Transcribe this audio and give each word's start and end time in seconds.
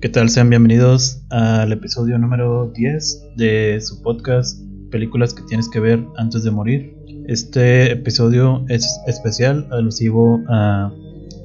¿Qué 0.00 0.08
tal? 0.08 0.30
Sean 0.30 0.48
bienvenidos 0.48 1.20
al 1.28 1.72
episodio 1.72 2.16
número 2.16 2.72
10 2.74 3.34
de 3.36 3.78
su 3.82 4.00
podcast 4.00 4.58
Películas 4.90 5.34
que 5.34 5.42
tienes 5.42 5.68
que 5.68 5.78
ver 5.78 6.02
antes 6.16 6.42
de 6.42 6.50
morir. 6.50 6.96
Este 7.26 7.92
episodio 7.92 8.64
es 8.70 8.88
especial, 9.06 9.68
alusivo 9.70 10.40
a 10.48 10.90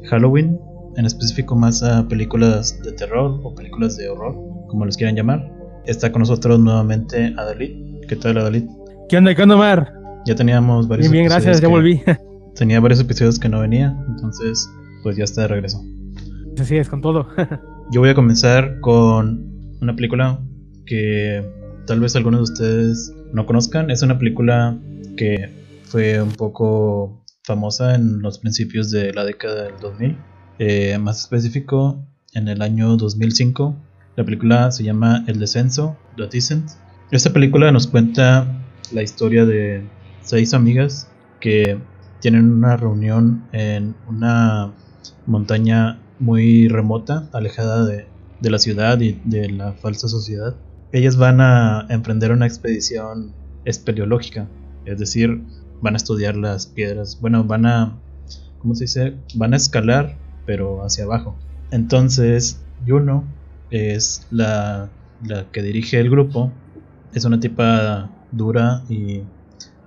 Halloween, 0.10 0.58
en 0.96 1.06
específico 1.06 1.58
más 1.58 1.84
a 1.84 2.08
películas 2.08 2.82
de 2.82 2.94
terror 2.94 3.42
o 3.44 3.54
películas 3.54 3.98
de 3.98 4.08
horror, 4.08 4.34
como 4.70 4.86
les 4.86 4.96
quieran 4.96 5.18
llamar. 5.18 5.52
Está 5.86 6.14
con 6.14 6.22
nosotros 6.22 6.58
nuevamente 6.58 7.34
Adalid. 7.38 8.06
¿Qué 8.08 8.16
tal 8.16 8.38
Adalid? 8.38 8.70
¿Qué 9.10 9.18
onda? 9.18 9.36
¿Qué 9.36 9.44
onda, 9.44 9.58
Mar? 9.58 9.94
Ya 10.26 10.34
teníamos 10.34 10.88
varios 10.88 11.12
Bien, 11.12 11.24
bien, 11.24 11.30
gracias, 11.30 11.60
ya 11.60 11.68
volví. 11.68 12.02
Tenía 12.56 12.80
varios 12.80 13.02
episodios 13.02 13.38
que 13.38 13.50
no 13.50 13.60
venía, 13.60 13.94
entonces 14.08 14.70
pues 15.04 15.18
ya 15.18 15.26
está 15.26 15.42
de 15.42 15.50
regreso. 15.50 15.84
Así 16.58 16.78
es, 16.78 16.88
con 16.88 17.02
todo. 17.02 17.28
Yo 17.92 18.02
voy 18.02 18.10
a 18.10 18.16
comenzar 18.16 18.80
con 18.82 19.78
una 19.80 19.96
película 19.96 20.40
que 20.88 21.44
tal 21.86 22.00
vez 22.00 22.16
algunos 22.16 22.40
de 22.40 22.54
ustedes 22.54 23.14
no 23.32 23.46
conozcan. 23.46 23.92
Es 23.92 24.02
una 24.02 24.18
película 24.18 24.76
que 25.16 25.52
fue 25.84 26.20
un 26.20 26.32
poco 26.32 27.24
famosa 27.44 27.94
en 27.94 28.22
los 28.24 28.40
principios 28.40 28.90
de 28.90 29.14
la 29.14 29.24
década 29.24 29.66
del 29.66 29.80
2000. 29.80 30.18
Eh, 30.58 30.98
más 30.98 31.22
específico, 31.22 32.04
en 32.34 32.48
el 32.48 32.64
año 32.64 32.98
2005. 32.98 33.76
La 34.16 34.24
película 34.24 34.72
se 34.72 34.84
llama 34.84 35.24
El 35.28 35.40
Descenso, 35.40 35.96
The 36.18 36.28
Descent. 36.28 36.72
Esta 37.12 37.32
película 37.32 37.72
nos 37.72 37.86
cuenta 37.86 38.48
la 38.94 39.04
historia 39.04 39.46
de 39.46 39.88
seis 40.22 40.56
amigas 40.56 41.08
que 41.40 41.78
tienen 42.20 42.52
una 42.52 42.78
reunión 42.78 43.44
en 43.52 43.96
una 44.08 44.74
montaña 45.28 46.00
muy 46.20 46.68
remota, 46.68 47.30
alejada 47.34 47.86
de, 47.86 48.08
de 48.40 48.50
la 48.50 48.60
ciudad 48.60 49.00
y 49.00 49.20
de 49.26 49.50
la 49.50 49.74
falsa 49.74 50.08
sociedad. 50.08 50.56
Ellas 50.92 51.18
van 51.18 51.42
a 51.42 51.86
emprender 51.90 52.32
una 52.32 52.46
expedición 52.46 53.34
espeleológica, 53.66 54.48
es 54.86 55.00
decir, 55.00 55.42
van 55.82 55.96
a 55.96 55.98
estudiar 55.98 56.36
las 56.36 56.68
piedras, 56.68 57.20
bueno, 57.20 57.44
van 57.44 57.66
a, 57.66 58.00
¿cómo 58.60 58.76
se 58.76 58.86
dice? 58.86 59.16
Van 59.36 59.54
a 59.54 59.58
escalar, 59.58 60.18
pero 60.46 60.84
hacia 60.86 61.04
abajo. 61.04 61.36
Entonces, 61.72 62.62
Juno 62.88 63.26
es 63.72 64.26
la, 64.32 64.90
la 65.26 65.52
que 65.52 65.62
dirige 65.62 66.00
el 66.00 66.10
grupo, 66.10 66.52
es 67.14 67.26
una 67.26 67.40
tipa 67.40 68.10
dura 68.32 68.84
y 68.90 69.24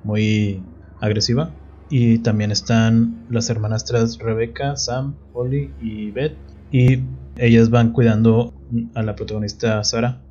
muy 0.05 0.63
agresiva. 1.01 1.51
Y 1.89 2.19
también 2.19 2.51
están 2.51 3.25
las 3.29 3.49
hermanastras 3.51 4.19
Rebecca, 4.19 4.77
Sam, 4.77 5.17
Holly 5.33 5.75
y 5.79 6.11
Beth. 6.11 6.39
Y 6.71 6.99
ellas 7.37 7.71
van 7.71 7.93
cuidando 7.93 8.55
a 8.95 9.03
la 9.03 9.17
protagonista 9.17 9.83
Sara. 9.85 10.23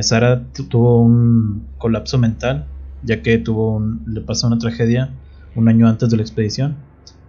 Sara 0.00 0.50
tu- 0.52 0.68
tuvo 0.68 1.00
un 1.02 1.72
colapso 1.78 2.18
mental, 2.18 2.68
ya 3.00 3.22
que 3.22 3.38
tuvo 3.38 3.76
un- 3.76 4.02
le 4.06 4.22
pasó 4.22 4.48
una 4.48 4.58
tragedia 4.58 5.20
un 5.54 5.68
año 5.68 5.88
antes 5.88 6.10
de 6.10 6.16
la 6.16 6.22
expedición. 6.24 6.76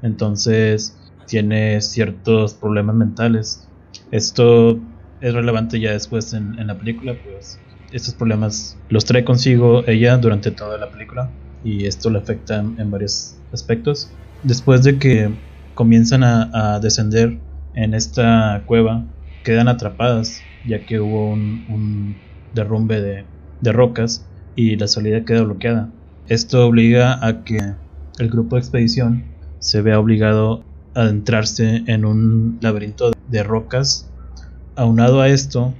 Entonces 0.01 1.13
tiene 1.27 1.79
ciertos 1.81 2.55
problemas 2.55 2.95
mentales. 2.95 3.69
Esto 4.11 4.81
es 5.19 5.33
relevante 5.33 5.79
ya 5.79 5.91
después 5.91 6.33
en, 6.33 6.57
en 6.59 6.67
la 6.67 6.77
película, 6.79 7.21
pues 7.21 7.61
estos 7.91 8.15
problemas 8.15 8.83
los 8.89 9.05
trae 9.05 9.23
consigo 9.23 9.87
ella 9.87 10.17
durante 10.17 10.49
toda 10.51 10.77
la 10.79 10.89
película 10.91 11.37
y 11.65 11.87
esto 11.87 12.09
le 12.09 12.19
afecta 12.19 12.59
en, 12.59 12.91
varios 12.91 13.35
aspectos. 13.51 14.09
Después 14.43 14.83
de 14.83 14.99
que 14.99 15.29
comienzan 15.73 16.23
a, 16.23 16.79
descender 16.79 17.37
en 17.73 17.93
esta 17.93 18.63
cueva, 18.65 19.03
quedan 19.43 19.67
atrapadas 19.67 20.41
ya 20.65 20.85
que 20.85 20.99
hubo 20.99 21.31
un, 21.31 21.65
un 21.69 22.15
derrumbe 22.53 23.01
de, 23.01 23.25
de 23.61 23.71
rocas 23.71 24.25
y 24.55 24.77
la 24.77 24.87
salida 24.87 25.25
queda 25.25 25.41
bloqueada. 25.41 25.89
Esto 26.27 26.65
obliga 26.65 27.25
a 27.25 27.43
que 27.43 27.59
el 28.19 28.29
grupo 28.29 28.55
de 28.55 28.61
expedición 28.61 29.25
se 29.59 29.81
vea 29.81 29.99
obligado 29.99 30.63
a 30.93 31.01
adentrarse 31.01 31.83
en 31.87 32.05
un 32.05 32.59
laberinto 32.61 33.11
de 33.27 33.43
rocas. 33.43 34.09
Aunado 34.75 35.21
a 35.21 35.29
esto, 35.29 35.73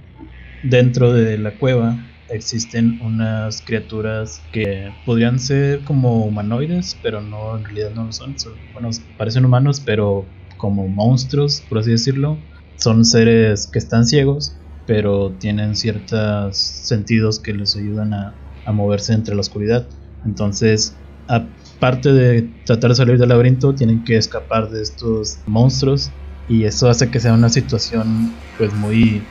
dentro 0.64 1.14
de 1.14 1.38
la 1.38 1.58
cueva 1.58 1.98
existen 2.30 3.00
unas 3.02 3.62
criaturas 3.62 4.42
que 4.52 4.92
podrían 5.06 5.40
ser 5.40 5.84
como 5.84 6.26
humanoides, 6.26 6.98
pero 7.02 7.22
no, 7.22 7.58
en 7.58 7.64
realidad 7.64 7.92
no 7.94 8.06
lo 8.06 8.12
son. 8.12 8.36
bueno, 8.74 8.90
parecen 9.18 9.46
humanos, 9.46 9.82
pero 9.86 10.26
como 10.58 10.88
monstruos, 10.88 11.62
por 11.68 11.80
así 11.80 11.92
decirlo. 11.92 12.38
Son 12.78 13.06
seres 13.06 13.68
que 13.68 13.80
están 13.80 14.06
ciegos, 14.06 14.58
pero 14.86 15.32
tienen 15.32 15.76
ciertos 15.76 16.58
sentidos 16.58 17.40
que 17.40 17.54
les 17.54 17.76
ayudan 17.76 18.14
a, 18.14 18.36
a 18.66 18.72
moverse 18.72 19.14
entre 19.14 19.34
la 19.34 19.42
oscuridad. 19.42 19.88
Entonces, 20.26 20.96
aparte 21.28 22.12
de 22.12 22.50
tratar 22.66 22.90
de 22.90 22.96
salir 22.96 23.18
del 23.18 23.30
laberinto, 23.30 23.74
tienen 23.74 24.04
que 24.04 24.18
escapar 24.18 24.70
de 24.70 24.82
estos 24.82 25.40
monstruos. 25.46 26.12
Y 26.48 26.66
eso 26.66 26.90
hace 26.90 27.10
que 27.10 27.20
sea 27.20 27.34
una 27.34 27.50
situación 27.50 28.34
pues 28.58 28.74
muy 28.74 29.24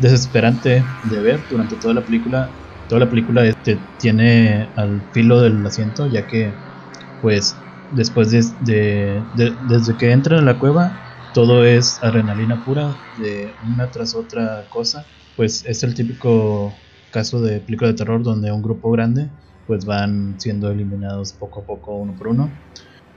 desesperante 0.00 0.96
de 1.02 1.20
ver 1.20 1.46
durante 1.48 1.76
toda 1.76 1.94
la 1.94 2.04
película. 2.04 2.58
Toda 2.86 3.00
la 3.00 3.08
película 3.10 3.46
este, 3.46 3.76
tiene 3.98 4.72
al 4.76 5.08
filo 5.12 5.40
del 5.40 5.64
asiento, 5.66 6.08
ya 6.08 6.26
que, 6.26 6.62
pues, 7.20 7.66
después 7.88 8.30
de, 8.30 8.42
de- 8.60 9.28
de- 9.32 9.58
desde 9.60 9.96
que 9.96 10.12
entran 10.12 10.40
a 10.40 10.42
la 10.42 10.58
cueva, 10.58 11.02
todo 11.32 11.64
es 11.64 12.02
adrenalina 12.02 12.62
pura, 12.64 13.02
de 13.14 13.56
una 13.60 13.90
tras 13.90 14.14
otra 14.14 14.68
cosa. 14.68 15.10
Pues 15.34 15.64
es 15.66 15.82
el 15.82 15.94
típico 15.94 16.86
caso 17.10 17.40
de 17.42 17.60
película 17.60 17.88
de 17.90 17.96
terror 17.96 18.22
donde 18.22 18.52
un 18.52 18.62
grupo 18.62 18.90
grande, 18.90 19.30
pues 19.66 19.84
van 19.84 20.38
siendo 20.40 20.70
eliminados 20.70 21.32
poco 21.34 21.62
a 21.62 21.66
poco, 21.66 21.96
uno 21.98 22.14
por 22.16 22.28
uno. 22.28 22.60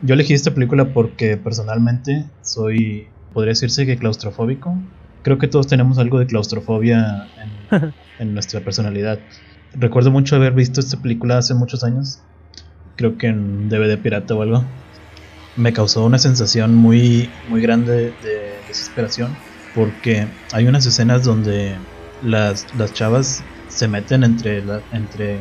Yo 0.01 0.13
elegí 0.15 0.33
esta 0.33 0.53
película 0.53 0.93
porque 0.93 1.37
personalmente 1.37 2.33
soy, 2.41 3.15
podría 3.31 3.51
decirse 3.51 3.85
que 3.85 3.97
claustrofóbico. 3.97 4.83
Creo 5.23 5.37
que 5.37 5.47
todos 5.47 5.67
tenemos 5.67 5.97
algo 5.97 6.19
de 6.19 6.27
claustrofobia 6.27 7.29
en, 7.71 7.93
en 8.19 8.33
nuestra 8.33 8.61
personalidad. 8.61 9.19
Recuerdo 9.73 10.11
mucho 10.11 10.35
haber 10.35 10.53
visto 10.53 10.79
esta 10.79 10.97
película 11.01 11.37
hace 11.37 11.53
muchos 11.53 11.83
años. 11.83 12.19
Creo 12.95 13.17
que 13.17 13.27
en 13.27 13.69
DVD 13.69 13.97
pirata 13.97 14.35
o 14.35 14.41
algo. 14.41 14.65
Me 15.55 15.73
causó 15.73 16.05
una 16.05 16.19
sensación 16.19 16.75
muy, 16.75 17.29
muy 17.47 17.61
grande 17.61 18.11
de 18.21 18.63
desesperación. 18.67 19.29
Porque 19.73 20.27
hay 20.51 20.67
unas 20.67 20.85
escenas 20.85 21.23
donde 21.23 21.77
las, 22.21 22.67
las 22.75 22.93
chavas 22.93 23.43
se 23.67 23.87
meten 23.87 24.23
entre, 24.23 24.63
la- 24.63 24.83
entre 24.91 25.39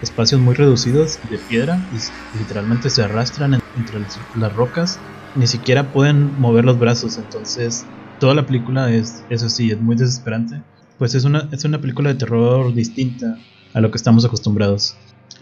espacios 0.00 0.40
muy 0.40 0.54
reducidos 0.54 1.18
de 1.28 1.38
piedra 1.38 1.88
y 1.90 1.98
literalmente 2.38 2.90
se 2.90 3.02
arrastran 3.02 3.54
en- 3.54 3.60
entre 3.74 3.98
las, 3.98 4.20
las 4.36 4.52
rocas. 4.52 5.00
Ni 5.34 5.46
siquiera 5.48 5.90
pueden 5.90 6.38
mover 6.38 6.64
los 6.64 6.78
brazos. 6.78 7.18
Entonces 7.18 7.86
toda 8.22 8.36
la 8.36 8.46
película 8.46 8.88
es, 8.88 9.24
eso 9.30 9.48
sí, 9.48 9.72
es 9.72 9.80
muy 9.80 9.96
desesperante. 9.96 10.62
Pues 10.96 11.16
es 11.16 11.24
una, 11.24 11.48
es 11.50 11.64
una 11.64 11.80
película 11.80 12.10
de 12.10 12.14
terror 12.20 12.72
distinta 12.72 13.36
a 13.74 13.80
lo 13.80 13.90
que 13.90 13.96
estamos 13.96 14.24
acostumbrados. 14.24 14.96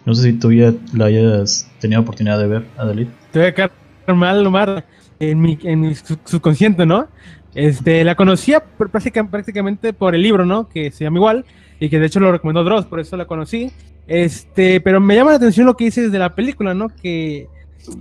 No 0.07 0.15
sé 0.15 0.23
si 0.23 0.33
tú 0.33 0.51
ya 0.51 0.73
la 0.95 1.05
hayas 1.05 1.71
tenido 1.79 2.01
oportunidad 2.01 2.39
de 2.39 2.49
ver, 2.49 2.67
Adalid. 2.79 3.09
Te 3.33 3.39
voy 3.39 3.49
a 3.49 3.55
quedar 3.55 3.71
mal, 4.17 4.47
Omar, 4.47 4.87
en 5.19 5.43
mi, 5.43 5.59
en 5.63 5.81
mi 5.83 5.95
sub- 5.95 6.21
subconsciente, 6.25 6.87
¿no? 6.87 7.07
Este, 7.55 8.03
la 8.03 8.15
conocía 8.15 8.63
pr- 8.79 8.89
práctica- 8.89 9.29
prácticamente 9.31 9.93
por 9.93 10.15
el 10.15 10.23
libro, 10.23 10.47
¿no? 10.47 10.67
Que 10.67 10.91
se 10.91 11.05
llama 11.05 11.19
igual 11.19 11.45
y 11.81 11.91
que 11.91 12.01
de 12.01 12.07
hecho 12.07 12.19
lo 12.19 12.33
recomendó 12.33 12.65
Dross, 12.65 12.87
por 12.87 12.99
eso 12.99 13.15
la 13.19 13.27
conocí. 13.27 13.71
Este, 14.07 14.81
pero 14.81 15.01
me 15.01 15.17
llama 15.17 15.33
la 15.33 15.37
atención 15.37 15.67
lo 15.67 15.77
que 15.77 15.85
dices 15.85 16.11
de 16.11 16.19
la 16.19 16.35
película, 16.35 16.73
¿no? 16.73 16.89
Que, 16.89 17.47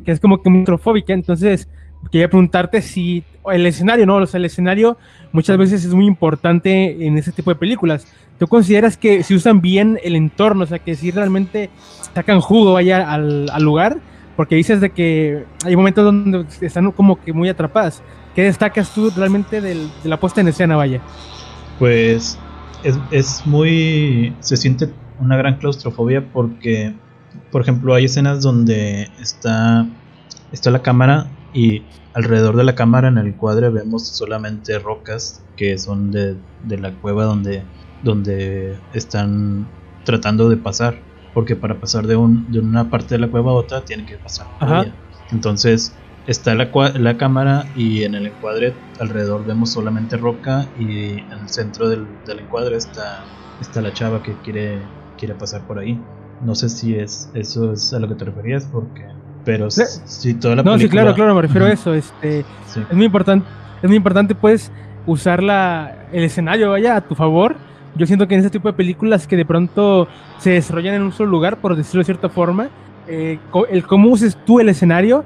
que 0.05 0.11
es 0.13 0.21
como 0.21 0.41
que 0.41 0.49
microfóbica, 0.49 1.11
entonces 1.11 1.67
quería 2.11 2.29
preguntarte 2.29 2.81
si 2.81 3.23
el 3.51 3.65
escenario, 3.65 4.05
¿no? 4.05 4.15
O 4.17 4.25
sea, 4.25 4.37
el 4.37 4.45
escenario 4.45 4.97
muchas 5.31 5.57
veces 5.57 5.83
es 5.85 5.93
muy 5.93 6.05
importante 6.05 7.05
en 7.05 7.17
ese 7.17 7.31
tipo 7.31 7.51
de 7.51 7.55
películas. 7.55 8.07
¿Tú 8.37 8.47
consideras 8.47 8.97
que 8.97 9.23
si 9.23 9.35
usan 9.35 9.61
bien 9.61 9.99
el 10.03 10.15
entorno, 10.15 10.63
o 10.63 10.67
sea, 10.67 10.79
que 10.79 10.95
si 10.95 11.11
realmente 11.11 11.69
sacan 12.13 12.39
jugo 12.41 12.73
vaya 12.73 13.11
al, 13.11 13.49
al 13.51 13.63
lugar? 13.63 13.97
Porque 14.35 14.55
dices 14.55 14.79
de 14.79 14.91
que 14.91 15.43
hay 15.65 15.75
momentos 15.75 16.05
donde 16.05 16.45
están 16.61 16.91
como 16.91 17.19
que 17.19 17.33
muy 17.33 17.49
atrapadas. 17.49 18.01
¿Qué 18.35 18.43
destacas 18.43 18.91
tú 18.91 19.11
realmente 19.15 19.59
del- 19.59 19.89
de 20.01 20.09
la 20.09 20.17
puesta 20.17 20.39
en 20.39 20.47
escena, 20.47 20.77
vaya? 20.77 21.01
Pues 21.77 22.37
es, 22.83 22.97
es 23.11 23.45
muy... 23.45 24.33
se 24.39 24.55
siente 24.57 24.89
una 25.19 25.35
gran 25.35 25.57
claustrofobia 25.57 26.23
porque, 26.31 26.93
por 27.51 27.61
ejemplo, 27.61 27.93
hay 27.93 28.05
escenas 28.05 28.41
donde 28.41 29.09
está, 29.19 29.85
está 30.53 30.71
la 30.71 30.81
cámara 30.81 31.27
y 31.51 31.89
alrededor 32.13 32.55
de 32.57 32.63
la 32.63 32.75
cámara 32.75 33.07
en 33.07 33.17
el 33.17 33.35
cuadro 33.35 33.71
vemos 33.71 34.15
solamente 34.15 34.79
rocas 34.79 35.47
que 35.55 35.77
son 35.77 36.11
de, 36.11 36.43
de 36.59 36.77
la 36.77 36.99
cueva 36.99 37.25
donde, 37.25 37.71
donde 38.01 38.85
están 38.91 39.75
tratando 40.03 40.49
de 40.49 40.57
pasar. 40.57 41.07
Porque 41.33 41.55
para 41.55 41.79
pasar 41.79 42.07
de, 42.07 42.15
un, 42.15 42.49
de 42.51 42.59
una 42.59 42.89
parte 42.89 43.15
de 43.15 43.19
la 43.19 43.29
cueva 43.29 43.51
a 43.51 43.53
otra 43.53 43.85
tienen 43.85 44.05
que 44.07 44.17
pasar 44.17 44.47
Ajá. 44.59 44.83
Entonces 45.31 46.03
está 46.25 46.55
la, 46.55 46.71
la 46.95 47.17
cámara 47.17 47.71
y 47.73 48.03
en 48.03 48.15
el 48.15 48.25
encuadre 48.27 48.85
alrededor 48.99 49.45
vemos 49.45 49.71
solamente 49.73 50.17
roca 50.17 50.71
y 50.75 51.19
en 51.31 51.39
el 51.39 51.49
centro 51.49 51.87
del, 51.89 52.23
del 52.23 52.39
encuadre 52.39 52.77
está, 52.77 53.31
está 53.59 53.81
la 53.81 53.93
chava 53.93 54.23
que 54.23 54.41
quiere, 54.41 54.95
quiere 55.15 55.35
pasar 55.35 55.65
por 55.67 55.79
ahí. 55.79 56.09
No 56.39 56.55
sé 56.55 56.69
si 56.69 56.95
es 56.95 57.29
eso 57.33 57.73
es 57.73 57.93
a 57.93 57.99
lo 57.99 58.07
que 58.07 58.15
te 58.15 58.25
referías, 58.25 58.67
porque. 58.67 59.18
Pero 59.45 59.69
si 59.71 60.33
toda 60.35 60.57
la 60.57 60.63
No, 60.63 60.77
sí, 60.77 60.89
claro, 60.89 61.13
claro, 61.13 61.35
me 61.35 61.41
refiero 61.41 61.65
a 61.65 61.71
eso. 61.71 61.93
Este, 61.93 62.39
Es 62.39 62.93
muy 62.93 63.05
importante, 63.05 63.47
es 63.81 63.87
muy 63.87 63.97
importante, 63.97 64.35
pues, 64.35 64.71
usar 65.05 65.41
la, 65.41 66.07
el 66.11 66.23
escenario, 66.23 66.71
vaya, 66.71 66.97
a 66.97 67.01
tu 67.01 67.15
favor. 67.15 67.55
Yo 67.95 68.05
siento 68.05 68.27
que 68.27 68.35
en 68.35 68.41
ese 68.41 68.49
tipo 68.49 68.67
de 68.69 68.73
películas 68.73 69.27
que 69.27 69.35
de 69.35 69.45
pronto 69.45 70.07
se 70.37 70.51
desarrollan 70.51 70.95
en 70.95 71.01
un 71.01 71.11
solo 71.11 71.31
lugar, 71.31 71.57
por 71.57 71.75
decirlo 71.75 71.99
de 71.99 72.05
cierta 72.05 72.29
forma, 72.29 72.69
eh, 73.07 73.39
el 73.71 73.85
cómo 73.85 74.09
uses 74.09 74.37
tú 74.45 74.59
el 74.59 74.69
escenario 74.69 75.25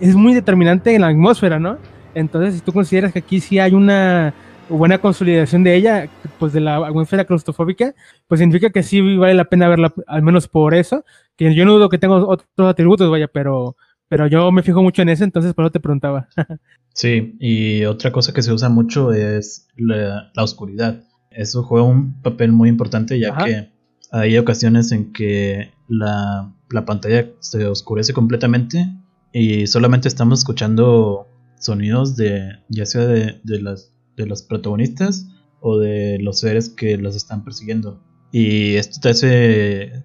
es 0.00 0.14
muy 0.14 0.34
determinante 0.34 0.94
en 0.94 1.00
la 1.00 1.08
atmósfera, 1.08 1.58
¿no? 1.58 1.78
Entonces, 2.14 2.56
si 2.56 2.60
tú 2.60 2.72
consideras 2.72 3.12
que 3.12 3.20
aquí 3.20 3.40
sí 3.40 3.58
hay 3.58 3.72
una 3.72 4.34
buena 4.68 4.98
consolidación 4.98 5.64
de 5.64 5.76
ella, 5.76 6.08
pues 6.38 6.52
de 6.52 6.60
la 6.60 6.76
atmósfera 6.76 7.24
claustrofóbica, 7.24 7.94
pues 8.26 8.40
significa 8.40 8.70
que 8.70 8.82
sí 8.82 9.16
vale 9.16 9.34
la 9.34 9.44
pena 9.44 9.68
verla, 9.68 9.92
al 10.06 10.22
menos 10.22 10.48
por 10.48 10.74
eso, 10.74 11.04
que 11.36 11.54
yo 11.54 11.64
no 11.64 11.74
dudo 11.74 11.88
que 11.88 11.98
tengo 11.98 12.28
otros 12.28 12.46
atributos, 12.58 13.10
vaya, 13.10 13.28
pero, 13.28 13.76
pero 14.08 14.26
yo 14.26 14.50
me 14.52 14.62
fijo 14.62 14.82
mucho 14.82 15.02
en 15.02 15.08
eso, 15.08 15.24
entonces 15.24 15.54
por 15.54 15.64
eso 15.64 15.72
te 15.72 15.80
preguntaba. 15.80 16.28
sí, 16.94 17.36
y 17.40 17.84
otra 17.84 18.12
cosa 18.12 18.32
que 18.32 18.42
se 18.42 18.52
usa 18.52 18.68
mucho 18.68 19.12
es 19.12 19.68
la, 19.76 20.30
oscuridad. 20.36 21.02
Eso 21.30 21.62
juega 21.62 21.86
un 21.86 22.20
papel 22.20 22.52
muy 22.52 22.68
importante 22.68 23.18
ya 23.18 23.36
que 23.36 23.70
hay 24.10 24.36
ocasiones 24.36 24.92
en 24.92 25.12
que 25.12 25.72
la, 25.88 26.52
la 26.70 26.84
pantalla 26.84 27.28
se 27.40 27.66
oscurece 27.66 28.12
completamente 28.12 28.86
y 29.32 29.66
solamente 29.66 30.08
estamos 30.08 30.40
escuchando 30.40 31.26
sonidos 31.58 32.16
de 32.16 32.58
ya 32.68 32.84
sea 32.84 33.06
de, 33.06 33.40
de 33.42 33.62
las 33.62 33.91
de 34.16 34.26
los 34.26 34.42
protagonistas 34.42 35.28
o 35.60 35.78
de 35.78 36.18
los 36.20 36.40
seres 36.40 36.68
que 36.68 36.96
los 36.98 37.16
están 37.16 37.44
persiguiendo. 37.44 38.02
Y 38.32 38.74
esto 38.74 38.98
te 39.00 39.08
hace. 39.10 40.04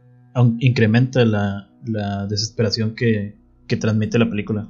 incrementa 0.59 1.25
la, 1.25 1.69
la 1.85 2.27
desesperación 2.27 2.95
que, 2.95 3.35
que, 3.67 3.77
transmite 3.77 4.19
la 4.19 4.29
película. 4.29 4.67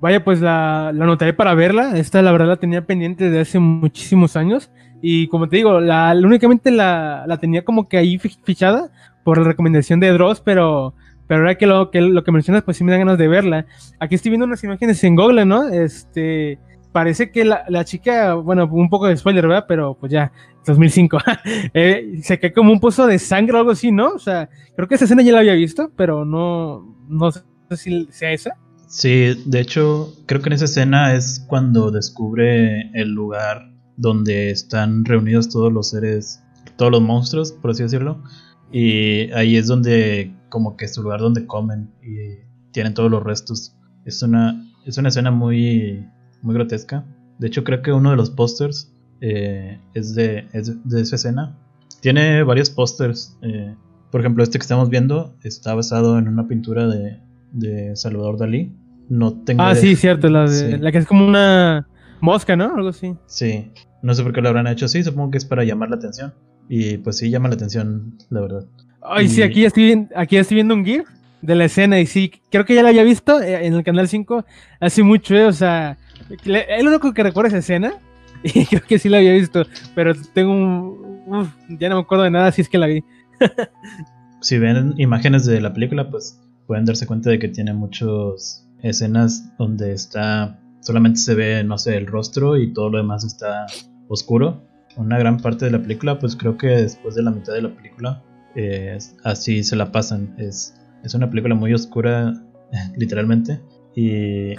Vaya, 0.00 0.22
pues 0.22 0.40
la, 0.40 0.92
la 0.94 1.06
notaré 1.06 1.32
para 1.32 1.54
verla. 1.54 1.98
Esta, 1.98 2.22
la 2.22 2.32
verdad, 2.32 2.48
la 2.48 2.56
tenía 2.56 2.86
pendiente 2.86 3.30
de 3.30 3.40
hace 3.40 3.58
muchísimos 3.58 4.36
años. 4.36 4.70
Y 5.02 5.28
como 5.28 5.48
te 5.48 5.56
digo, 5.56 5.80
la, 5.80 6.14
únicamente 6.22 6.70
la, 6.70 7.24
la 7.26 7.38
tenía 7.38 7.64
como 7.64 7.88
que 7.88 7.96
ahí 7.96 8.18
fichada 8.18 8.90
por 9.24 9.38
la 9.38 9.44
recomendación 9.44 10.00
de 10.00 10.12
Dross, 10.12 10.40
pero. 10.40 10.94
Pero 11.26 11.40
ahora 11.40 11.54
que 11.54 11.66
lo, 11.66 11.90
que 11.90 12.02
lo 12.02 12.22
que 12.22 12.32
mencionas, 12.32 12.64
pues 12.64 12.76
sí 12.76 12.84
me 12.84 12.92
dan 12.92 13.00
ganas 13.00 13.16
de 13.16 13.28
verla. 13.28 13.64
Aquí 13.98 14.14
estoy 14.14 14.28
viendo 14.28 14.44
unas 14.44 14.62
imágenes 14.62 15.02
en 15.04 15.16
Google, 15.16 15.46
¿no? 15.46 15.70
Este 15.70 16.58
parece 16.94 17.32
que 17.32 17.44
la, 17.44 17.84
chica, 17.84 18.34
bueno, 18.34 18.68
un 18.70 18.88
poco 18.88 19.08
de 19.08 19.16
spoiler, 19.16 19.48
¿verdad? 19.48 19.64
Pero 19.66 19.96
pues 19.98 20.12
ya, 20.12 20.30
2005, 20.64 21.18
eh, 21.74 22.20
se 22.22 22.38
cae 22.38 22.52
como 22.52 22.70
un 22.70 22.78
pozo 22.78 23.08
de 23.08 23.18
sangre 23.18 23.56
o 23.56 23.58
algo 23.58 23.72
así, 23.72 23.90
¿no? 23.90 24.10
O 24.10 24.18
sea, 24.20 24.48
creo 24.76 24.86
que 24.86 24.94
esa 24.94 25.06
escena 25.06 25.22
ya 25.22 25.32
la 25.32 25.40
había 25.40 25.54
visto, 25.54 25.90
pero 25.96 26.24
no, 26.24 26.96
no 27.08 27.32
sé 27.32 27.42
si 27.76 28.06
sea 28.12 28.32
esa. 28.32 28.56
Sí, 28.86 29.42
de 29.44 29.58
hecho, 29.58 30.14
creo 30.26 30.40
que 30.40 30.50
en 30.50 30.52
esa 30.52 30.66
escena 30.66 31.14
es 31.14 31.44
cuando 31.48 31.90
descubre 31.90 32.92
el 32.94 33.08
lugar 33.10 33.72
donde 33.96 34.52
están 34.52 35.04
reunidos 35.04 35.48
todos 35.48 35.72
los 35.72 35.90
seres, 35.90 36.44
todos 36.76 36.92
los 36.92 37.02
monstruos, 37.02 37.50
por 37.50 37.72
así 37.72 37.82
decirlo. 37.82 38.22
Y 38.70 39.32
ahí 39.32 39.56
es 39.56 39.66
donde, 39.66 40.32
como 40.48 40.76
que 40.76 40.84
es 40.84 40.94
su 40.94 41.02
lugar 41.02 41.18
donde 41.18 41.44
comen 41.44 41.90
y 42.04 42.38
tienen 42.70 42.94
todos 42.94 43.10
los 43.10 43.24
restos. 43.24 43.76
Es 44.04 44.22
una, 44.22 44.64
es 44.86 44.96
una 44.96 45.08
escena 45.08 45.32
muy, 45.32 46.06
muy 46.44 46.54
grotesca. 46.54 47.04
De 47.38 47.48
hecho, 47.48 47.64
creo 47.64 47.82
que 47.82 47.92
uno 47.92 48.10
de 48.10 48.16
los 48.16 48.30
pósters 48.30 48.92
eh, 49.20 49.80
es, 49.94 50.14
de, 50.14 50.46
de 50.52 51.00
esa 51.00 51.16
escena. 51.16 51.58
Tiene 52.00 52.42
varios 52.42 52.70
pósters. 52.70 53.36
Eh, 53.42 53.74
por 54.10 54.20
ejemplo, 54.20 54.44
este 54.44 54.58
que 54.58 54.62
estamos 54.62 54.90
viendo 54.90 55.34
está 55.42 55.74
basado 55.74 56.18
en 56.18 56.28
una 56.28 56.46
pintura 56.46 56.86
de, 56.86 57.18
de 57.52 57.96
Salvador 57.96 58.38
Dalí. 58.38 58.72
No 59.08 59.32
tengo 59.32 59.62
ah, 59.62 59.74
sí, 59.74 59.96
cierto, 59.96 60.28
la, 60.28 60.48
de, 60.48 60.78
la 60.78 60.92
que 60.92 60.98
es 60.98 61.06
como 61.06 61.26
una 61.26 61.88
mosca, 62.20 62.56
¿no? 62.56 62.74
Algo 62.74 62.88
así. 62.88 63.14
Sí, 63.26 63.70
no 64.02 64.14
sé 64.14 64.22
por 64.22 64.32
qué 64.32 64.40
lo 64.40 64.48
habrán 64.48 64.66
hecho 64.66 64.86
así, 64.86 65.02
supongo 65.02 65.30
que 65.30 65.38
es 65.38 65.44
para 65.44 65.64
llamar 65.64 65.90
la 65.90 65.96
atención. 65.96 66.32
Y 66.68 66.98
pues 66.98 67.18
sí, 67.18 67.30
llama 67.30 67.48
la 67.48 67.54
atención, 67.54 68.16
la 68.30 68.40
verdad. 68.40 68.64
Ay, 69.02 69.28
sí, 69.28 69.42
aquí 69.42 69.64
estoy, 69.64 70.08
aquí 70.14 70.36
estoy 70.36 70.54
viendo 70.56 70.74
un 70.74 70.84
GIF 70.84 71.06
de 71.42 71.54
la 71.54 71.66
escena 71.66 72.00
y 72.00 72.06
sí, 72.06 72.32
creo 72.50 72.64
que 72.64 72.74
ya 72.74 72.82
la 72.82 72.88
había 72.88 73.02
visto 73.02 73.40
eh, 73.42 73.66
en 73.66 73.74
el 73.74 73.84
canal 73.84 74.08
5 74.08 74.44
hace 74.80 75.02
mucho, 75.02 75.34
eh, 75.34 75.44
o 75.44 75.52
sea, 75.52 75.98
el 76.28 76.88
único 76.88 77.12
que 77.12 77.22
recuerda 77.22 77.48
esa 77.48 77.58
escena, 77.58 77.94
y 78.44 78.66
creo 78.66 78.82
que 78.82 78.98
sí 78.98 79.08
la 79.08 79.18
había 79.18 79.32
visto, 79.32 79.64
pero 79.94 80.12
tengo 80.34 80.52
un... 80.52 81.52
ya 81.78 81.88
no 81.88 81.96
me 81.96 82.02
acuerdo 82.02 82.24
de 82.24 82.30
nada 82.30 82.52
si 82.52 82.60
es 82.60 82.68
que 82.68 82.78
la 82.78 82.86
vi. 82.86 83.02
si 84.40 84.58
ven 84.58 84.94
imágenes 84.98 85.46
de 85.46 85.60
la 85.60 85.72
película, 85.72 86.10
pues 86.10 86.40
pueden 86.66 86.84
darse 86.84 87.06
cuenta 87.06 87.30
de 87.30 87.38
que 87.38 87.48
tiene 87.48 87.72
muchas 87.72 88.68
escenas 88.82 89.56
donde 89.58 89.92
está... 89.92 90.60
Solamente 90.80 91.20
se 91.20 91.34
ve, 91.34 91.64
no 91.64 91.78
sé, 91.78 91.96
el 91.96 92.06
rostro 92.06 92.58
y 92.58 92.74
todo 92.74 92.90
lo 92.90 92.98
demás 92.98 93.24
está 93.24 93.66
oscuro. 94.08 94.62
Una 94.96 95.18
gran 95.18 95.38
parte 95.38 95.64
de 95.64 95.70
la 95.70 95.80
película, 95.80 96.18
pues 96.18 96.36
creo 96.36 96.58
que 96.58 96.66
después 96.66 97.14
de 97.14 97.22
la 97.22 97.30
mitad 97.30 97.54
de 97.54 97.62
la 97.62 97.74
película, 97.74 98.22
eh, 98.54 98.98
así 99.24 99.64
se 99.64 99.76
la 99.76 99.90
pasan. 99.90 100.34
Es, 100.36 100.78
es 101.02 101.14
una 101.14 101.30
película 101.30 101.54
muy 101.54 101.72
oscura, 101.72 102.34
literalmente. 102.96 103.60
Y 103.96 104.54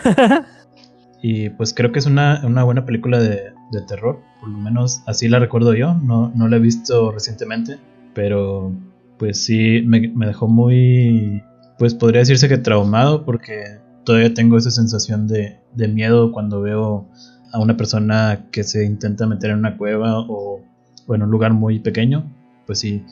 Y 1.22 1.50
pues 1.50 1.74
creo 1.74 1.92
que 1.92 2.00
es 2.00 2.06
una, 2.06 2.42
buena 2.64 2.86
película 2.86 3.20
de, 3.20 3.54
terror, 3.88 4.22
por 4.40 4.50
lo 4.50 4.58
menos 4.58 5.04
así 5.06 5.28
la 5.28 5.38
recuerdo 5.38 5.74
yo, 5.74 5.96
no, 5.96 6.32
no 6.34 6.48
la 6.48 6.56
he 6.56 6.60
visto 6.60 7.12
recientemente, 7.12 7.78
pero 8.14 8.72
pues 9.18 9.44
sí 9.44 9.82
me, 9.86 10.00
dejó 10.26 10.48
muy, 10.48 11.44
pues 11.78 11.94
podría 11.94 12.20
decirse 12.20 12.48
que 12.48 12.58
traumado 12.58 13.26
porque 13.26 13.80
todavía 14.06 14.34
tengo 14.34 14.58
esa 14.58 14.72
sensación 14.72 15.28
de, 15.28 15.60
miedo 15.90 16.32
cuando 16.32 16.62
veo 16.62 17.10
a 17.52 17.60
una 17.60 17.76
persona 17.76 18.46
que 18.52 18.64
se 18.64 18.86
intenta 18.86 19.28
meter 19.28 19.52
en 19.52 19.58
una 19.58 19.78
cueva 19.78 20.20
o, 20.20 20.62
o 21.08 21.16
en 21.16 21.22
un 21.22 21.32
lugar 21.32 21.54
muy 21.54 21.80
pequeño, 21.80 22.32
pues 22.66 22.80
sí 22.80 23.04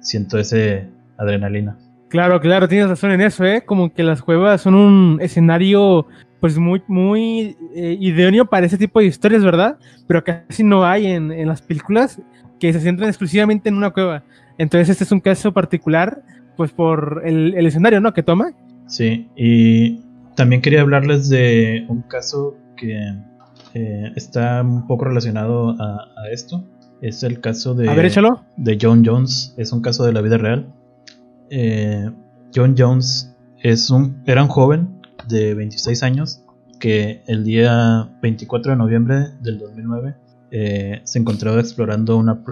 siento 0.00 0.38
ese 0.38 0.88
adrenalina. 1.16 1.78
Claro, 2.08 2.40
claro, 2.40 2.68
tienes 2.68 2.88
razón 2.88 3.10
en 3.10 3.20
eso, 3.20 3.44
¿eh? 3.44 3.62
Como 3.66 3.92
que 3.92 4.02
las 4.02 4.22
cuevas 4.22 4.62
son 4.62 4.74
un 4.74 5.18
escenario 5.20 6.06
pues 6.40 6.58
muy, 6.58 6.82
muy 6.86 7.56
eh, 7.74 7.96
idóneo 8.00 8.46
para 8.46 8.66
ese 8.66 8.78
tipo 8.78 9.00
de 9.00 9.06
historias, 9.06 9.42
¿verdad? 9.42 9.78
Pero 10.06 10.22
casi 10.22 10.62
no 10.62 10.84
hay 10.84 11.06
en, 11.06 11.32
en, 11.32 11.48
las 11.48 11.62
películas 11.62 12.20
que 12.60 12.72
se 12.72 12.80
centran 12.80 13.08
exclusivamente 13.08 13.68
en 13.68 13.76
una 13.76 13.90
cueva. 13.90 14.22
Entonces 14.56 14.88
este 14.88 15.04
es 15.04 15.12
un 15.12 15.20
caso 15.20 15.52
particular, 15.52 16.22
pues 16.56 16.72
por 16.72 17.22
el, 17.24 17.54
el 17.54 17.66
escenario, 17.66 18.00
¿no? 18.00 18.12
Que 18.12 18.22
toma. 18.22 18.52
Sí, 18.86 19.28
y 19.36 20.00
también 20.34 20.62
quería 20.62 20.80
hablarles 20.80 21.28
de 21.28 21.84
un 21.88 22.02
caso 22.02 22.56
que 22.76 22.96
eh, 23.74 24.12
está 24.16 24.62
un 24.62 24.86
poco 24.86 25.04
relacionado 25.04 25.70
a, 25.80 26.08
a, 26.16 26.30
esto. 26.32 26.64
Es 27.00 27.22
el 27.22 27.40
caso 27.40 27.74
de, 27.74 27.88
a 27.88 27.94
ver, 27.94 28.06
échalo. 28.06 28.44
de 28.56 28.78
John 28.80 29.04
Jones. 29.04 29.54
Es 29.56 29.72
un 29.72 29.82
caso 29.82 30.04
de 30.04 30.12
la 30.12 30.20
vida 30.20 30.38
real. 30.38 30.66
Eh, 31.50 32.10
John 32.54 32.74
Jones 32.76 33.36
es 33.60 33.90
un, 33.90 34.22
era 34.26 34.42
un 34.42 34.48
joven 34.48 34.97
de 35.26 35.54
26 35.54 36.02
años 36.02 36.42
que 36.78 37.22
el 37.26 37.44
día 37.44 38.08
24 38.22 38.72
de 38.72 38.78
noviembre 38.78 39.16
del 39.40 39.58
2009 39.58 40.14
eh, 40.50 41.00
se 41.04 41.18
encontraba 41.18 41.60
explorando 41.60 42.16
una, 42.16 42.42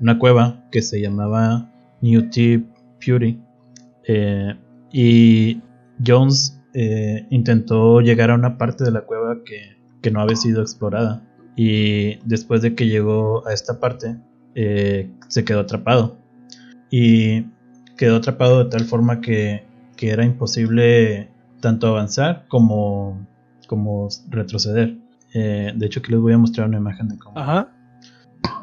una, 0.00 0.18
cueva 0.18 0.64
que 0.70 0.82
se 0.82 1.00
llamaba 1.00 1.70
New 2.00 2.28
T. 2.30 2.64
Beauty 3.04 3.40
eh, 4.08 4.56
y 4.90 5.60
Jones 6.04 6.60
eh, 6.74 7.26
intentó 7.30 8.00
llegar 8.00 8.30
a 8.30 8.34
una 8.34 8.58
parte 8.58 8.84
de 8.84 8.90
la 8.90 9.02
cueva 9.02 9.38
que, 9.44 9.76
que, 10.00 10.10
no 10.10 10.20
había 10.20 10.36
sido 10.36 10.62
explorada 10.62 11.22
y 11.54 12.16
después 12.26 12.62
de 12.62 12.74
que 12.74 12.88
llegó 12.88 13.46
a 13.46 13.52
esta 13.52 13.78
parte 13.78 14.16
se 14.54 15.44
quedó 15.44 15.60
atrapado 15.60 16.18
y 16.90 17.46
quedó 17.96 18.16
atrapado 18.16 18.64
de 18.64 18.70
tal 18.70 18.84
forma 18.84 19.20
que, 19.20 19.64
que 19.96 20.10
era 20.10 20.24
imposible 20.24 21.31
tanto 21.62 21.86
avanzar 21.86 22.44
como, 22.48 23.26
como 23.66 24.08
retroceder. 24.28 24.98
Eh, 25.32 25.72
de 25.74 25.86
hecho, 25.86 26.00
aquí 26.00 26.12
les 26.12 26.20
voy 26.20 26.34
a 26.34 26.38
mostrar 26.38 26.68
una 26.68 26.76
imagen 26.76 27.08
de 27.08 27.18
cómo. 27.18 27.38
Ajá. 27.38 27.72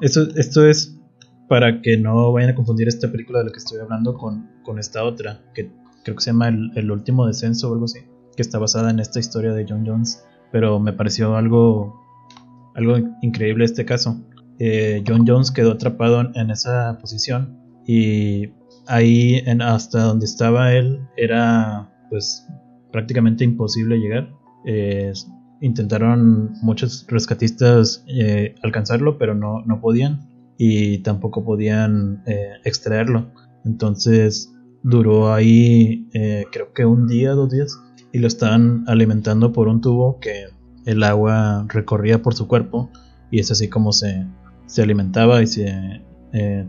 Esto, 0.01 0.27
esto 0.35 0.67
es 0.67 0.99
para 1.47 1.81
que 1.81 1.97
no 1.97 2.31
vayan 2.31 2.51
a 2.51 2.55
confundir 2.55 2.87
esta 2.87 3.11
película 3.11 3.39
de 3.39 3.45
la 3.45 3.51
que 3.51 3.57
estoy 3.57 3.79
hablando 3.79 4.13
con, 4.13 4.47
con 4.63 4.77
esta 4.77 5.03
otra, 5.03 5.41
que 5.55 5.71
creo 6.03 6.15
que 6.15 6.21
se 6.21 6.29
llama 6.29 6.49
el, 6.49 6.91
último 6.91 7.25
descenso 7.25 7.69
o 7.69 7.73
algo 7.73 7.85
así, 7.85 8.01
que 8.35 8.41
está 8.41 8.59
basada 8.59 8.91
en 8.91 8.99
esta 8.99 9.19
historia 9.19 9.51
de 9.53 9.65
John 9.67 9.83
Jones, 9.85 10.23
pero 10.51 10.79
me 10.79 10.93
pareció 10.93 11.35
algo, 11.35 11.99
algo 12.75 12.97
increíble 13.21 13.65
este 13.65 13.83
caso. 13.83 14.21
Eh, 14.59 15.03
John 15.07 15.25
Jones 15.27 15.51
quedó 15.51 15.71
atrapado 15.71 16.21
en, 16.35 16.51
esa 16.51 16.97
posición 16.99 17.57
y 17.87 18.51
ahí 18.87 19.41
en, 19.45 19.61
hasta 19.61 20.03
donde 20.03 20.25
estaba 20.25 20.73
él 20.73 21.01
era 21.17 21.89
pues 22.09 22.45
prácticamente 22.91 23.43
imposible 23.43 23.99
llegar. 23.99 24.29
Eh, 24.65 25.13
intentaron 25.61 26.53
muchos 26.61 27.05
rescatistas 27.07 28.03
eh, 28.07 28.55
alcanzarlo, 28.63 29.17
pero 29.17 29.35
no, 29.35 29.61
no 29.65 29.81
podían 29.81 30.29
y 30.57 30.99
tampoco 30.99 31.43
podían 31.43 32.23
eh, 32.25 32.53
extraerlo. 32.63 33.31
Entonces 33.65 34.53
duró 34.81 35.33
ahí 35.33 36.07
creo 36.53 36.71
que 36.73 36.85
un 36.85 37.07
día, 37.07 37.31
dos 37.31 37.51
días 37.51 37.77
y 38.13 38.19
lo 38.19 38.27
estaban 38.27 38.85
alimentando 38.87 39.51
por 39.51 39.67
un 39.67 39.81
tubo 39.81 40.19
que 40.21 40.45
el 40.85 41.03
agua 41.03 41.65
recorría 41.67 42.21
por 42.21 42.33
su 42.33 42.47
cuerpo 42.47 42.89
y 43.29 43.41
es 43.41 43.51
así 43.51 43.67
como 43.67 43.91
se, 43.91 44.25
se 44.67 44.81
alimentaba 44.81 45.41
y 45.41 45.47
se 45.47 46.01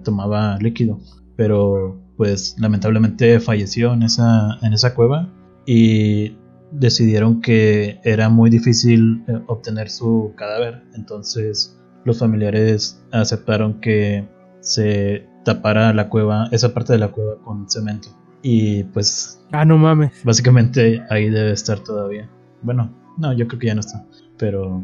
tomaba 0.02 0.58
líquido. 0.58 0.98
Pero 1.36 2.00
pues 2.16 2.56
lamentablemente 2.58 3.38
falleció 3.38 3.92
en 3.94 4.02
esa, 4.02 4.58
en 4.62 4.72
esa 4.72 4.94
cueva 4.94 5.30
y 5.72 6.36
decidieron 6.72 7.40
que 7.40 8.00
era 8.02 8.28
muy 8.28 8.50
difícil 8.50 9.22
eh, 9.28 9.40
obtener 9.46 9.88
su 9.88 10.34
cadáver. 10.36 10.82
Entonces 10.96 11.78
los 12.04 12.18
familiares 12.18 13.00
aceptaron 13.12 13.80
que 13.80 14.28
se 14.58 15.28
tapara 15.44 15.92
la 15.94 16.08
cueva, 16.08 16.48
esa 16.50 16.74
parte 16.74 16.94
de 16.94 16.98
la 16.98 17.12
cueva 17.12 17.36
con 17.44 17.70
cemento. 17.70 18.08
Y 18.42 18.82
pues... 18.82 19.46
Ah, 19.52 19.64
no 19.64 19.78
mames. 19.78 20.10
Básicamente 20.24 21.04
ahí 21.08 21.30
debe 21.30 21.52
estar 21.52 21.78
todavía. 21.78 22.28
Bueno, 22.62 22.92
no, 23.16 23.32
yo 23.32 23.46
creo 23.46 23.60
que 23.60 23.66
ya 23.68 23.74
no 23.76 23.80
está. 23.80 24.04
Pero... 24.38 24.82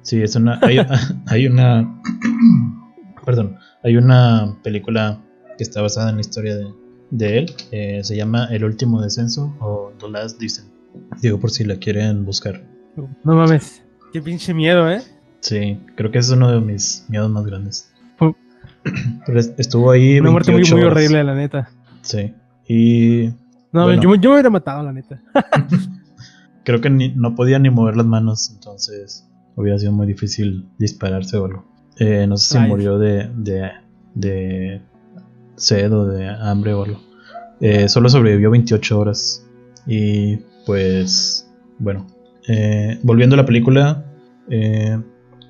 Sí, 0.00 0.22
es 0.22 0.34
una... 0.36 0.58
Hay, 0.62 0.78
hay 1.26 1.46
una... 1.48 2.00
perdón. 3.26 3.58
Hay 3.84 3.98
una 3.98 4.56
película 4.62 5.22
que 5.58 5.64
está 5.64 5.82
basada 5.82 6.08
en 6.08 6.14
la 6.14 6.22
historia 6.22 6.56
de, 6.56 6.72
él. 7.10 7.54
Eh, 7.70 8.00
se 8.02 8.16
llama 8.16 8.46
El 8.50 8.64
último 8.64 9.00
descenso 9.00 9.54
o 9.60 9.92
The 9.98 10.10
Last 10.10 10.40
Descent. 10.40 10.68
Digo 11.20 11.38
por 11.38 11.50
si 11.50 11.64
la 11.64 11.76
quieren 11.76 12.24
buscar. 12.24 12.62
No 12.96 13.34
mames, 13.34 13.82
qué 14.12 14.20
pinche 14.20 14.52
miedo, 14.52 14.90
¿eh? 14.90 15.02
Sí, 15.40 15.80
creo 15.94 16.10
que 16.10 16.18
es 16.18 16.30
uno 16.30 16.50
de 16.50 16.60
mis 16.60 17.04
miedos 17.08 17.30
más 17.30 17.44
grandes. 17.44 17.92
Pero 19.26 19.40
estuvo 19.40 19.90
ahí. 19.90 20.18
Una 20.18 20.30
muerte 20.30 20.52
muy, 20.52 20.62
muy 20.62 20.82
horrible, 20.82 21.22
la 21.22 21.34
neta. 21.34 21.70
Sí. 22.02 22.34
Y. 22.66 23.30
No, 23.72 23.92
yo, 23.92 24.08
me 24.08 24.16
hubiera 24.16 24.50
matado, 24.50 24.82
la 24.82 24.92
neta. 24.92 25.20
creo 26.64 26.80
que 26.80 26.90
no 26.90 27.34
podía 27.34 27.58
ni 27.58 27.70
mover 27.70 27.96
las 27.96 28.06
manos, 28.06 28.50
entonces 28.50 29.28
hubiera 29.56 29.78
sido 29.78 29.92
muy 29.92 30.06
difícil 30.06 30.68
dispararse 30.78 31.36
o 31.36 31.44
algo. 31.46 31.64
Eh, 31.98 32.26
no 32.28 32.36
sé 32.36 32.58
si 32.58 32.64
murió 32.66 32.98
de, 32.98 33.30
de, 33.34 33.70
de 34.14 34.82
sed 35.58 35.92
o 35.92 36.06
de 36.06 36.28
hambre 36.28 36.72
o 36.72 36.84
algo. 36.84 37.00
Eh, 37.60 37.88
solo 37.88 38.08
sobrevivió 38.08 38.50
28 38.50 38.98
horas. 38.98 39.46
Y 39.86 40.36
pues, 40.66 41.48
bueno, 41.78 42.06
eh, 42.46 42.98
volviendo 43.02 43.34
a 43.34 43.38
la 43.38 43.46
película, 43.46 44.04
eh, 44.48 44.98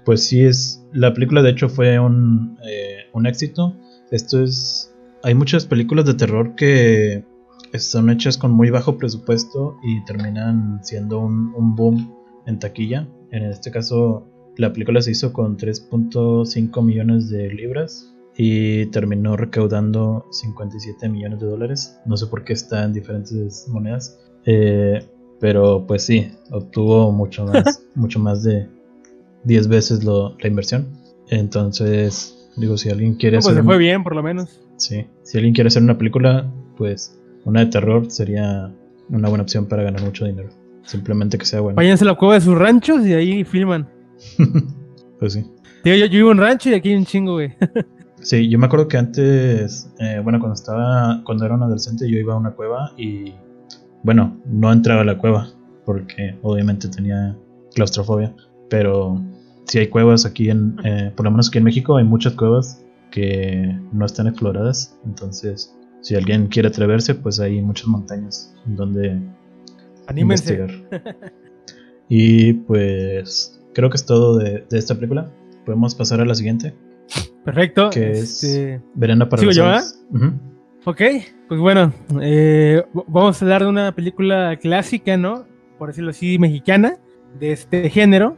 pues 0.04 0.24
sí 0.24 0.44
es, 0.44 0.84
la 0.92 1.12
película 1.12 1.42
de 1.42 1.50
hecho 1.50 1.68
fue 1.68 1.98
un, 1.98 2.58
un 3.12 3.26
éxito. 3.26 3.76
Esto 4.10 4.42
es, 4.42 4.94
hay 5.22 5.34
muchas 5.34 5.66
películas 5.66 6.06
de 6.06 6.14
terror 6.14 6.54
que 6.54 7.24
son 7.78 8.08
hechas 8.08 8.38
con 8.38 8.52
muy 8.52 8.70
bajo 8.70 8.96
presupuesto 8.96 9.76
y 9.82 10.02
terminan 10.06 10.80
siendo 10.82 11.18
un, 11.18 11.52
un 11.54 11.74
boom 11.74 12.14
en 12.46 12.58
taquilla. 12.58 13.06
En 13.30 13.44
este 13.44 13.70
caso, 13.70 14.26
la 14.56 14.72
película 14.72 15.02
se 15.02 15.10
hizo 15.10 15.34
con 15.34 15.58
3.5 15.58 16.82
millones 16.82 17.28
de 17.28 17.52
libras 17.52 18.14
y 18.40 18.86
terminó 18.86 19.36
recaudando 19.36 20.24
57 20.30 21.08
millones 21.08 21.40
de 21.40 21.46
dólares. 21.46 21.98
No 22.06 22.16
sé 22.16 22.28
por 22.28 22.44
qué 22.44 22.52
está 22.52 22.84
en 22.84 22.92
diferentes 22.92 23.66
monedas. 23.68 24.16
Eh, 24.46 25.04
pero 25.40 25.84
pues 25.88 26.04
sí, 26.04 26.30
obtuvo 26.52 27.10
mucho 27.10 27.44
más, 27.44 27.82
mucho 27.96 28.20
más 28.20 28.44
de 28.44 28.68
10 29.42 29.66
veces 29.66 30.04
lo, 30.04 30.36
la 30.38 30.48
inversión. 30.48 30.86
Entonces, 31.30 32.48
digo, 32.56 32.78
si 32.78 32.90
alguien 32.90 33.16
quiere 33.16 33.38
pues 33.38 33.46
hacer... 33.46 33.56
se 33.56 33.64
fue 33.64 33.76
bien, 33.76 34.04
por 34.04 34.14
lo 34.14 34.22
menos. 34.22 34.60
Sí, 34.76 35.04
si 35.24 35.36
alguien 35.36 35.52
quiere 35.52 35.66
hacer 35.66 35.82
una 35.82 35.98
película, 35.98 36.48
pues 36.76 37.20
una 37.44 37.64
de 37.64 37.66
terror 37.66 38.08
sería 38.08 38.72
una 39.08 39.28
buena 39.28 39.42
opción 39.42 39.66
para 39.66 39.82
ganar 39.82 40.02
mucho 40.02 40.24
dinero. 40.24 40.50
Simplemente 40.84 41.38
que 41.38 41.44
sea 41.44 41.58
bueno. 41.60 41.74
Váyanse 41.74 42.04
a 42.04 42.06
la 42.06 42.14
cueva 42.14 42.34
de 42.34 42.40
sus 42.42 42.56
ranchos 42.56 43.04
y 43.04 43.14
ahí 43.14 43.42
filman. 43.42 43.88
pues 45.18 45.32
sí. 45.32 45.44
yo, 45.84 45.94
yo 45.96 46.08
vivo 46.08 46.30
en 46.30 46.38
un 46.38 46.44
rancho 46.44 46.70
y 46.70 46.74
aquí 46.74 46.90
hay 46.90 46.94
un 46.94 47.04
chingo, 47.04 47.32
güey. 47.32 47.52
Sí, 48.28 48.46
yo 48.50 48.58
me 48.58 48.66
acuerdo 48.66 48.88
que 48.88 48.98
antes, 48.98 49.90
eh, 50.00 50.20
bueno, 50.22 50.38
cuando 50.38 50.52
estaba, 50.52 51.22
cuando 51.24 51.46
era 51.46 51.54
un 51.54 51.62
adolescente, 51.62 52.06
yo 52.10 52.18
iba 52.18 52.34
a 52.34 52.36
una 52.36 52.50
cueva 52.50 52.92
y, 52.94 53.32
bueno, 54.02 54.38
no 54.44 54.70
entraba 54.70 55.00
a 55.00 55.04
la 55.06 55.16
cueva 55.16 55.48
porque 55.86 56.38
obviamente 56.42 56.88
tenía 56.88 57.34
claustrofobia, 57.74 58.36
pero 58.68 59.18
si 59.64 59.78
hay 59.78 59.86
cuevas 59.86 60.26
aquí 60.26 60.50
en, 60.50 60.76
eh, 60.84 61.10
por 61.16 61.24
lo 61.24 61.30
menos 61.30 61.48
aquí 61.48 61.56
en 61.56 61.64
México, 61.64 61.96
hay 61.96 62.04
muchas 62.04 62.34
cuevas 62.34 62.84
que 63.10 63.74
no 63.94 64.04
están 64.04 64.26
exploradas, 64.26 64.94
entonces 65.06 65.74
si 66.02 66.14
alguien 66.14 66.48
quiere 66.48 66.68
atreverse, 66.68 67.14
pues 67.14 67.40
hay 67.40 67.62
muchas 67.62 67.86
montañas 67.86 68.54
donde 68.66 69.22
Anímense. 70.06 70.52
investigar. 70.52 71.02
y 72.10 72.52
pues 72.52 73.58
creo 73.72 73.88
que 73.88 73.96
es 73.96 74.04
todo 74.04 74.36
de 74.36 74.66
esta 74.72 74.94
película. 74.96 75.32
Podemos 75.64 75.94
pasar 75.94 76.20
a 76.20 76.26
la 76.26 76.34
siguiente. 76.34 76.74
Perfecto. 77.48 77.88
Que 77.88 78.10
es 78.10 78.44
este, 78.44 78.82
Verena 78.94 79.26
para 79.26 79.40
¿Sigo 79.40 79.52
yo, 79.52 79.72
¿eh? 79.72 79.80
Ok, 80.84 81.00
pues 81.48 81.58
bueno, 81.58 81.94
eh, 82.20 82.84
vamos 83.06 83.40
a 83.40 83.44
hablar 83.44 83.62
de 83.62 83.68
una 83.68 83.92
película 83.92 84.54
clásica, 84.60 85.16
¿no? 85.16 85.46
Por 85.78 85.88
decirlo 85.88 86.10
así, 86.10 86.38
mexicana, 86.38 86.98
de 87.40 87.52
este 87.52 87.88
género, 87.88 88.36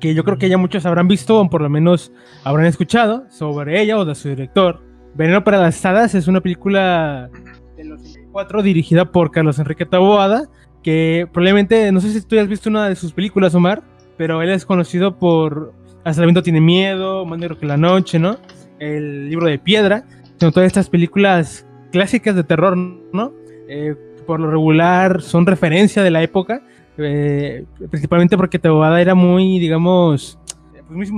que 0.00 0.14
yo 0.14 0.24
creo 0.24 0.38
que 0.38 0.48
ya 0.48 0.56
muchos 0.56 0.86
habrán 0.86 1.06
visto 1.06 1.38
o 1.38 1.50
por 1.50 1.60
lo 1.60 1.68
menos 1.68 2.12
habrán 2.44 2.64
escuchado 2.64 3.26
sobre 3.28 3.78
ella 3.82 3.98
o 3.98 4.06
de 4.06 4.14
su 4.14 4.30
director. 4.30 4.82
Veneno 5.14 5.44
para 5.44 5.58
las 5.58 5.84
Hadas 5.84 6.14
es 6.14 6.26
una 6.26 6.40
película 6.40 7.28
de 7.76 7.84
los 7.84 8.00
64 8.00 8.62
dirigida 8.62 9.12
por 9.12 9.32
Carlos 9.32 9.58
Enrique 9.58 9.84
Taboada, 9.84 10.48
que 10.82 11.28
probablemente, 11.30 11.92
no 11.92 12.00
sé 12.00 12.10
si 12.10 12.22
tú 12.22 12.38
has 12.38 12.48
visto 12.48 12.70
una 12.70 12.88
de 12.88 12.96
sus 12.96 13.12
películas, 13.12 13.54
Omar, 13.54 13.82
pero 14.16 14.40
él 14.40 14.48
es 14.48 14.64
conocido 14.64 15.18
por 15.18 15.74
hasta 16.06 16.22
el 16.22 16.26
viento 16.26 16.42
tiene 16.44 16.60
miedo, 16.60 17.26
Más 17.26 17.36
negro 17.36 17.58
que 17.58 17.66
la 17.66 17.76
noche, 17.76 18.20
¿no? 18.20 18.38
El 18.78 19.28
libro 19.28 19.46
de 19.46 19.58
piedra. 19.58 20.04
Son 20.38 20.52
todas 20.52 20.68
estas 20.68 20.88
películas 20.88 21.66
clásicas 21.90 22.36
de 22.36 22.44
terror, 22.44 22.76
¿no? 22.76 23.32
Eh, 23.68 23.96
por 24.24 24.38
lo 24.38 24.48
regular 24.48 25.20
son 25.20 25.46
referencia 25.46 26.04
de 26.04 26.10
la 26.12 26.22
época, 26.22 26.62
eh, 26.96 27.64
principalmente 27.90 28.36
porque 28.36 28.60
Teboada 28.60 29.00
era 29.00 29.16
muy, 29.16 29.58
digamos, 29.58 30.38
pues, 30.94 31.10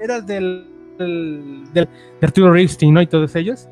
era, 0.00 0.20
del, 0.20 0.68
del, 1.00 1.64
de 1.74 1.88
Arturo 2.22 2.52
Ripstein, 2.52 2.94
¿no? 2.94 3.02
Y 3.02 3.08
todos 3.08 3.34
ellos. 3.34 3.68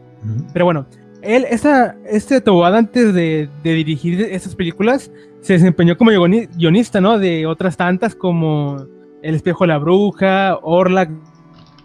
Pero 0.52 0.64
bueno, 0.64 0.85
él, 1.23 1.47
esta, 1.49 1.97
este 2.04 2.40
Teboada 2.40 2.78
antes 2.78 3.14
de, 3.14 3.49
de, 3.62 3.75
dirigir 3.75 4.21
estas 4.21 4.57
películas, 4.57 5.12
se 5.42 5.52
desempeñó 5.52 5.97
como 5.97 6.11
guionista, 6.11 7.00
¿no? 7.00 7.21
De 7.21 7.47
otras 7.47 7.76
tantas 7.76 8.16
como 8.16 8.88
el 9.22 9.34
espejo 9.34 9.64
de 9.64 9.68
la 9.68 9.78
bruja, 9.78 10.58
Orlac, 10.62 11.10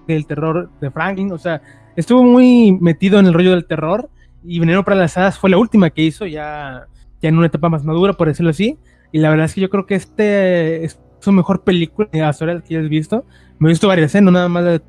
el 0.07 0.25
terror 0.25 0.69
de 0.79 0.91
Franklin, 0.91 1.31
o 1.31 1.37
sea, 1.37 1.61
estuvo 1.95 2.23
muy 2.23 2.77
metido 2.79 3.19
en 3.19 3.25
el 3.25 3.33
rollo 3.33 3.51
del 3.51 3.65
terror 3.65 4.09
y 4.43 4.59
Veneno 4.59 4.83
para 4.83 4.97
las 4.97 5.17
Hadas 5.17 5.39
fue 5.39 5.49
la 5.49 5.57
última 5.57 5.89
que 5.89 6.03
hizo, 6.03 6.25
ya, 6.25 6.87
ya 7.21 7.29
en 7.29 7.37
una 7.37 7.47
etapa 7.47 7.69
más 7.69 7.83
madura, 7.83 8.13
por 8.13 8.27
decirlo 8.27 8.51
así, 8.51 8.77
y 9.11 9.19
la 9.19 9.29
verdad 9.29 9.45
es 9.45 9.53
que 9.55 9.61
yo 9.61 9.69
creo 9.69 9.85
que 9.85 9.95
este 9.95 10.85
es 10.85 10.99
su 11.19 11.31
mejor 11.31 11.63
película 11.63 12.07
hasta 12.23 12.45
ahora 12.45 12.61
que 12.61 12.77
hayas 12.77 12.89
visto, 12.89 13.25
me 13.57 13.69
he 13.69 13.71
visto 13.71 13.87
varias, 13.87 14.13
¿eh? 14.13 14.21
no 14.21 14.31
nada 14.31 14.49
más 14.49 14.63
de 14.63 14.81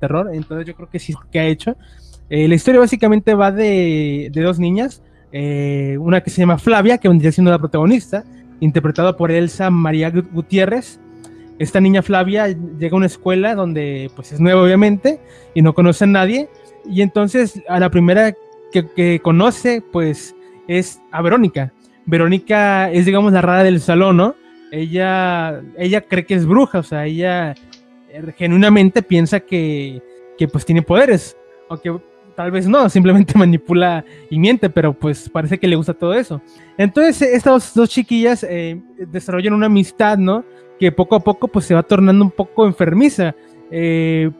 terror, 0.00 0.30
entonces 0.32 0.66
yo 0.66 0.74
creo 0.74 0.90
que 0.90 0.98
sí 0.98 1.14
que 1.30 1.40
ha 1.40 1.46
hecho. 1.46 1.76
Eh, 2.28 2.46
la 2.48 2.54
historia 2.54 2.80
básicamente 2.80 3.34
va 3.34 3.50
de, 3.50 4.30
de 4.32 4.42
dos 4.42 4.58
niñas, 4.58 5.02
eh, 5.32 5.96
una 5.98 6.20
que 6.20 6.30
se 6.30 6.40
llama 6.40 6.58
Flavia, 6.58 6.98
que 6.98 7.08
vendría 7.08 7.32
siendo 7.32 7.50
la 7.50 7.58
protagonista, 7.58 8.24
interpretada 8.60 9.16
por 9.16 9.30
Elsa 9.30 9.70
María 9.70 10.10
Gutiérrez, 10.10 11.00
esta 11.60 11.78
niña 11.78 12.00
Flavia 12.00 12.48
llega 12.48 12.94
a 12.94 12.96
una 12.96 13.06
escuela 13.06 13.54
donde 13.54 14.10
pues 14.16 14.32
es 14.32 14.40
nueva 14.40 14.62
obviamente 14.62 15.20
y 15.52 15.60
no 15.60 15.74
conoce 15.74 16.04
a 16.04 16.06
nadie 16.06 16.48
y 16.88 17.02
entonces 17.02 17.62
a 17.68 17.78
la 17.78 17.90
primera 17.90 18.34
que, 18.72 19.20
conoce 19.22 19.82
pues 19.92 20.34
es 20.68 21.02
a 21.12 21.20
Verónica. 21.20 21.70
Verónica 22.06 22.90
es 22.90 23.04
digamos 23.04 23.34
la 23.34 23.42
rara 23.42 23.62
del 23.62 23.80
salón, 23.80 24.16
¿no? 24.16 24.34
Ella, 24.72 25.60
ella 25.76 26.00
cree 26.00 26.24
que 26.24 26.34
es 26.34 26.46
bruja, 26.46 26.78
o 26.78 26.82
sea, 26.82 27.04
ella 27.04 27.54
eh, 28.08 28.32
genuinamente 28.38 29.02
piensa 29.02 29.40
que, 29.40 30.02
que 30.38 30.48
pues 30.48 30.64
tiene 30.64 30.80
poderes, 30.80 31.36
aunque 31.68 31.94
tal 32.36 32.52
vez 32.52 32.66
no, 32.66 32.88
simplemente 32.88 33.34
manipula 33.38 34.02
y 34.30 34.38
miente, 34.38 34.70
pero 34.70 34.94
pues 34.94 35.28
parece 35.28 35.58
que 35.58 35.68
le 35.68 35.76
gusta 35.76 35.92
todo 35.92 36.14
eso. 36.14 36.40
Entonces 36.78 37.20
estas 37.20 37.74
dos, 37.74 37.90
chiquillas 37.90 38.46
eh, 38.48 38.80
desarrollan 39.08 39.52
una 39.52 39.66
amistad, 39.66 40.16
¿no? 40.16 40.42
Que 40.80 40.90
poco 40.90 41.14
a 41.14 41.20
poco 41.20 41.46
pues 41.46 41.66
se 41.66 41.74
va 41.74 41.82
tornando 41.82 42.24
un 42.24 42.30
poco 42.30 42.66
enfermiza 42.66 43.34
eh, 43.70 44.30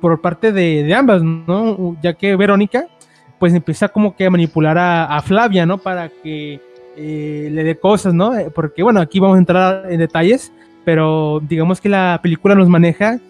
por, 0.00 0.20
parte 0.20 0.50
de, 0.52 0.92
ambas, 0.92 1.22
¿no? 1.22 1.96
Ya 2.02 2.14
que 2.14 2.34
Verónica 2.34 2.88
pues 3.38 3.54
empieza 3.54 3.88
como 3.88 4.16
que 4.16 4.26
a 4.26 4.30
manipular 4.30 4.76
a, 4.76 5.22
Flavia, 5.22 5.64
¿no? 5.66 5.78
Para 5.78 6.08
que 6.08 6.60
eh, 6.96 7.48
le 7.50 7.62
dé 7.62 7.78
cosas, 7.78 8.12
¿no? 8.12 8.36
Eh, 8.36 8.50
porque 8.52 8.82
bueno, 8.82 9.00
aquí 9.00 9.20
vamos 9.20 9.36
a 9.36 9.38
entrar 9.38 9.92
en 9.92 10.00
detalles, 10.00 10.52
pero 10.84 11.40
digamos 11.48 11.80
que 11.80 11.88
la 11.88 12.18
película 12.20 12.56
nos 12.56 12.68
maneja 12.68 13.20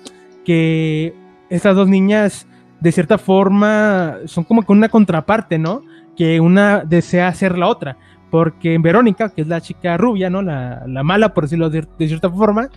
que 0.46 1.12
estas 1.50 1.76
dos 1.76 1.86
niñas 1.86 2.46
de 2.80 2.92
cierta 2.92 3.18
forma 3.18 4.20
son 4.24 4.44
como 4.44 4.62
que 4.62 4.72
una 4.72 4.88
contraparte, 4.88 5.58
¿no? 5.58 5.82
Que 6.16 6.40
una 6.40 6.82
desea 6.82 7.32
ser 7.34 7.58
la 7.58 7.68
otra. 7.68 7.98
Porque 8.34 8.76
Verónica, 8.78 9.28
que 9.28 9.42
es 9.42 9.46
la 9.46 9.60
chica 9.60 9.96
rubia, 9.96 10.28
¿no? 10.28 10.42
La, 10.42 10.82
la 10.88 11.04
mala, 11.04 11.32
por 11.32 11.44
decirlo 11.44 11.70
de, 11.70 11.86
cierta 11.98 12.28
forma, 12.28 12.68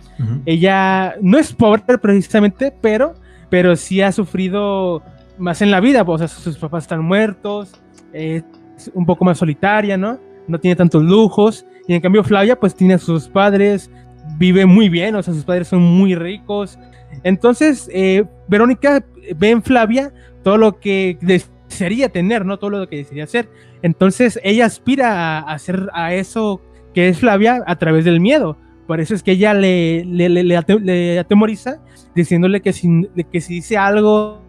ella 0.46 1.16
no 1.20 1.36
es 1.36 1.52
pobre 1.52 1.98
precisamente, 1.98 2.72
pero, 2.80 3.14
pero 3.50 3.74
sí 3.74 4.00
ha 4.00 4.12
sufrido 4.12 5.02
más 5.36 5.60
en 5.60 5.72
la 5.72 5.80
vida. 5.80 6.04
O 6.06 6.16
sea, 6.16 6.28
sus 6.28 6.56
papás 6.58 6.84
están 6.84 7.04
muertos, 7.04 7.72
es 8.12 8.44
un 8.94 9.04
poco 9.04 9.24
más 9.24 9.38
solitaria, 9.38 9.96
¿no? 9.96 10.20
No 10.46 10.60
tiene 10.60 10.76
tantos 10.76 11.02
lujos. 11.02 11.66
Y 11.88 11.94
en 11.94 12.02
cambio 12.02 12.22
Flavia, 12.22 12.54
pues 12.54 12.76
tiene 12.76 12.94
a 12.94 12.98
sus 12.98 13.26
padres, 13.26 13.90
vive 14.36 14.64
muy 14.64 14.88
bien, 14.88 15.16
o 15.16 15.22
sea, 15.24 15.34
sus 15.34 15.42
padres 15.42 15.66
son 15.66 15.82
muy 15.82 16.14
ricos. 16.14 16.78
Entonces, 17.24 17.90
eh, 17.92 18.24
Verónica 18.46 19.04
ve 19.36 19.50
en 19.50 19.64
Flavia 19.64 20.12
todo 20.44 20.56
lo 20.56 20.78
que 20.78 21.18
desearía 21.20 22.10
tener, 22.10 22.46
¿no? 22.46 22.60
Todo 22.60 22.70
lo 22.70 22.88
que 22.88 22.98
desearía 22.98 23.24
hacer. 23.24 23.48
Entonces, 23.82 24.38
ella 24.42 24.66
aspira 24.66 25.38
a 25.38 25.52
hacer 25.52 25.88
a 25.92 26.14
eso 26.14 26.60
que 26.94 27.08
es 27.08 27.18
Flavia 27.18 27.62
a 27.66 27.76
través 27.76 28.04
del 28.04 28.20
miedo. 28.20 28.56
Por 28.86 29.00
eso 29.00 29.14
es 29.14 29.22
que 29.22 29.32
ella 29.32 29.52
le, 29.54 30.56
atemoriza 31.18 31.80
diciéndole 32.14 32.62
que 32.62 32.72
si, 32.72 33.06
que 33.30 33.40
si 33.40 33.54
dice 33.54 33.76
algo 33.76 34.40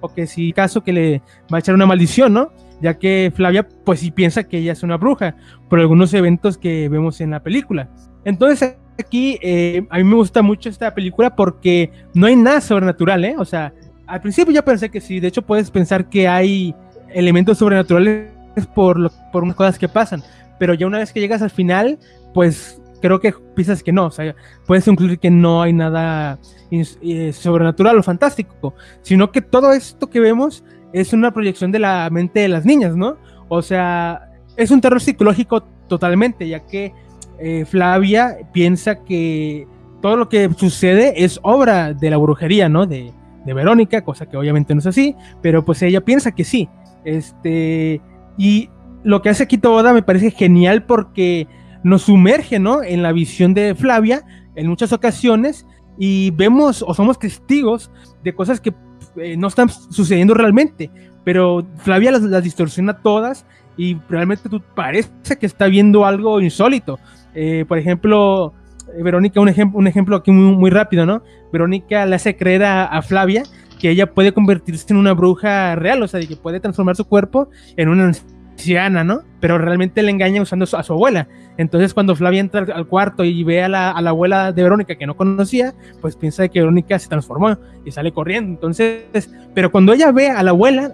o 0.00 0.12
que 0.12 0.26
si 0.26 0.52
caso 0.52 0.82
que 0.82 0.92
le 0.92 1.22
va 1.52 1.58
a 1.58 1.60
echar 1.60 1.74
una 1.74 1.86
maldición, 1.86 2.32
¿no? 2.32 2.52
Ya 2.80 2.98
que 2.98 3.32
Flavia 3.34 3.68
pues 3.84 4.00
sí 4.00 4.10
piensa 4.10 4.44
que 4.44 4.58
ella 4.58 4.72
es 4.72 4.82
una 4.82 4.96
bruja 4.96 5.36
por 5.68 5.78
algunos 5.78 6.12
eventos 6.14 6.58
que 6.58 6.88
vemos 6.88 7.20
en 7.20 7.30
la 7.30 7.42
película. 7.42 7.88
Entonces 8.24 8.76
aquí 8.98 9.38
eh, 9.42 9.86
a 9.90 9.98
mí 9.98 10.04
me 10.04 10.16
gusta 10.16 10.42
mucho 10.42 10.68
esta 10.68 10.94
película 10.94 11.34
porque 11.34 11.92
no 12.14 12.26
hay 12.26 12.36
nada 12.36 12.60
sobrenatural, 12.60 13.24
¿eh? 13.24 13.36
O 13.38 13.44
sea, 13.44 13.72
al 14.06 14.20
principio 14.20 14.52
yo 14.52 14.64
pensé 14.64 14.90
que 14.90 15.00
sí, 15.00 15.20
de 15.20 15.28
hecho 15.28 15.42
puedes 15.42 15.70
pensar 15.70 16.08
que 16.08 16.26
hay 16.26 16.74
elementos 17.10 17.58
sobrenaturales 17.58 18.37
por, 18.66 19.10
por 19.32 19.42
unas 19.42 19.56
cosas 19.56 19.78
que 19.78 19.88
pasan, 19.88 20.22
pero 20.58 20.74
ya 20.74 20.86
una 20.86 20.98
vez 20.98 21.12
que 21.12 21.20
llegas 21.20 21.42
al 21.42 21.50
final, 21.50 21.98
pues 22.34 22.80
creo 23.00 23.20
que 23.20 23.32
piensas 23.54 23.82
que 23.82 23.92
no, 23.92 24.06
o 24.06 24.10
sea, 24.10 24.34
puedes 24.66 24.84
concluir 24.84 25.18
que 25.18 25.30
no 25.30 25.62
hay 25.62 25.72
nada 25.72 26.38
eh, 26.70 27.32
sobrenatural 27.32 27.98
o 27.98 28.02
fantástico, 28.02 28.74
sino 29.02 29.30
que 29.30 29.40
todo 29.40 29.72
esto 29.72 30.08
que 30.08 30.20
vemos 30.20 30.64
es 30.92 31.12
una 31.12 31.32
proyección 31.32 31.72
de 31.72 31.78
la 31.78 32.08
mente 32.10 32.40
de 32.40 32.48
las 32.48 32.64
niñas, 32.64 32.96
¿no? 32.96 33.16
O 33.48 33.62
sea, 33.62 34.30
es 34.56 34.70
un 34.70 34.80
terror 34.80 35.00
psicológico 35.00 35.62
totalmente, 35.88 36.48
ya 36.48 36.66
que 36.66 36.92
eh, 37.38 37.64
Flavia 37.64 38.38
piensa 38.52 39.04
que 39.04 39.66
todo 40.02 40.16
lo 40.16 40.28
que 40.28 40.50
sucede 40.56 41.24
es 41.24 41.38
obra 41.42 41.92
de 41.94 42.10
la 42.10 42.16
brujería, 42.16 42.68
¿no? 42.68 42.86
De, 42.86 43.12
de, 43.44 43.54
Verónica, 43.54 44.02
cosa 44.02 44.26
que 44.26 44.36
obviamente 44.36 44.74
no 44.74 44.80
es 44.80 44.86
así, 44.86 45.14
pero 45.40 45.64
pues 45.64 45.82
ella 45.82 46.00
piensa 46.02 46.32
que 46.32 46.44
sí. 46.44 46.68
Este, 47.04 48.00
y 48.38 48.70
lo 49.04 49.20
que 49.20 49.28
hace 49.28 49.42
aquí 49.42 49.58
Toda 49.58 49.92
me 49.92 50.02
parece 50.02 50.30
genial 50.30 50.84
porque 50.84 51.46
nos 51.82 52.02
sumerge, 52.02 52.58
¿no? 52.58 52.82
En 52.82 53.02
la 53.02 53.12
visión 53.12 53.52
de 53.52 53.74
Flavia 53.74 54.24
en 54.54 54.66
muchas 54.66 54.92
ocasiones 54.92 55.66
y 55.98 56.30
vemos 56.32 56.84
o 56.86 56.94
somos 56.94 57.18
testigos 57.18 57.90
de 58.24 58.34
cosas 58.34 58.60
que 58.60 58.74
eh, 59.16 59.36
no 59.36 59.48
están 59.48 59.68
sucediendo 59.68 60.34
realmente, 60.34 60.90
pero 61.24 61.66
Flavia 61.78 62.12
las, 62.12 62.42
distorsiona 62.42 62.98
todas 62.98 63.46
y 63.76 63.96
realmente 64.08 64.48
parece 64.74 65.38
que 65.38 65.46
está 65.46 65.66
viendo 65.66 66.04
algo 66.04 66.40
insólito. 66.40 66.98
Eh, 67.34 67.64
por 67.68 67.78
ejemplo, 67.78 68.52
eh, 68.96 69.02
Verónica, 69.02 69.40
un, 69.40 69.48
ejemplo 69.48 69.78
un 69.78 69.86
ejemplo 69.86 70.16
aquí 70.16 70.30
muy, 70.30 70.56
muy, 70.56 70.70
rápido, 70.70 71.06
¿no? 71.06 71.22
Verónica 71.52 72.04
le 72.06 72.16
hace 72.16 72.36
creer 72.36 72.64
a, 72.64 73.00
Flavia 73.02 73.44
que 73.78 73.90
ella 73.90 74.12
puede 74.12 74.32
convertirse 74.32 74.86
en 74.90 74.96
una 74.96 75.12
bruja 75.12 75.74
real, 75.76 76.02
o 76.02 76.08
sea, 76.08 76.20
que 76.20 76.36
puede 76.36 76.60
transformar 76.60 76.96
su 76.96 77.04
cuerpo 77.04 77.48
en 77.76 77.88
una 77.88 78.12
anciana, 78.58 79.04
¿no? 79.04 79.22
Pero 79.40 79.58
realmente 79.58 80.02
le 80.02 80.10
engaña 80.10 80.42
usando 80.42 80.64
a 80.64 80.82
su 80.82 80.92
abuela. 80.92 81.28
Entonces, 81.56 81.94
cuando 81.94 82.16
Flavia 82.16 82.40
entra 82.40 82.66
al 82.74 82.86
cuarto 82.86 83.24
y 83.24 83.44
ve 83.44 83.62
a 83.62 83.68
la, 83.68 83.90
a 83.90 84.02
la, 84.02 84.10
abuela 84.10 84.52
de 84.52 84.62
Verónica 84.62 84.96
que 84.96 85.06
no 85.06 85.16
conocía, 85.16 85.74
pues 86.00 86.16
piensa 86.16 86.48
que 86.48 86.60
Verónica 86.60 86.98
se 86.98 87.08
transformó 87.08 87.56
y 87.84 87.90
sale 87.90 88.12
corriendo. 88.12 88.52
Entonces, 88.52 89.30
pero 89.54 89.70
cuando 89.70 89.92
ella 89.92 90.10
ve 90.12 90.30
a 90.30 90.42
la 90.42 90.50
abuela, 90.50 90.92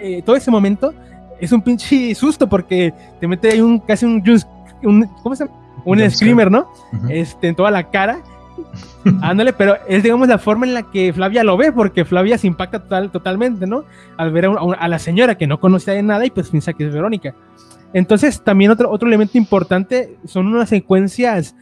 eh, 0.00 0.22
todo 0.24 0.36
ese 0.36 0.50
momento 0.50 0.94
es 1.40 1.52
un 1.52 1.62
pinche 1.62 2.14
susto 2.14 2.48
porque 2.48 2.92
te 3.20 3.26
mete 3.26 3.50
ahí 3.50 3.60
un 3.60 3.78
casi 3.78 4.06
un, 4.06 4.22
un 4.82 5.06
¿cómo 5.22 5.36
se 5.36 5.44
llama? 5.44 5.58
Un 5.84 6.10
screamer, 6.10 6.50
¿no? 6.50 6.68
Este, 7.08 7.48
en 7.48 7.54
toda 7.54 7.70
la 7.70 7.90
cara. 7.90 8.18
Ándale, 9.22 9.52
pero 9.52 9.76
es, 9.88 10.02
digamos, 10.02 10.28
la 10.28 10.38
forma 10.38 10.66
en 10.66 10.74
la 10.74 10.90
que 10.90 11.12
Flavia 11.12 11.44
lo 11.44 11.56
ve, 11.56 11.72
porque 11.72 12.04
Flavia 12.04 12.38
se 12.38 12.46
impacta 12.46 12.80
total, 12.80 13.10
totalmente, 13.10 13.66
¿no? 13.66 13.84
Al 14.16 14.32
ver 14.32 14.46
a, 14.46 14.88
la 14.88 14.98
señora 14.98 15.36
que 15.36 15.46
no 15.46 15.60
conocía 15.60 15.94
de 15.94 16.02
nada 16.02 16.24
y 16.26 16.30
pues 16.30 16.50
piensa 16.50 16.72
que 16.72 16.86
es 16.86 16.92
Verónica. 16.92 17.34
Entonces, 17.92 18.42
también 18.42 18.70
otro, 18.70 18.90
otro 18.90 19.08
elemento 19.08 19.38
importante 19.38 20.16
son 20.24 20.48
unas 20.48 20.68
secuencias, 20.68 21.54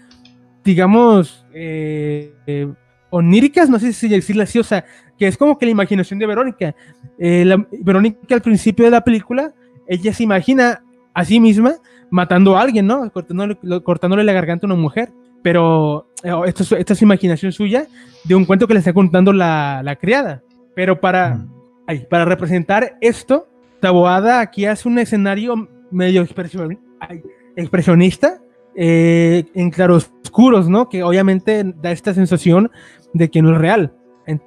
digamos, 0.64 1.46
eh, 1.52 2.34
eh, 2.46 2.72
oníricas, 3.10 3.68
no 3.68 3.78
sé 3.78 3.92
si 3.92 4.08
decirlo 4.08 4.42
así, 4.42 4.58
o 4.58 4.64
sea, 4.64 4.84
que 5.18 5.28
es 5.28 5.36
como 5.36 5.58
que 5.58 5.66
la 5.66 5.72
imaginación 5.72 6.18
de 6.18 6.26
Verónica. 6.26 6.74
Eh, 7.18 7.56
Verónica 7.82 8.34
al 8.34 8.42
principio 8.42 8.84
de 8.84 8.90
la 8.90 9.04
película, 9.04 9.52
ella 9.86 10.12
se 10.12 10.22
imagina 10.22 10.82
a 11.12 11.24
sí 11.24 11.38
misma 11.38 11.76
matando 12.10 12.56
a 12.56 12.62
alguien, 12.62 12.86
¿no? 12.86 13.10
Cortándole, 13.12 13.56
cortándole 13.82 14.24
la 14.24 14.32
garganta 14.32 14.66
a 14.66 14.72
una 14.72 14.80
mujer. 14.80 15.12
Pero 15.44 16.08
eh, 16.22 16.32
esto, 16.46 16.74
esta 16.74 16.94
es 16.94 17.02
imaginación 17.02 17.52
suya 17.52 17.86
de 18.24 18.34
un 18.34 18.46
cuento 18.46 18.66
que 18.66 18.72
le 18.72 18.78
está 18.78 18.94
contando 18.94 19.30
la, 19.30 19.82
la 19.84 19.94
criada. 19.96 20.42
Pero 20.74 20.98
para, 20.98 21.34
mm. 21.34 21.52
ay, 21.86 22.06
para 22.08 22.24
representar 22.24 22.96
esto, 23.02 23.46
Taboada 23.80 24.40
aquí 24.40 24.64
hace 24.64 24.88
un 24.88 24.98
escenario 24.98 25.68
medio 25.90 26.22
expresion, 26.22 26.80
ay, 26.98 27.22
expresionista, 27.56 28.40
eh, 28.74 29.44
en 29.54 29.70
claroscuros, 29.70 30.70
¿no? 30.70 30.88
Que 30.88 31.02
obviamente 31.02 31.62
da 31.82 31.92
esta 31.92 32.14
sensación 32.14 32.70
de 33.12 33.28
que 33.28 33.42
no 33.42 33.52
es 33.52 33.58
real. 33.58 33.92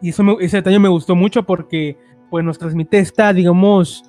Y 0.01 0.09
eso 0.09 0.39
ese 0.39 0.57
detalle 0.57 0.79
me 0.79 0.89
gustó 0.89 1.15
mucho 1.15 1.43
porque 1.43 1.95
pues 2.31 2.43
nos 2.43 2.57
transmite 2.57 2.97
esta, 2.97 3.31
digamos, 3.31 4.03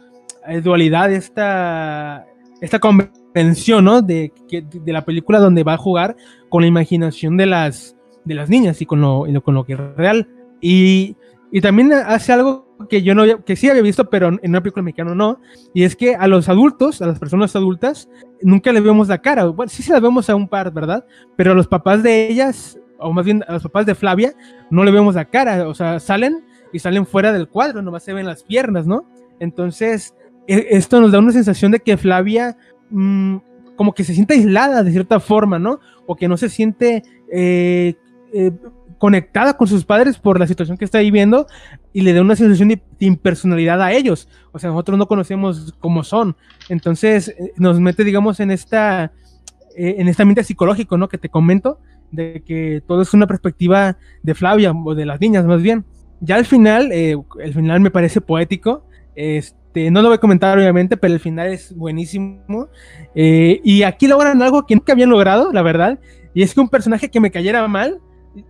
eh, 0.48 0.62
dualidad, 0.62 1.12
esta, 1.12 2.26
esta 2.60 2.78
convención, 2.78 3.84
¿no? 3.84 4.02
De, 4.02 4.32
de 4.50 4.92
la 4.92 5.04
película 5.04 5.38
donde 5.38 5.64
va 5.64 5.74
a 5.74 5.78
jugar 5.78 6.16
con 6.48 6.62
la 6.62 6.68
imaginación 6.68 7.36
de 7.36 7.46
las, 7.46 7.96
de 8.24 8.34
las 8.34 8.48
niñas 8.48 8.80
y 8.82 8.86
con 8.86 9.00
lo, 9.00 9.24
con 9.42 9.54
lo 9.54 9.64
que 9.64 9.74
es 9.74 9.78
real. 9.96 10.28
Y, 10.60 11.16
y 11.50 11.60
también 11.60 11.92
hace 11.92 12.32
algo 12.32 12.68
que 12.88 13.02
yo 13.02 13.14
no 13.14 13.44
que 13.44 13.56
sí 13.56 13.68
había 13.68 13.82
visto, 13.82 14.08
pero 14.08 14.28
en 14.28 14.40
una 14.44 14.60
película 14.60 14.82
mexicana 14.82 15.14
no, 15.14 15.40
y 15.74 15.82
es 15.82 15.96
que 15.96 16.14
a 16.14 16.28
los 16.28 16.48
adultos, 16.48 17.02
a 17.02 17.06
las 17.06 17.18
personas 17.18 17.56
adultas, 17.56 18.08
nunca 18.42 18.72
le 18.72 18.80
vemos 18.80 19.08
la 19.08 19.18
cara. 19.18 19.46
Bueno, 19.46 19.70
sí 19.70 19.82
se 19.82 19.92
la 19.92 20.00
vemos 20.00 20.30
a 20.30 20.36
un 20.36 20.48
par, 20.48 20.72
¿verdad? 20.72 21.04
Pero 21.36 21.52
a 21.52 21.54
los 21.54 21.66
papás 21.66 22.02
de 22.02 22.28
ellas, 22.28 22.78
o 22.98 23.12
más 23.12 23.24
bien 23.24 23.44
a 23.48 23.52
los 23.52 23.62
papás 23.62 23.86
de 23.86 23.94
Flavia, 23.94 24.32
no 24.70 24.84
le 24.84 24.90
vemos 24.90 25.14
la 25.14 25.24
cara. 25.24 25.68
O 25.68 25.74
sea, 25.74 25.98
salen 26.00 26.44
y 26.72 26.78
salen 26.78 27.06
fuera 27.06 27.32
del 27.32 27.48
cuadro, 27.48 27.82
nomás 27.82 28.04
se 28.04 28.12
ven 28.12 28.26
las 28.26 28.44
piernas, 28.44 28.86
¿no? 28.86 29.08
Entonces, 29.40 30.14
esto 30.48 31.00
nos 31.00 31.12
da 31.12 31.18
una 31.18 31.32
sensación 31.32 31.72
de 31.72 31.80
que 31.80 31.96
Flavia 31.96 32.56
mmm, 32.90 33.36
como 33.78 33.94
que 33.94 34.02
se 34.02 34.12
siente 34.12 34.34
aislada 34.34 34.82
de 34.82 34.90
cierta 34.90 35.20
forma, 35.20 35.60
¿no? 35.60 35.78
O 36.06 36.16
que 36.16 36.26
no 36.26 36.36
se 36.36 36.48
siente 36.48 37.04
eh, 37.32 37.94
eh, 38.32 38.50
conectada 38.98 39.56
con 39.56 39.68
sus 39.68 39.84
padres 39.84 40.18
por 40.18 40.40
la 40.40 40.48
situación 40.48 40.76
que 40.76 40.84
está 40.84 40.98
viviendo 40.98 41.46
y 41.92 42.00
le 42.00 42.12
da 42.12 42.20
una 42.20 42.34
sensación 42.34 42.70
de, 42.70 42.82
impersonalidad 42.98 43.80
a 43.80 43.92
ellos. 43.92 44.28
O 44.50 44.58
sea, 44.58 44.70
nosotros 44.70 44.98
no 44.98 45.06
conocemos 45.06 45.76
cómo 45.78 46.02
son. 46.02 46.34
Entonces, 46.68 47.28
eh, 47.28 47.52
nos 47.56 47.78
mete, 47.78 48.02
digamos, 48.02 48.40
en 48.40 48.50
esta, 48.50 49.12
en 49.76 50.08
esta 50.08 50.24
mente 50.24 50.42
psicológico, 50.42 50.98
¿no? 50.98 51.08
Que 51.08 51.18
te 51.18 51.28
comento, 51.28 51.78
de 52.10 52.42
que 52.44 52.82
todo 52.84 53.02
es 53.02 53.14
una 53.14 53.28
perspectiva 53.28 53.96
de 54.24 54.34
Flavia, 54.34 54.72
o 54.72 54.94
de 54.96 55.06
las 55.06 55.20
niñas 55.20 55.44
más 55.44 55.62
bien. 55.62 55.84
Ya 56.20 56.34
al 56.34 56.46
final, 56.46 56.90
el 56.90 57.54
final 57.54 57.78
me 57.78 57.92
parece 57.92 58.20
poético. 58.20 58.84
Este, 59.14 59.67
no 59.74 60.02
lo 60.02 60.08
voy 60.08 60.16
a 60.16 60.20
comentar 60.20 60.58
obviamente, 60.58 60.96
pero 60.96 61.14
el 61.14 61.20
final 61.20 61.48
es 61.48 61.74
buenísimo. 61.74 62.68
y 63.14 63.82
aquí 63.82 64.06
logran 64.06 64.42
algo 64.42 64.66
que 64.66 64.74
nunca 64.74 64.92
habían 64.92 65.10
logrado, 65.10 65.52
la 65.52 65.62
verdad. 65.62 65.98
Y 66.34 66.42
es 66.42 66.54
que 66.54 66.60
un 66.60 66.68
personaje 66.68 67.10
que 67.10 67.20
me 67.20 67.30
cayera 67.30 67.66
mal, 67.68 68.00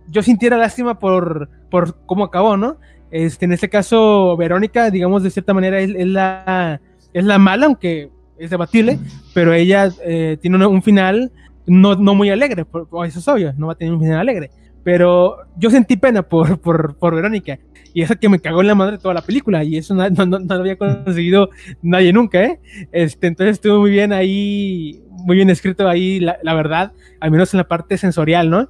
yo 0.07 0.21
sintiera 0.21 0.57
lástima 0.57 0.99
por, 0.99 1.49
por 1.69 2.03
cómo 2.05 2.23
acabó, 2.25 2.57
¿no? 2.57 2.77
Este, 3.11 3.45
en 3.45 3.53
este 3.53 3.69
caso, 3.69 4.37
Verónica, 4.37 4.91
digamos, 4.91 5.23
de 5.23 5.31
cierta 5.31 5.53
manera 5.53 5.79
es, 5.79 5.89
la, 6.07 6.79
es 7.13 7.23
la 7.23 7.39
mala, 7.39 7.65
aunque 7.65 8.11
es 8.37 8.49
debatible, 8.49 8.99
pero 9.33 9.53
ella 9.53 9.89
eh, 10.05 10.37
tiene 10.41 10.65
un, 10.65 10.81
final 10.81 11.31
no, 11.65 11.95
no, 11.95 12.15
muy 12.15 12.29
alegre, 12.29 12.65
eso 13.07 13.19
es 13.19 13.27
obvio, 13.27 13.53
no 13.57 13.67
va 13.67 13.73
a 13.73 13.75
tener 13.75 13.93
un 13.93 13.99
final 13.99 14.19
alegre. 14.19 14.51
Pero 14.83 15.37
yo 15.57 15.69
sentí 15.69 15.97
pena 15.97 16.23
por, 16.23 16.59
por, 16.59 16.95
por 16.95 17.15
Verónica. 17.15 17.59
Y 17.93 18.03
eso 18.03 18.15
que 18.15 18.29
me 18.29 18.39
cagó 18.39 18.61
en 18.61 18.67
la 18.67 18.75
madre 18.75 18.97
toda 18.97 19.13
la 19.13 19.21
película. 19.21 19.63
Y 19.63 19.77
eso 19.77 19.95
no, 19.95 20.09
no, 20.09 20.25
no, 20.25 20.39
lo 20.39 20.61
había 20.61 20.77
conseguido 20.77 21.49
nadie 21.81 22.13
nunca, 22.13 22.43
¿eh? 22.43 22.59
Este, 22.91 23.27
entonces 23.27 23.53
estuvo 23.53 23.79
muy 23.79 23.91
bien 23.91 24.13
ahí, 24.13 25.01
muy 25.09 25.35
bien 25.35 25.49
escrito 25.49 25.87
ahí, 25.87 26.19
la, 26.19 26.37
la, 26.43 26.53
verdad, 26.53 26.91
al 27.19 27.31
menos 27.31 27.53
en 27.53 27.57
la 27.57 27.67
parte 27.67 27.97
sensorial, 27.97 28.49
¿no? 28.49 28.69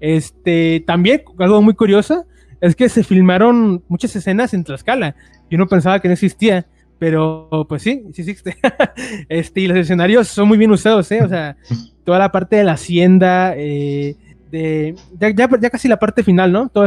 Este, 0.00 0.82
también, 0.86 1.22
algo 1.38 1.60
muy 1.62 1.74
curioso, 1.74 2.26
es 2.60 2.76
que 2.76 2.88
se 2.88 3.04
filmaron 3.04 3.84
muchas 3.88 4.14
escenas 4.16 4.54
en 4.54 4.64
Tlaxcala. 4.64 5.16
Yo 5.50 5.58
no 5.58 5.66
pensaba 5.66 6.00
que 6.00 6.08
no 6.08 6.14
existía, 6.14 6.66
pero 6.98 7.48
pues 7.68 7.82
sí, 7.82 8.04
sí 8.12 8.22
existe. 8.22 8.56
este, 9.28 9.62
y 9.62 9.66
los 9.66 9.78
escenarios 9.78 10.28
son 10.28 10.48
muy 10.48 10.58
bien 10.58 10.70
usados, 10.70 11.10
¿eh? 11.12 11.22
O 11.22 11.28
sea, 11.28 11.56
toda 12.04 12.18
la 12.18 12.30
parte 12.30 12.56
de 12.56 12.64
la 12.64 12.72
hacienda, 12.72 13.54
eh, 13.56 14.16
de, 14.50 14.94
ya, 15.18 15.30
ya, 15.30 15.48
ya, 15.60 15.70
casi 15.70 15.88
la 15.88 15.98
parte 15.98 16.22
final, 16.22 16.52
¿no? 16.52 16.68
Todo 16.68 16.86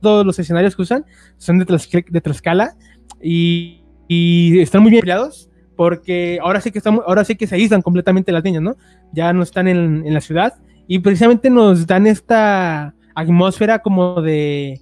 todos 0.00 0.26
los 0.26 0.38
escenarios 0.38 0.74
que 0.76 0.82
usan 0.82 1.04
son 1.36 1.58
de, 1.58 2.04
de 2.08 2.20
Tlaxcala 2.20 2.76
y, 3.22 3.82
y, 4.08 4.60
están 4.60 4.82
muy 4.82 4.90
bien 4.90 5.00
empleados 5.00 5.50
porque 5.76 6.38
ahora 6.42 6.60
sí 6.60 6.70
que 6.70 6.78
estamos, 6.78 7.04
ahora 7.06 7.24
sí 7.24 7.36
que 7.36 7.46
se 7.46 7.54
aíslan 7.54 7.82
completamente 7.82 8.32
las 8.32 8.42
niñas, 8.42 8.62
¿no? 8.62 8.76
Ya 9.12 9.32
no 9.32 9.42
están 9.42 9.68
en, 9.68 10.04
en 10.04 10.14
la 10.14 10.20
ciudad 10.20 10.54
y 10.86 10.98
precisamente 10.98 11.50
nos 11.50 11.86
dan 11.86 12.06
esta 12.06 12.94
atmósfera 13.14 13.80
como 13.80 14.20
de 14.20 14.80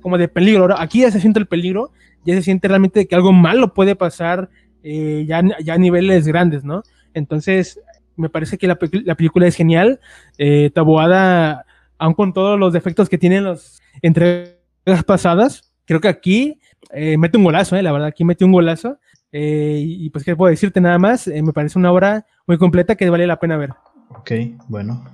como 0.00 0.18
de 0.18 0.28
peligro. 0.28 0.78
Aquí 0.78 1.02
ya 1.02 1.10
se 1.10 1.20
siente 1.20 1.38
el 1.38 1.46
peligro, 1.46 1.92
ya 2.24 2.34
se 2.34 2.42
siente 2.42 2.66
realmente 2.68 3.06
que 3.06 3.14
algo 3.14 3.32
malo 3.32 3.74
puede 3.74 3.94
pasar 3.94 4.48
eh, 4.82 5.24
ya, 5.26 5.42
ya 5.62 5.74
a 5.74 5.78
niveles 5.78 6.26
grandes, 6.26 6.64
¿no? 6.64 6.82
Entonces, 7.12 7.80
me 8.16 8.28
parece 8.28 8.58
que 8.58 8.66
la, 8.66 8.78
la 9.04 9.14
película 9.14 9.46
es 9.46 9.56
genial. 9.56 10.00
Eh, 10.38 10.70
Taboada, 10.74 11.64
aun 11.98 12.14
con 12.14 12.32
todos 12.32 12.58
los 12.58 12.72
defectos 12.72 13.08
que 13.08 13.18
tienen 13.18 13.44
las 13.44 13.80
entregas 14.02 15.04
pasadas, 15.06 15.72
creo 15.84 16.00
que 16.00 16.08
aquí 16.08 16.60
eh, 16.92 17.16
mete 17.18 17.38
un 17.38 17.44
golazo, 17.44 17.76
eh, 17.76 17.82
la 17.82 17.92
verdad, 17.92 18.08
aquí 18.08 18.24
mete 18.24 18.44
un 18.44 18.52
golazo. 18.52 18.98
Eh, 19.32 19.82
y 19.84 20.08
pues, 20.10 20.24
¿qué 20.24 20.36
puedo 20.36 20.50
decirte 20.50 20.80
nada 20.80 20.98
más? 20.98 21.28
Eh, 21.28 21.42
me 21.42 21.52
parece 21.52 21.78
una 21.78 21.92
obra 21.92 22.24
muy 22.46 22.58
completa 22.58 22.94
que 22.94 23.10
vale 23.10 23.26
la 23.26 23.38
pena 23.38 23.56
ver. 23.56 23.70
Ok, 24.10 24.32
bueno. 24.68 25.04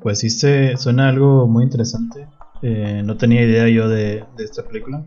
pues 0.00 0.20
sí, 0.20 0.30
se, 0.30 0.76
suena 0.76 1.08
algo 1.08 1.46
muy 1.46 1.64
interesante. 1.64 2.26
no 2.62 3.16
tenía 3.16 3.42
idea 3.42 3.68
yo 3.68 3.88
de, 3.88 4.24
de 4.36 4.44
esta 4.44 4.62
película. 4.64 5.04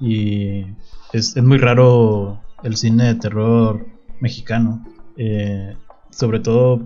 Y 0.00 0.66
es, 1.12 1.36
es, 1.36 1.42
muy 1.42 1.58
raro 1.58 2.40
el 2.62 2.76
cine 2.76 3.04
de 3.04 3.14
terror 3.16 3.86
mexicano. 4.20 4.84
Eh, 5.16 5.74
sobre 6.14 6.40
todo 6.40 6.80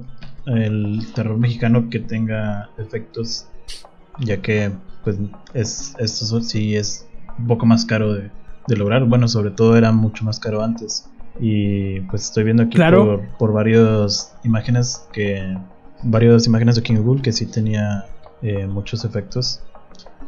el 0.46 1.06
terror 1.14 1.36
mexicano 1.36 1.90
que 1.90 2.00
tenga 2.00 2.70
efectos, 2.78 3.46
ya 4.20 4.40
que 4.40 4.70
pues 5.04 5.16
es 5.54 5.94
esto 5.98 6.40
sí 6.40 6.76
es 6.76 7.06
un 7.38 7.46
poco 7.46 7.66
más 7.66 7.84
caro 7.84 8.14
de, 8.14 8.30
de, 8.66 8.76
lograr. 8.76 9.04
Bueno, 9.04 9.28
sobre 9.28 9.50
todo 9.50 9.76
era 9.76 9.92
mucho 9.92 10.24
más 10.24 10.40
caro 10.40 10.62
antes. 10.62 11.08
Y 11.40 12.00
pues 12.02 12.24
estoy 12.24 12.44
viendo 12.44 12.64
aquí 12.64 12.76
claro. 12.76 13.04
por, 13.04 13.28
por 13.38 13.52
varias 13.52 14.34
imágenes 14.44 15.06
que 15.12 15.56
varias 16.02 16.46
imágenes 16.46 16.76
de 16.76 16.82
King 16.82 16.96
Google 16.96 17.22
que 17.22 17.32
sí 17.32 17.46
tenía 17.46 18.06
eh, 18.42 18.66
muchos 18.66 19.04
efectos. 19.04 19.60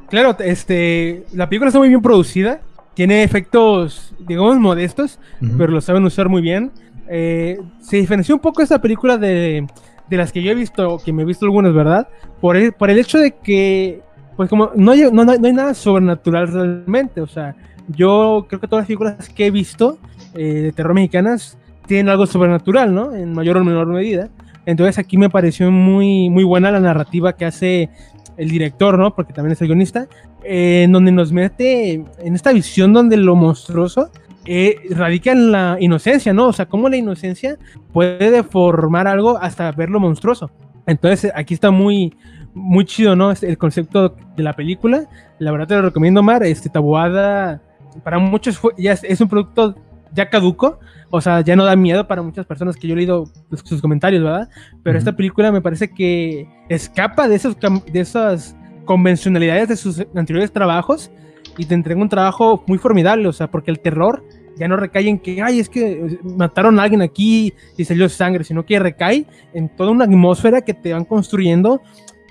Claro, 0.08 0.36
este 0.40 1.24
la 1.32 1.48
película 1.48 1.68
está 1.68 1.78
muy 1.78 1.88
bien 1.88 2.02
producida, 2.02 2.60
tiene 2.94 3.22
efectos 3.22 4.12
digamos 4.20 4.58
modestos, 4.58 5.18
uh 5.40 5.46
-huh. 5.46 5.54
pero 5.56 5.72
lo 5.72 5.80
saben 5.80 6.04
usar 6.04 6.28
muy 6.28 6.42
bien 6.42 6.70
eh, 7.12 7.58
se 7.80 7.96
diferenció 7.96 8.36
un 8.36 8.40
poco 8.40 8.62
esta 8.62 8.80
película 8.80 9.18
de, 9.18 9.66
de, 10.08 10.16
las 10.16 10.30
que 10.30 10.42
yo 10.42 10.52
he 10.52 10.54
visto, 10.54 10.98
que 11.04 11.12
me 11.12 11.22
he 11.22 11.26
visto 11.26 11.44
algunas, 11.44 11.74
¿verdad? 11.74 12.08
Por 12.40 12.56
el, 12.56 12.72
por 12.72 12.88
el 12.88 12.98
hecho 12.98 13.18
de 13.18 13.32
que, 13.32 14.00
pues 14.36 14.48
como 14.48 14.70
no 14.76 14.92
hay, 14.92 15.10
no, 15.12 15.24
no 15.24 15.32
hay 15.32 15.52
nada 15.52 15.74
sobrenatural 15.74 16.48
realmente, 16.48 17.20
o 17.20 17.26
sea, 17.26 17.56
yo 17.88 18.46
creo 18.48 18.60
que 18.60 18.68
todas 18.68 18.82
las 18.82 18.86
películas 18.86 19.28
que 19.28 19.46
he 19.46 19.50
visto 19.50 19.98
eh, 20.34 20.62
de 20.62 20.72
terror 20.72 20.94
mexicanas 20.94 21.58
tienen 21.86 22.08
algo 22.08 22.26
sobrenatural, 22.26 22.94
¿no? 22.94 23.12
En 23.12 23.32
mayor 23.32 23.56
o 23.56 23.64
menor 23.64 23.88
medida. 23.88 24.28
Entonces 24.64 24.98
aquí 24.98 25.16
me 25.16 25.30
pareció 25.30 25.70
muy, 25.72 26.30
muy 26.30 26.44
buena 26.44 26.70
la 26.70 26.78
narrativa 26.78 27.32
que 27.32 27.44
hace 27.44 27.90
el 28.36 28.48
director, 28.48 28.96
¿no? 28.96 29.14
Porque 29.16 29.32
también 29.32 29.52
es 29.52 29.62
el 29.62 29.66
guionista, 29.66 30.06
eh, 30.44 30.82
en 30.84 30.92
donde 30.92 31.10
nos 31.10 31.32
mete 31.32 32.04
en 32.18 32.34
esta 32.34 32.52
visión 32.52 32.92
donde 32.92 33.16
lo 33.16 33.34
monstruoso 33.34 34.12
eh, 34.46 34.76
radica 34.90 35.32
en 35.32 35.52
la 35.52 35.76
inocencia, 35.80 36.32
¿no? 36.32 36.46
O 36.46 36.52
sea, 36.52 36.66
cómo 36.66 36.88
la 36.88 36.96
inocencia 36.96 37.58
puede 37.92 38.30
deformar 38.30 39.06
algo 39.06 39.38
hasta 39.38 39.70
verlo 39.72 40.00
monstruoso. 40.00 40.50
Entonces, 40.86 41.30
aquí 41.34 41.54
está 41.54 41.70
muy, 41.70 42.16
muy 42.54 42.84
chido, 42.84 43.14
¿no? 43.14 43.32
El 43.32 43.58
concepto 43.58 44.16
de 44.36 44.42
la 44.42 44.54
película. 44.54 45.06
La 45.38 45.52
verdad 45.52 45.68
te 45.68 45.74
lo 45.74 45.82
recomiendo, 45.82 46.22
Mar. 46.22 46.42
Este 46.42 46.68
Tabuada, 46.68 47.62
para 48.02 48.18
muchos 48.18 48.58
fue, 48.58 48.72
ya 48.78 48.92
es, 48.92 49.04
es, 49.04 49.20
un 49.20 49.28
producto 49.28 49.76
ya 50.12 50.30
caduco. 50.30 50.78
O 51.10 51.20
sea, 51.20 51.42
ya 51.42 51.54
no 51.54 51.64
da 51.64 51.76
miedo 51.76 52.06
para 52.06 52.22
muchas 52.22 52.46
personas 52.46 52.76
que 52.76 52.88
yo 52.88 52.94
he 52.94 52.96
leído 52.96 53.24
sus 53.64 53.82
comentarios, 53.82 54.22
¿verdad? 54.22 54.48
Pero 54.82 54.94
uh 54.94 54.96
-huh. 54.96 54.98
esta 54.98 55.16
película 55.16 55.52
me 55.52 55.60
parece 55.60 55.92
que 55.92 56.48
escapa 56.68 57.28
de, 57.28 57.34
esos, 57.34 57.56
de 57.58 58.00
esas 58.00 58.56
convencionalidades 58.84 59.68
de 59.68 59.76
sus 59.76 60.04
anteriores 60.14 60.52
trabajos 60.52 61.10
y 61.56 61.66
te 61.66 61.74
entrega 61.74 62.00
un 62.00 62.08
trabajo 62.08 62.62
muy 62.66 62.78
formidable, 62.78 63.28
o 63.28 63.32
sea, 63.32 63.50
porque 63.50 63.70
el 63.70 63.80
terror 63.80 64.24
ya 64.60 64.68
no 64.68 64.76
recae 64.76 65.08
en 65.08 65.18
que, 65.18 65.40
ay, 65.40 65.58
es 65.58 65.70
que 65.70 66.18
mataron 66.22 66.78
a 66.78 66.82
alguien 66.82 67.00
aquí 67.00 67.54
y 67.78 67.84
salió 67.86 68.10
sangre, 68.10 68.44
sino 68.44 68.66
que 68.66 68.78
recae 68.78 69.24
en 69.54 69.70
toda 69.70 69.90
una 69.90 70.04
atmósfera 70.04 70.60
que 70.60 70.74
te 70.74 70.92
van 70.92 71.06
construyendo 71.06 71.80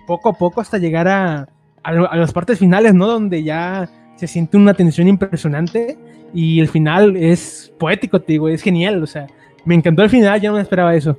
poco 0.06 0.30
a 0.30 0.34
poco 0.34 0.62
hasta 0.62 0.78
llegar 0.78 1.08
a, 1.08 1.50
a, 1.82 2.16
las 2.16 2.32
partes 2.32 2.60
finales, 2.60 2.94
¿no? 2.94 3.08
Donde 3.08 3.42
ya 3.42 3.90
se 4.16 4.28
siente 4.28 4.58
una 4.58 4.76
tensión 4.76 5.08
impresionante 5.08 5.98
y 6.32 6.60
el 6.60 6.68
final 6.68 7.18
es 7.18 7.74
poético, 7.80 8.22
te 8.22 8.34
digo, 8.34 8.48
es 8.48 8.62
genial, 8.62 9.02
o 9.02 9.08
sea, 9.08 9.26
me 9.66 9.74
encantó 9.74 10.04
el 10.04 10.12
final, 10.12 10.40
ya 10.40 10.50
no 10.50 10.58
me 10.58 10.62
esperaba 10.62 10.94
eso. 10.94 11.18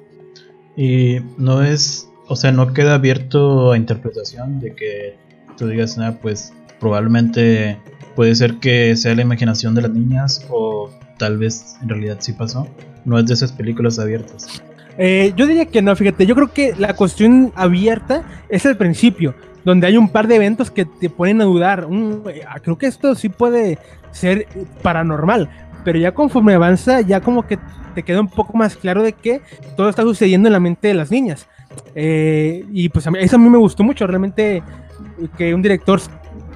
Y 0.76 1.16
no 1.36 1.64
es, 1.64 2.08
o 2.28 2.36
sea, 2.36 2.52
no 2.52 2.72
queda 2.72 2.94
abierto 2.94 3.72
a 3.72 3.76
interpretación 3.76 4.60
de 4.60 4.76
que 4.76 5.16
tú 5.58 5.66
digas, 5.66 5.98
nada, 5.98 6.20
pues 6.22 6.52
probablemente 6.78 7.78
puede 8.14 8.36
ser 8.36 8.58
que 8.60 8.94
sea 8.94 9.16
la 9.16 9.22
imaginación 9.22 9.74
de 9.74 9.82
las 9.82 9.90
niñas 9.90 10.46
o 10.50 10.90
tal 11.20 11.36
vez 11.36 11.76
en 11.82 11.90
realidad 11.90 12.16
sí 12.18 12.32
pasó. 12.32 12.66
No 13.04 13.18
es 13.18 13.26
de 13.26 13.34
esas 13.34 13.52
películas 13.52 13.98
abiertas. 13.98 14.62
Eh, 14.98 15.32
yo 15.36 15.46
diría 15.46 15.66
que 15.66 15.82
no, 15.82 15.94
fíjate, 15.94 16.26
yo 16.26 16.34
creo 16.34 16.52
que 16.52 16.74
la 16.76 16.96
cuestión 16.96 17.52
abierta 17.54 18.24
es 18.48 18.64
el 18.64 18.76
principio, 18.76 19.34
donde 19.64 19.86
hay 19.86 19.96
un 19.96 20.08
par 20.08 20.26
de 20.26 20.36
eventos 20.36 20.70
que 20.70 20.86
te 20.86 21.10
ponen 21.10 21.42
a 21.42 21.44
dudar. 21.44 21.84
Un, 21.84 22.24
creo 22.62 22.78
que 22.78 22.86
esto 22.86 23.14
sí 23.14 23.28
puede 23.28 23.78
ser 24.10 24.46
paranormal, 24.82 25.48
pero 25.84 25.98
ya 25.98 26.12
conforme 26.12 26.54
avanza, 26.54 27.02
ya 27.02 27.20
como 27.20 27.46
que 27.46 27.58
te 27.94 28.02
queda 28.02 28.20
un 28.20 28.28
poco 28.28 28.56
más 28.56 28.76
claro 28.76 29.02
de 29.02 29.12
que 29.12 29.42
todo 29.76 29.88
está 29.90 30.02
sucediendo 30.02 30.48
en 30.48 30.54
la 30.54 30.60
mente 30.60 30.88
de 30.88 30.94
las 30.94 31.10
niñas. 31.10 31.46
Eh, 31.94 32.64
y 32.72 32.88
pues 32.88 33.06
a 33.06 33.10
mí, 33.10 33.18
eso 33.20 33.36
a 33.36 33.38
mí 33.38 33.48
me 33.48 33.58
gustó 33.58 33.84
mucho, 33.84 34.06
realmente 34.06 34.62
que 35.36 35.54
un 35.54 35.62
director 35.62 36.00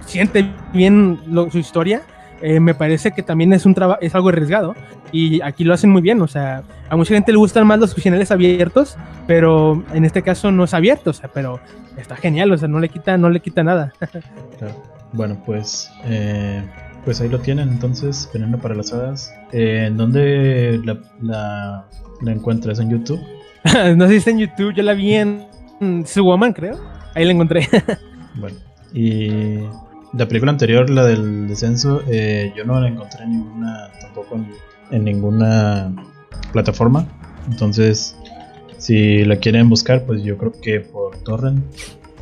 siente 0.07 0.50
bien 0.72 1.18
su 1.50 1.59
historia, 1.59 2.03
eh, 2.46 2.61
me 2.61 2.74
parece 2.74 3.12
que 3.12 3.22
también 3.22 3.54
es, 3.54 3.64
un 3.64 3.74
es 4.02 4.14
algo 4.14 4.28
arriesgado 4.28 4.74
y 5.12 5.40
aquí 5.40 5.64
lo 5.64 5.72
hacen 5.72 5.88
muy 5.88 6.02
bien, 6.02 6.20
o 6.20 6.28
sea, 6.28 6.62
a 6.90 6.94
mucha 6.94 7.14
gente 7.14 7.33
le 7.33 7.38
gustan 7.38 7.66
más 7.66 7.78
los 7.78 7.94
finales 7.94 8.30
abiertos, 8.30 8.98
pero 9.26 9.83
en 9.94 10.04
este 10.04 10.20
caso 10.20 10.52
no 10.52 10.64
es 10.64 10.74
abierto, 10.74 11.09
o 11.09 11.12
sea, 11.14 11.30
pero 11.33 11.59
está 11.96 12.16
genial, 12.16 12.52
o 12.52 12.59
sea, 12.59 12.68
no 12.68 12.80
le 12.80 12.90
quita, 12.90 13.16
no 13.16 13.30
le 13.30 13.40
quita 13.40 13.64
nada. 13.64 13.94
claro. 14.59 14.74
Bueno, 15.14 15.42
pues, 15.46 15.90
eh, 16.04 16.62
pues 17.07 17.22
ahí 17.22 17.30
lo 17.30 17.38
tienen, 17.38 17.70
entonces, 17.70 18.28
Veneno 18.35 18.59
para 18.59 18.74
las 18.74 18.92
Hadas. 18.92 19.33
Eh, 19.52 19.87
¿En 19.87 19.96
dónde 19.96 20.83
la, 20.85 20.98
la, 21.22 21.87
la, 22.20 22.30
encuentras? 22.30 22.78
¿En 22.78 22.90
YouTube? 22.90 23.20
no 23.96 24.04
sé 24.04 24.11
si 24.11 24.16
está 24.16 24.30
en 24.33 24.40
YouTube, 24.40 24.74
yo 24.74 24.83
la 24.83 24.92
vi 24.92 25.14
en 25.14 25.46
Woman, 26.14 26.52
creo, 26.52 26.78
ahí 27.14 27.24
la 27.24 27.33
encontré. 27.33 27.66
bueno, 28.35 28.59
y 28.92 29.61
la 30.16 30.29
película 30.29 30.53
anterior, 30.53 30.88
la 30.90 31.05
del 31.05 31.48
descenso, 31.48 32.03
eh, 32.09 32.53
yo 32.57 32.64
no 32.64 32.81
la 32.81 32.88
encontré 32.88 33.24
en 33.24 33.31
ninguna, 33.31 33.90
tampoco 34.00 34.37
en, 34.37 34.48
en, 34.90 35.05
ninguna 35.05 35.92
plataforma. 36.53 37.07
Entonces, 37.50 38.16
si 38.79 39.24
la 39.24 39.37
quieren 39.37 39.68
buscar, 39.68 40.05
pues 40.05 40.22
yo 40.22 40.37
creo 40.38 40.53
que 40.53 40.81
por 40.81 41.16
torrent, 41.18 41.64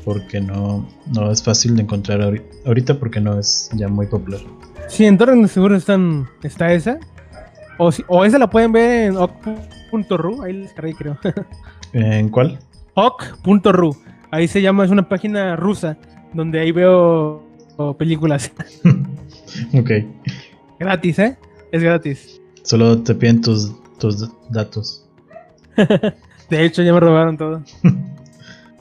porque 0.05 0.41
no, 0.41 0.89
no 1.15 1.31
es 1.31 1.43
fácil 1.43 1.77
de 1.77 1.83
encontrar 1.83 2.21
ahorita 2.67 2.99
porque 2.99 3.21
no 3.21 3.39
es 3.39 3.71
ya 3.75 3.89
muy 3.89 4.07
popular. 4.07 4.41
Sí, 4.89 5.05
en 5.05 5.19
torrent 5.19 5.47
seguro 5.49 5.77
están, 5.77 6.29
está 6.43 6.73
esa. 6.73 6.99
O, 7.79 7.93
si, 7.93 8.05
o 8.09 8.25
esa 8.25 8.39
la 8.39 8.49
pueden 8.49 8.73
ver 8.73 9.09
en 9.09 9.17
oc.ru, 9.17 10.43
ahí 10.43 10.53
les 10.55 10.73
cargué 10.73 10.95
creo. 10.95 11.19
¿En 11.93 12.29
cuál? 12.29 12.59
oc.ru, 12.95 13.97
ahí 14.31 14.49
se 14.49 14.61
llama, 14.61 14.85
es 14.85 14.91
una 14.91 15.09
página 15.09 15.57
rusa 15.57 15.97
donde 16.35 16.61
ahí 16.61 16.73
veo 16.73 17.52
o 17.77 17.97
películas. 17.97 18.53
ok. 19.75 19.91
Gratis, 20.79 21.19
¿eh? 21.19 21.39
Es 21.71 21.83
gratis. 21.83 22.41
Solo 22.63 23.03
te 23.03 23.15
piden 23.15 23.41
tus, 23.41 23.73
tus 23.99 24.29
datos. 24.51 25.09
de 26.51 26.65
hecho, 26.65 26.83
ya 26.83 26.93
me 26.93 27.01
robaron 27.01 27.37
todo. 27.37 27.63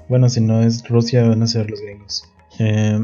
Bueno, 0.10 0.28
si 0.28 0.42
no 0.42 0.62
es 0.62 0.86
Rusia, 0.90 1.26
van 1.26 1.42
a 1.42 1.48
ser 1.48 1.72
los 1.72 1.80
gringos. 1.80 2.30
Eh, 2.60 3.00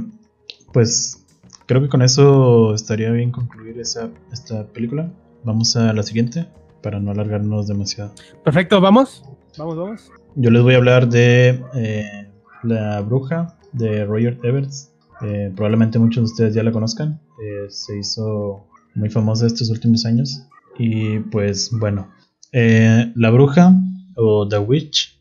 pues 0.74 1.26
creo 1.66 1.82
que 1.82 1.88
con 1.88 2.02
eso 2.02 2.74
estaría 2.74 3.12
bien 3.12 3.32
concluir 3.32 3.80
esa, 3.80 4.10
esta 4.34 4.68
película. 4.68 5.10
Vamos 5.46 5.78
a 5.78 5.94
la 5.94 6.04
siguiente 6.04 6.48
para 6.84 7.00
no 7.00 7.12
alargarnos 7.12 7.66
demasiado. 7.66 8.12
Perfecto, 8.44 8.82
vamos. 8.82 9.24
Vamos, 9.58 9.78
vamos. 9.78 10.12
Yo 10.36 10.52
les 10.52 10.62
voy 10.62 10.74
a 10.74 10.78
hablar 10.78 11.08
de 11.08 11.64
eh, 11.76 12.30
La 12.64 13.00
Bruja 13.00 13.58
de 13.72 14.04
Roger 14.04 14.38
Evers. 14.44 14.92
Eh, 15.22 15.52
probablemente 15.56 16.00
muchos 16.00 16.24
de 16.24 16.32
ustedes 16.32 16.54
ya 16.54 16.64
la 16.64 16.72
conozcan. 16.72 17.20
Eh, 17.44 17.68
se 17.70 17.98
hizo 18.00 18.68
muy 18.96 19.10
famosa 19.10 19.48
estos 19.48 19.70
últimos 19.70 20.06
años. 20.06 20.44
Y 20.78 21.20
pues 21.20 21.72
bueno, 21.72 22.12
La 22.52 23.30
Bruja 23.32 23.74
o 24.16 24.48
The 24.48 24.60
Witch. 24.60 25.20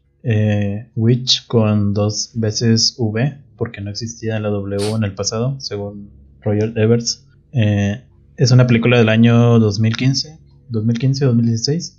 Witch 0.97 1.47
con 1.47 1.95
dos 1.95 2.33
veces 2.35 2.97
V 2.99 3.43
porque 3.57 3.81
no 3.81 3.91
existía 3.91 4.39
la 4.41 4.49
W 4.49 4.97
en 4.97 5.05
el 5.05 5.15
pasado, 5.15 5.59
según 5.61 6.11
Roger 6.43 6.73
Evers. 6.77 7.27
es 7.53 8.51
una 8.51 8.67
película 8.67 8.99
del 8.99 9.09
año 9.09 9.59
2015 9.59 10.47
2015-2016. 10.71 11.99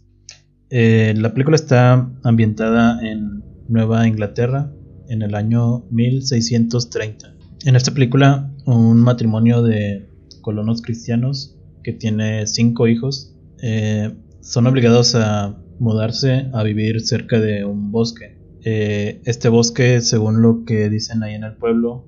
Eh, 0.70 1.14
la 1.18 1.34
película 1.34 1.56
está 1.56 2.10
ambientada 2.24 3.00
en 3.06 3.44
Nueva 3.68 4.08
Inglaterra 4.08 4.72
en 5.10 5.22
el 5.22 5.36
año 5.36 5.86
1630. 5.92 7.37
En 7.66 7.76
esta 7.76 7.94
película, 7.94 8.52
un 8.66 9.00
matrimonio 9.02 9.62
de 9.62 10.10
colonos 10.42 10.82
cristianos 10.82 11.58
que 11.84 11.94
tiene 11.94 12.48
cinco 12.48 12.88
hijos 12.88 13.36
eh, 13.62 14.14
son 14.42 14.68
obligados 14.68 15.16
a 15.16 15.58
mudarse 15.80 16.50
a 16.54 16.64
vivir 16.64 17.02
cerca 17.02 17.40
de 17.40 17.66
un 17.66 17.92
bosque. 17.92 18.38
Eh, 18.64 19.22
este 19.26 19.50
bosque, 19.50 20.02
según 20.02 20.42
lo 20.42 20.66
que 20.66 20.90
dicen 20.90 21.24
ahí 21.24 21.34
en 21.36 21.44
el 21.44 21.56
pueblo, 21.56 22.06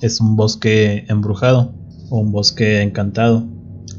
es 0.00 0.20
un 0.20 0.36
bosque 0.36 1.04
embrujado 1.08 1.74
o 2.10 2.20
un 2.20 2.32
bosque 2.32 2.82
encantado. 2.82 3.46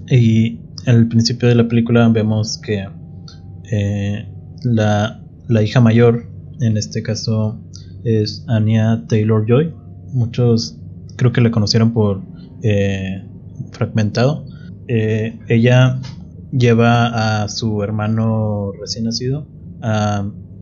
Y 0.10 0.60
al 0.86 1.08
principio 1.08 1.50
de 1.50 1.56
la 1.56 1.68
película 1.68 2.08
vemos 2.10 2.58
que 2.58 2.86
eh, 3.72 4.26
la, 4.64 5.22
hija 5.62 5.82
mayor, 5.82 6.30
en 6.62 6.78
este 6.78 7.04
caso 7.04 7.60
es 8.04 8.46
Anya 8.48 9.06
Taylor 9.08 9.46
Joy. 9.48 9.74
Muchos 10.18 10.80
creo 11.16 11.32
que 11.32 11.42
la 11.42 11.52
conocieron 11.52 11.94
por 11.94 12.22
eh, 12.64 13.24
Fragmentado. 13.72 14.46
Eh, 14.88 15.38
ella 15.48 16.00
lleva 16.52 17.44
a 17.44 17.50
su 17.50 17.84
hermano 17.84 18.72
recién 18.80 19.06
nacido, 19.06 19.48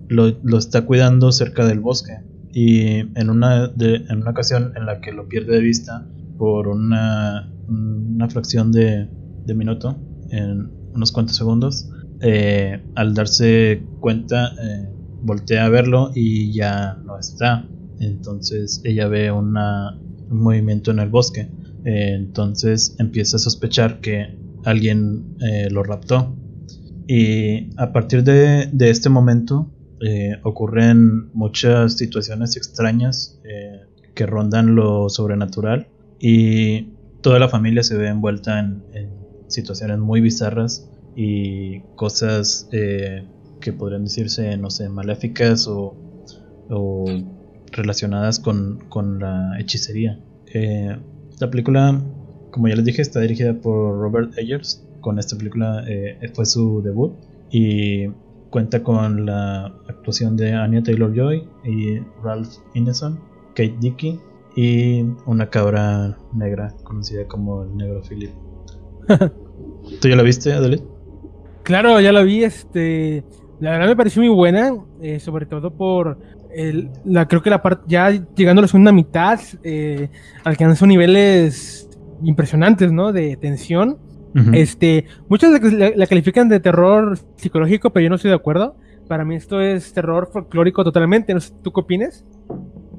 lo, 0.09 0.57
está 0.57 0.85
cuidando 0.85 1.31
cerca 1.31 1.65
del 1.65 1.79
bosque. 1.79 2.19
Y 2.51 2.99
en 3.17 3.29
una, 3.29 3.71
en 3.79 4.17
una 4.21 4.31
ocasión 4.31 4.73
en 4.75 4.85
la 4.85 4.99
que 4.99 5.13
lo 5.13 5.27
pierde 5.29 5.53
de 5.53 5.61
vista 5.61 6.05
por 6.37 6.67
una, 6.67 7.49
una 7.69 8.29
fracción 8.29 8.73
de, 8.73 9.07
de 9.45 9.53
minuto, 9.53 9.97
en 10.31 10.69
unos 10.93 11.13
cuantos 11.13 11.37
segundos. 11.37 11.89
Eh, 12.21 12.81
al 12.95 13.13
darse 13.13 13.83
cuenta, 14.01 14.51
eh, 14.61 14.89
voltea 15.21 15.65
a 15.65 15.69
verlo 15.69 16.11
y 16.13 16.53
ya 16.53 16.97
no 17.05 17.17
está. 17.17 17.67
Entonces 17.99 18.81
ella 18.83 19.07
ve 19.07 19.31
un 19.31 19.55
movimiento 20.29 20.91
en 20.91 20.99
el 20.99 21.09
bosque. 21.09 21.49
Eh, 21.85 22.13
entonces 22.15 22.95
empieza 22.99 23.37
a 23.37 23.39
sospechar 23.39 24.01
que 24.01 24.37
alguien 24.63 25.37
lo 25.69 25.83
raptó. 25.83 26.35
Y 27.07 27.69
a 27.77 27.93
partir 27.93 28.23
de, 28.23 28.67
de 28.71 28.89
este 28.89 29.09
momento 29.09 29.71
ocurren 30.43 31.31
muchas 31.33 31.93
situaciones 31.93 32.57
extrañas 32.57 33.39
que 34.15 34.25
rondan 34.25 34.75
lo 34.75 35.09
sobrenatural. 35.09 35.87
Y 36.19 36.93
toda 37.21 37.37
la 37.37 37.47
familia 37.47 37.83
se 37.83 37.95
ve 37.95 38.07
envuelta 38.07 38.59
en 38.59 38.81
situaciones 39.47 39.99
muy 39.99 40.21
bizarras 40.21 40.89
y 41.15 41.79
cosas 41.95 42.67
eh, 42.71 43.23
que 43.61 43.73
podrían 43.73 44.03
decirse, 44.03 44.57
no 44.57 44.69
sé, 44.69 44.89
maléficas 44.89 45.67
o, 45.67 45.95
relacionadas 47.75 48.39
con, 48.39 48.79
la 49.19 49.59
hechicería. 49.59 50.19
Eh, 50.53 50.97
la 51.39 51.49
película, 51.49 52.01
como 52.51 52.67
ya 52.67 52.75
les 52.75 52.85
dije, 52.85 53.01
está 53.01 53.19
dirigida 53.19 53.53
por 53.53 53.99
Robert 53.99 54.37
Eggers. 54.37 54.85
Con 55.01 55.19
esta 55.19 55.37
película 55.37 55.83
eh, 55.87 56.17
fue 56.33 56.45
su 56.45 56.81
debut 56.81 57.13
y 57.51 58.07
cuenta 58.49 58.81
con 58.81 59.25
la 59.25 59.65
actuación 59.87 60.35
de 60.37 60.53
Anya 60.53 60.81
Taylor 60.81 61.13
Joy 61.13 61.47
y 61.63 61.99
Ralph 62.23 62.55
Ineson, 62.73 63.19
Kate 63.49 63.75
Dickey 63.79 64.19
y 64.55 65.01
una 65.25 65.49
cabra 65.49 66.17
negra 66.33 66.73
conocida 66.83 67.27
como 67.27 67.63
el 67.63 67.75
Negro 67.75 68.01
Philip. 68.01 68.31
¿Tú 70.01 70.07
ya 70.07 70.15
la 70.15 70.23
viste, 70.23 70.53
Adelaide? 70.53 70.83
Claro, 71.63 71.99
ya 71.99 72.11
la 72.11 72.23
vi. 72.23 72.43
Este, 72.43 73.23
la 73.59 73.71
verdad 73.71 73.87
me 73.87 73.95
pareció 73.95 74.21
muy 74.21 74.33
buena, 74.33 74.73
eh, 75.01 75.19
sobre 75.19 75.45
todo 75.45 75.71
por 75.71 76.17
el, 76.55 76.89
la 77.03 77.27
creo 77.27 77.41
que 77.41 77.49
la 77.49 77.61
parte 77.61 77.83
ya 77.87 78.09
llegando 78.35 78.61
a 78.61 78.63
la 78.63 78.67
segunda 78.67 78.91
mitad 78.91 79.39
eh, 79.63 80.09
alcanzó 80.43 80.85
niveles 80.87 81.89
impresionantes, 82.23 82.91
¿no? 82.91 83.11
De 83.11 83.37
tensión. 83.37 83.97
Este, 84.51 85.05
muchos 85.29 85.49
la, 85.71 86.07
califican 86.07 86.49
de 86.49 86.59
terror 86.59 87.17
psicológico, 87.37 87.91
pero 87.91 88.03
yo 88.03 88.09
no 88.09 88.17
estoy 88.17 88.31
de 88.31 88.35
acuerdo. 88.35 88.75
Para 89.07 89.23
mí 89.23 89.35
esto 89.35 89.61
es 89.61 89.93
terror 89.93 90.29
folclórico 90.29 90.83
totalmente. 90.83 91.33
No 91.33 91.39
sé, 91.39 91.53
¿tú 91.63 91.71
qué 91.71 91.79
opinas? 91.79 92.25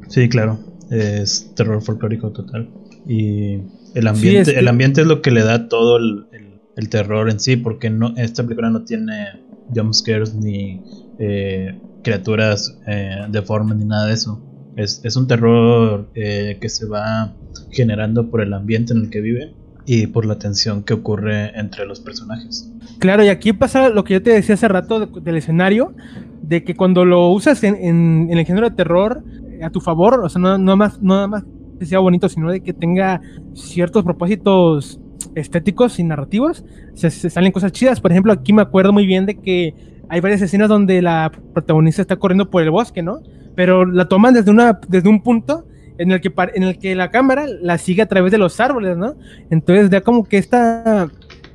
Sí, 0.08 0.30
claro, 0.30 0.58
es 0.90 1.52
terror 1.54 1.82
folclórico 1.82 2.30
total. 2.32 2.70
Y 3.06 3.60
el 3.94 4.06
ambiente, 4.06 4.58
el 4.58 4.66
ambiente 4.66 5.02
es 5.02 5.06
lo 5.06 5.20
que 5.20 5.30
le 5.30 5.42
da 5.42 5.68
todo 5.68 5.98
el, 5.98 6.88
terror 6.88 7.28
en 7.28 7.38
sí, 7.38 7.56
porque 7.56 7.90
no, 7.90 8.14
esta 8.16 8.42
película 8.42 8.70
no 8.70 8.84
tiene 8.84 9.42
jumpscares 9.74 10.34
ni 10.34 10.82
eh, 11.18 11.78
criaturas 12.06 12.78
eh, 12.86 13.26
deformes 13.30 13.76
ni 13.76 13.84
nada 13.84 14.06
de 14.06 14.14
eso. 14.14 14.40
Es, 14.76 15.16
un 15.16 15.26
terror 15.26 16.08
eh, 16.14 16.58
que 16.60 16.68
se 16.68 16.86
va 16.86 17.32
generando 17.70 18.30
por 18.30 18.42
el 18.42 18.52
ambiente 18.52 18.92
en 18.92 19.00
el 19.00 19.10
que 19.10 19.20
vive 19.20 19.54
y 19.86 20.06
por 20.06 20.24
la 20.24 20.38
tensión 20.38 20.84
que 20.84 20.94
ocurre 20.94 21.58
entre 21.58 21.84
los 21.84 21.98
personajes. 22.00 22.70
Claro, 23.00 23.24
y 23.24 23.28
aquí 23.28 23.52
pasa 23.52 23.88
lo 23.88 24.04
que 24.04 24.14
yo 24.14 24.22
te 24.22 24.30
decía 24.30 24.54
hace 24.54 24.68
rato 24.68 25.06
del 25.06 25.36
escenario, 25.36 25.94
de 26.42 26.62
que 26.62 26.76
cuando 26.76 27.04
lo 27.04 27.30
usas 27.30 27.64
en, 27.64 28.28
el 28.30 28.44
género 28.44 28.68
de 28.70 28.76
terror 28.76 29.24
a 29.62 29.70
tu 29.70 29.80
favor, 29.80 30.20
o 30.22 30.28
sea, 30.28 30.40
no, 30.40 30.58
no 30.58 30.76
más, 30.76 31.02
no 31.02 31.14
nada 31.14 31.26
más 31.26 31.44
sea 31.80 31.98
bonito, 31.98 32.28
sino 32.28 32.52
de 32.52 32.60
que 32.60 32.72
tenga 32.72 33.20
ciertos 33.54 34.04
propósitos 34.04 35.00
estéticos 35.34 35.98
y 35.98 36.04
narrativos. 36.04 36.64
Se, 36.94 37.10
salen 37.10 37.52
cosas 37.52 37.72
chidas. 37.72 38.00
Por 38.00 38.12
ejemplo, 38.12 38.32
aquí 38.32 38.52
me 38.52 38.62
acuerdo 38.62 38.92
muy 38.92 39.06
bien 39.06 39.26
de 39.26 39.40
que 39.40 39.74
hay 40.08 40.20
varias 40.20 40.42
escenas 40.42 40.68
donde 40.68 41.02
la 41.02 41.32
protagonista 41.52 42.02
está 42.02 42.16
corriendo 42.16 42.50
por 42.50 42.62
el 42.62 42.70
bosque, 42.70 43.02
¿no? 43.02 43.20
Pero 43.54 43.84
la 43.84 44.06
toman 44.06 44.34
desde, 44.34 44.50
una, 44.50 44.78
desde 44.88 45.08
un 45.08 45.22
punto 45.22 45.66
en 45.98 46.12
el, 46.12 46.20
que, 46.20 46.32
en 46.54 46.62
el 46.62 46.78
que 46.78 46.94
la 46.94 47.10
cámara 47.10 47.46
la 47.46 47.78
sigue 47.78 48.02
a 48.02 48.06
través 48.06 48.30
de 48.32 48.38
los 48.38 48.60
árboles, 48.60 48.96
¿no? 48.96 49.14
Entonces 49.50 49.90
da 49.90 50.00
como 50.00 50.24
que 50.24 50.38
esta 50.38 51.08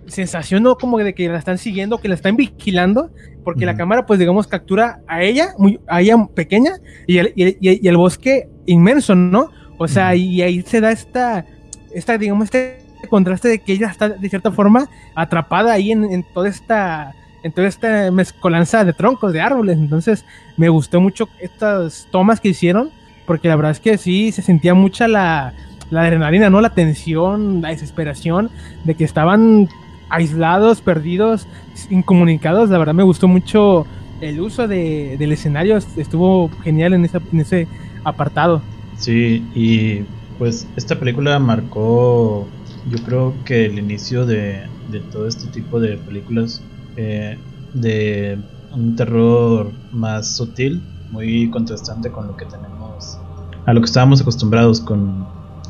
sensación, 0.07 0.63
¿no? 0.63 0.75
Como 0.75 0.97
de 0.97 1.13
que 1.13 1.29
la 1.29 1.37
están 1.37 1.57
siguiendo, 1.57 1.99
que 1.99 2.07
la 2.07 2.15
están 2.15 2.35
vigilando, 2.35 3.11
porque 3.43 3.65
la 3.65 3.75
cámara, 3.75 4.05
pues 4.05 4.19
digamos, 4.19 4.47
captura 4.47 4.99
a 5.07 5.23
ella, 5.23 5.53
muy, 5.57 5.79
a 5.87 6.01
ella 6.01 6.15
pequeña, 6.33 6.71
y 7.07 7.19
el, 7.19 7.33
y 7.35 7.87
el 7.87 7.97
bosque 7.97 8.49
inmenso, 8.65 9.15
¿no? 9.15 9.51
O 9.77 9.87
sea, 9.87 10.15
y 10.15 10.41
ahí 10.41 10.61
se 10.61 10.81
da 10.81 10.91
esta, 10.91 11.45
esta, 11.93 12.17
digamos, 12.17 12.45
este 12.45 12.81
contraste 13.09 13.47
de 13.47 13.59
que 13.59 13.73
ella 13.73 13.87
está 13.87 14.09
de 14.09 14.29
cierta 14.29 14.51
forma 14.51 14.89
atrapada 15.15 15.73
ahí 15.73 15.91
en, 15.91 16.23
toda 16.33 16.49
esta 16.49 17.15
en 17.43 17.51
toda 17.51 17.67
esta 17.67 18.11
mezcolanza 18.11 18.83
de 18.85 18.93
troncos, 18.93 19.33
de 19.33 19.41
árboles. 19.41 19.77
Entonces 19.77 20.25
me 20.57 20.69
gustó 20.69 21.01
mucho 21.01 21.29
estas 21.39 22.07
tomas 22.11 22.39
que 22.39 22.49
hicieron, 22.49 22.89
porque 23.25 23.47
la 23.47 23.55
verdad 23.55 23.71
es 23.71 23.79
que 23.79 23.97
sí 23.97 24.31
se 24.31 24.41
sentía 24.41 24.73
mucha 24.73 25.07
la, 25.07 25.53
la 25.89 26.01
adrenalina, 26.01 26.49
¿no? 26.49 26.61
La 26.61 26.73
tensión, 26.73 27.61
la 27.61 27.69
desesperación 27.69 28.49
de 28.83 28.95
que 28.95 29.03
estaban 29.03 29.69
aislados, 30.09 30.81
perdidos, 30.81 31.47
incomunicados. 31.89 32.69
La 32.69 32.77
verdad 32.77 32.93
me 32.93 33.03
gustó 33.03 33.27
mucho 33.27 33.85
el 34.19 34.39
uso 34.39 34.67
de, 34.67 35.15
del 35.17 35.31
escenario, 35.31 35.77
estuvo 35.77 36.49
genial 36.63 36.93
en, 36.93 37.09
en 37.31 37.39
ese 37.39 37.67
apartado. 38.03 38.61
Sí, 38.97 39.43
y 39.55 40.05
pues 40.37 40.67
esta 40.75 40.99
película 40.99 41.39
marcó, 41.39 42.47
yo 42.89 42.97
creo 43.03 43.33
que 43.45 43.65
el 43.65 43.79
inicio 43.79 44.25
de, 44.25 44.63
todo 45.11 45.27
este 45.27 45.47
tipo 45.47 45.79
de 45.79 45.97
películas 45.97 46.61
eh, 46.95 47.37
de 47.73 48.39
un 48.73 48.95
terror 48.95 49.71
más 49.91 50.35
sutil, 50.35 50.81
muy 51.11 51.49
contrastante 51.49 52.11
con 52.11 52.27
lo 52.27 52.37
que 52.37 52.45
tenemos, 52.45 53.19
a 53.65 53.73
lo 53.73 53.81
que 53.81 53.85
estábamos 53.85 54.21
acostumbrados 54.21 54.79
con, 54.79 55.25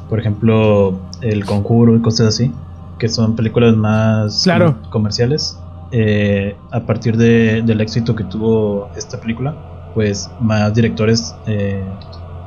por 0.09 0.19
ejemplo, 0.19 0.99
El 1.21 1.45
Conjuro 1.45 1.95
y 1.95 2.01
cosas 2.01 2.27
así, 2.27 2.51
que 2.99 3.09
son 3.09 3.35
películas 3.35 3.75
más 3.75 4.47
comerciales. 4.89 5.57
Eh, 5.93 6.55
a 6.71 6.85
partir 6.85 7.17
del 7.17 7.81
éxito 7.81 8.15
que 8.15 8.23
tuvo 8.23 8.89
esta 8.95 9.19
película, 9.19 9.91
pues 9.93 10.29
más 10.39 10.73
directores 10.73 11.35
eh, 11.47 11.83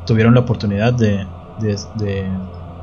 tuvieron 0.06 0.34
la 0.34 0.40
oportunidad 0.40 0.94
de, 0.94 1.26
de, 1.60 2.26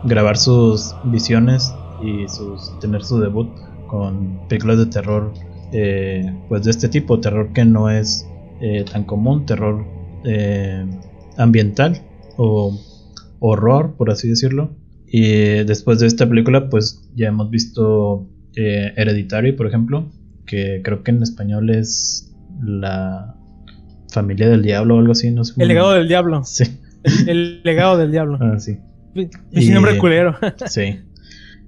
grabar 0.03 0.37
sus 0.37 0.95
visiones 1.05 1.73
y 2.01 2.27
sus, 2.27 2.77
tener 2.79 3.03
su 3.03 3.19
debut 3.19 3.49
con 3.87 4.39
películas 4.47 4.77
de 4.77 4.85
terror 4.87 5.31
eh, 5.71 6.33
pues 6.49 6.63
de 6.63 6.71
este 6.71 6.89
tipo, 6.89 7.19
terror 7.19 7.53
que 7.53 7.65
no 7.65 7.89
es 7.89 8.27
eh, 8.61 8.85
tan 8.91 9.03
común, 9.03 9.45
terror 9.45 9.85
ambiental 11.37 12.01
o 12.37 12.79
horror, 13.39 13.95
por 13.97 14.11
así 14.11 14.29
decirlo. 14.29 14.75
Y 15.07 15.63
después 15.63 15.99
de 15.99 16.07
esta 16.07 16.27
película, 16.29 16.69
pues 16.69 17.09
ya 17.15 17.27
hemos 17.27 17.49
visto 17.49 18.29
Hereditary, 18.55 19.53
por 19.53 19.67
ejemplo, 19.67 20.11
que 20.45 20.81
creo 20.83 21.03
que 21.03 21.11
en 21.11 21.23
español 21.23 21.69
es 21.69 22.31
la 22.61 23.35
familia 24.11 24.49
del 24.49 24.61
diablo 24.61 24.95
o 24.95 24.99
algo 24.99 25.13
así, 25.13 25.31
no 25.31 25.43
sé. 25.43 25.53
El 25.57 25.67
legado 25.67 25.93
del 25.93 26.07
diablo. 26.07 26.43
Sí. 26.43 26.65
El, 27.27 27.63
legado 27.63 27.97
del 27.97 28.11
diablo. 28.11 28.37
Ah, 28.39 28.59
sí. 28.59 28.77
Y, 29.51 29.61
sin 29.61 29.73
nombre 29.73 29.97
culero. 29.97 30.37
sí. 30.67 30.99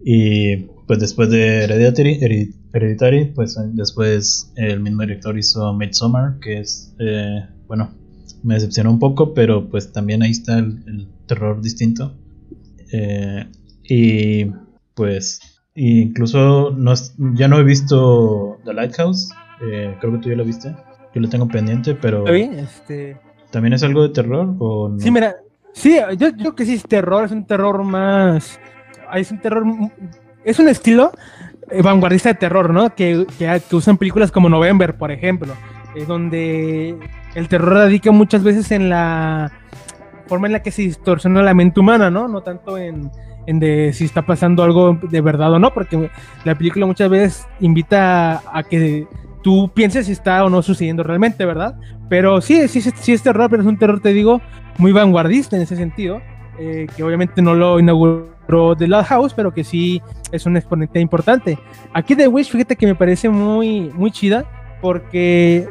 Y 0.05 0.57
pues 0.85 0.99
después 0.99 1.29
de 1.29 1.63
Hereditary, 1.63 2.53
Hereditary, 2.73 3.25
pues 3.25 3.57
después 3.73 4.51
el 4.55 4.79
mismo 4.79 5.01
director 5.03 5.37
hizo 5.37 5.73
Midsommar, 5.73 6.39
que 6.39 6.59
es, 6.59 6.95
eh, 6.99 7.45
bueno, 7.67 7.91
me 8.41 8.55
decepcionó 8.55 8.89
un 8.89 8.99
poco, 8.99 9.33
pero 9.35 9.69
pues 9.69 9.91
también 9.91 10.23
ahí 10.23 10.31
está 10.31 10.57
el, 10.57 11.07
terror 11.27 11.61
distinto. 11.61 12.15
Eh, 12.91 13.45
y 13.83 14.45
pues 14.93 15.39
incluso 15.75 16.71
no, 16.71 16.93
ya 17.35 17.47
no 17.47 17.59
he 17.59 17.63
visto 17.63 18.57
The 18.65 18.73
Lighthouse, 18.73 19.29
eh, 19.61 19.95
creo 20.01 20.13
que 20.13 20.19
tú 20.19 20.29
ya 20.29 20.35
lo 20.35 20.43
viste. 20.43 20.75
Yo 21.13 21.21
lo 21.21 21.29
tengo 21.29 21.47
pendiente, 21.47 21.93
pero. 21.93 22.27
Este... 22.27 23.17
¿También 23.51 23.73
es 23.73 23.83
algo 23.83 24.01
de 24.01 24.09
terror? 24.09 24.55
O 24.57 24.95
Sí, 24.97 25.11
mira. 25.11 25.35
Sí, 25.73 25.97
yo 26.17 26.33
creo 26.33 26.55
que 26.55 26.65
sí 26.65 26.73
es 26.73 26.83
terror, 26.83 27.25
es 27.25 27.31
un 27.31 27.45
terror 27.45 27.83
más. 27.83 28.59
Es 29.13 29.31
un 29.31 29.39
terror. 29.39 29.63
Es 30.43 30.59
un 30.59 30.67
estilo 30.67 31.11
vanguardista 31.81 32.29
de 32.29 32.35
terror, 32.35 32.71
¿no? 32.71 32.93
Que, 32.93 33.25
que, 33.37 33.75
usan 33.75 33.97
películas 33.97 34.31
como 34.31 34.49
November, 34.49 34.95
por 34.95 35.11
ejemplo. 35.11 35.53
Es 35.95 36.07
donde 36.07 36.97
el 37.35 37.47
terror 37.47 37.73
radica 37.73 38.11
muchas 38.11 38.43
veces 38.43 38.71
en 38.71 38.89
la 38.89 39.51
forma 40.27 40.47
en 40.47 40.53
la 40.53 40.63
que 40.63 40.71
se 40.71 40.83
distorsiona 40.83 41.41
la 41.43 41.53
mente 41.53 41.79
humana, 41.79 42.09
¿no? 42.09 42.27
No 42.27 42.41
tanto 42.41 42.77
en, 42.77 43.11
en 43.45 43.93
si 43.93 44.05
está 44.05 44.21
pasando 44.23 44.63
algo 44.63 44.97
de 45.01 45.21
verdad 45.21 45.53
o 45.53 45.59
no, 45.59 45.73
porque 45.73 46.09
la 46.43 46.55
película 46.55 46.85
muchas 46.85 47.09
veces 47.09 47.47
invita 47.59 48.41
a 48.51 48.63
que 48.63 49.07
tú 49.41 49.71
pienses 49.73 50.07
si 50.07 50.13
está 50.13 50.43
o 50.43 50.49
no 50.49 50.61
sucediendo 50.61 51.03
realmente, 51.03 51.45
¿verdad? 51.45 51.75
Pero 52.09 52.41
sí, 52.41 52.67
sí, 52.67 52.81
sí 52.81 53.13
es 53.13 53.21
terror, 53.21 53.49
pero 53.49 53.61
es 53.61 53.67
un 53.67 53.77
terror, 53.77 53.99
te 53.99 54.13
digo, 54.13 54.41
muy 54.77 54.91
vanguardista 54.91 55.55
en 55.55 55.63
ese 55.63 55.75
sentido, 55.75 56.21
eh, 56.59 56.87
que 56.95 57.03
obviamente 57.03 57.41
no 57.41 57.53
lo 57.53 57.79
inauguró 57.79 58.32
The 58.47 58.87
Loud 58.87 59.05
House, 59.05 59.33
pero 59.33 59.53
que 59.53 59.63
sí 59.63 60.01
es 60.31 60.45
un 60.45 60.57
exponente 60.57 60.99
importante. 60.99 61.57
Aquí 61.93 62.15
The 62.15 62.27
Wish, 62.27 62.51
fíjate 62.51 62.75
que 62.75 62.85
me 62.85 62.95
parece 62.95 63.29
muy, 63.29 63.91
muy 63.95 64.11
chida, 64.11 64.45
porque, 64.81 65.67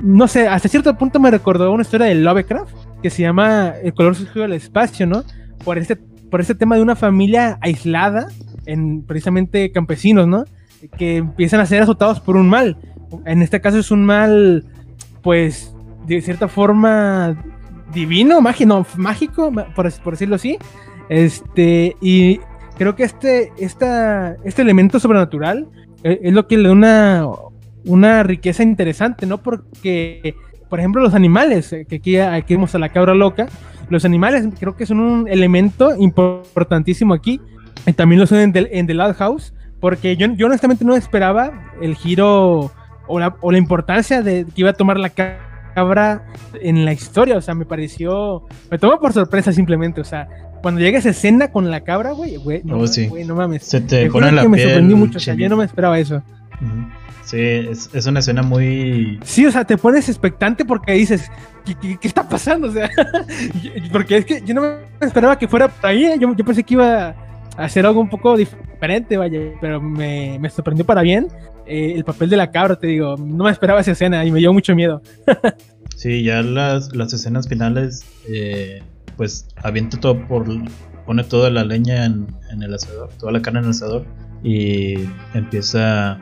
no 0.00 0.28
sé, 0.28 0.48
hasta 0.48 0.68
cierto 0.68 0.96
punto 0.96 1.18
me 1.18 1.30
recordó 1.30 1.72
una 1.72 1.82
historia 1.82 2.06
de 2.06 2.14
Lovecraft, 2.16 2.74
que 3.02 3.10
se 3.10 3.22
llama 3.22 3.74
El 3.82 3.94
color 3.94 4.14
sucio 4.14 4.42
del 4.42 4.52
espacio, 4.52 5.06
¿no? 5.06 5.24
Por 5.64 5.78
este, 5.78 5.96
por 5.96 6.40
este 6.40 6.54
tema 6.54 6.76
de 6.76 6.82
una 6.82 6.96
familia 6.96 7.58
aislada, 7.60 8.28
en 8.66 9.02
precisamente 9.02 9.72
campesinos, 9.72 10.28
¿no? 10.28 10.44
Que 10.96 11.18
empiezan 11.18 11.60
a 11.60 11.66
ser 11.66 11.82
azotados 11.82 12.20
por 12.20 12.36
un 12.36 12.48
mal 12.48 12.76
en 13.24 13.42
este 13.42 13.60
caso 13.60 13.78
es 13.78 13.90
un 13.90 14.04
mal, 14.04 14.64
pues, 15.22 15.74
de 16.06 16.20
cierta 16.20 16.48
forma 16.48 17.36
divino, 17.92 18.40
mágico, 18.40 18.86
mágico 18.96 19.52
por, 19.74 20.10
decirlo 20.10 20.36
así. 20.36 20.58
Este, 21.08 21.96
y 22.00 22.40
creo 22.76 22.96
que 22.96 23.04
este, 23.04 23.52
esta, 23.58 24.36
este 24.44 24.62
elemento 24.62 24.98
sobrenatural 24.98 25.68
eh, 26.04 26.20
es 26.22 26.32
lo 26.32 26.46
que 26.46 26.56
le 26.56 26.68
da 26.68 26.72
una, 26.72 27.26
una 27.84 28.22
riqueza 28.22 28.62
interesante, 28.62 29.26
¿no? 29.26 29.38
Porque, 29.38 30.34
por 30.68 30.78
ejemplo, 30.78 31.02
los 31.02 31.14
animales, 31.14 31.72
eh, 31.72 31.86
que 31.88 31.96
aquí, 31.96 32.16
aquí 32.18 32.54
vemos 32.54 32.74
a 32.74 32.78
la 32.78 32.88
cabra 32.88 33.14
loca, 33.14 33.46
los 33.88 34.04
animales 34.04 34.48
creo 34.58 34.76
que 34.76 34.86
son 34.86 35.00
un 35.00 35.28
elemento 35.28 35.94
importantísimo 35.96 37.14
aquí. 37.14 37.40
También 37.96 38.20
lo 38.20 38.26
son 38.26 38.38
en 38.38 38.52
The, 38.52 38.78
en 38.78 38.96
Loud 38.96 39.14
House, 39.16 39.52
porque 39.80 40.16
yo, 40.16 40.28
yo 40.34 40.46
honestamente 40.46 40.84
no 40.84 40.94
esperaba 40.94 41.72
el 41.80 41.96
giro 41.96 42.70
o 43.08 43.18
la, 43.18 43.36
o 43.40 43.50
la 43.50 43.58
importancia 43.58 44.22
de 44.22 44.44
que 44.44 44.60
iba 44.62 44.70
a 44.70 44.74
tomar 44.74 44.98
la 44.98 45.10
cabra 45.10 45.51
en 46.60 46.84
la 46.84 46.92
historia, 46.92 47.36
o 47.36 47.40
sea, 47.40 47.54
me 47.54 47.64
pareció, 47.64 48.46
me 48.70 48.78
tomó 48.78 48.98
por 48.98 49.12
sorpresa 49.12 49.52
simplemente, 49.52 50.00
o 50.00 50.04
sea, 50.04 50.28
cuando 50.62 50.80
llega 50.80 50.98
esa 50.98 51.10
escena 51.10 51.50
con 51.50 51.70
la 51.70 51.82
cabra, 51.82 52.12
güey, 52.12 52.36
güey, 52.36 52.62
no, 52.64 52.78
oh, 52.78 53.24
no 53.26 53.34
mames. 53.34 53.64
Se 53.64 53.80
te 53.80 54.10
pone 54.10 54.30
la 54.32 54.42
que 54.42 54.48
me 54.48 54.62
sorprendí 54.62 54.94
mucho, 54.94 55.18
o 55.18 55.20
sea, 55.20 55.34
yo 55.34 55.48
no 55.48 55.56
me 55.56 55.64
esperaba 55.64 55.98
eso. 55.98 56.22
Sí, 57.24 57.38
es, 57.40 57.90
es, 57.92 58.06
una 58.06 58.20
escena 58.20 58.42
muy... 58.42 59.18
Sí, 59.24 59.46
o 59.46 59.50
sea, 59.50 59.64
te 59.64 59.76
pones 59.76 60.08
expectante 60.08 60.64
porque 60.64 60.92
dices, 60.92 61.30
¿qué, 61.64 61.96
qué, 61.98 62.08
está 62.08 62.28
pasando? 62.28 62.68
O 62.68 62.72
sea, 62.72 62.90
porque 63.92 64.18
es 64.18 64.24
que 64.24 64.42
yo 64.44 64.54
no 64.54 64.60
me 64.60 65.06
esperaba 65.06 65.38
que 65.38 65.48
fuera 65.48 65.68
por 65.68 65.90
ahí, 65.90 66.08
yo, 66.20 66.34
yo 66.34 66.44
pensé 66.44 66.62
que 66.62 66.74
iba 66.74 67.14
hacer 67.56 67.86
algo 67.86 68.00
un 68.00 68.08
poco 68.08 68.36
diferente, 68.36 69.16
vaya, 69.16 69.40
pero 69.60 69.80
me, 69.80 70.38
me 70.38 70.50
sorprendió 70.50 70.84
para 70.84 71.02
bien. 71.02 71.28
Eh, 71.66 71.94
el 71.94 72.04
papel 72.04 72.28
de 72.28 72.36
la 72.36 72.50
cabra, 72.50 72.76
te 72.76 72.88
digo, 72.88 73.16
no 73.16 73.44
me 73.44 73.50
esperaba 73.50 73.80
esa 73.80 73.92
escena 73.92 74.24
y 74.24 74.32
me 74.32 74.40
dio 74.40 74.52
mucho 74.52 74.74
miedo. 74.74 75.00
sí, 75.96 76.22
ya 76.24 76.42
las, 76.42 76.94
las 76.94 77.12
escenas 77.12 77.48
finales, 77.48 78.04
eh, 78.28 78.82
pues 79.16 79.46
avienta 79.62 79.98
todo 80.00 80.26
por. 80.26 80.46
pone 81.06 81.24
toda 81.24 81.50
la 81.50 81.64
leña 81.64 82.04
en, 82.04 82.26
el 82.60 82.74
asador, 82.74 83.10
toda 83.18 83.32
la 83.32 83.42
carne 83.42 83.60
en 83.60 83.66
el 83.66 83.70
asador 83.70 84.04
y 84.42 84.94
empieza 85.34 86.18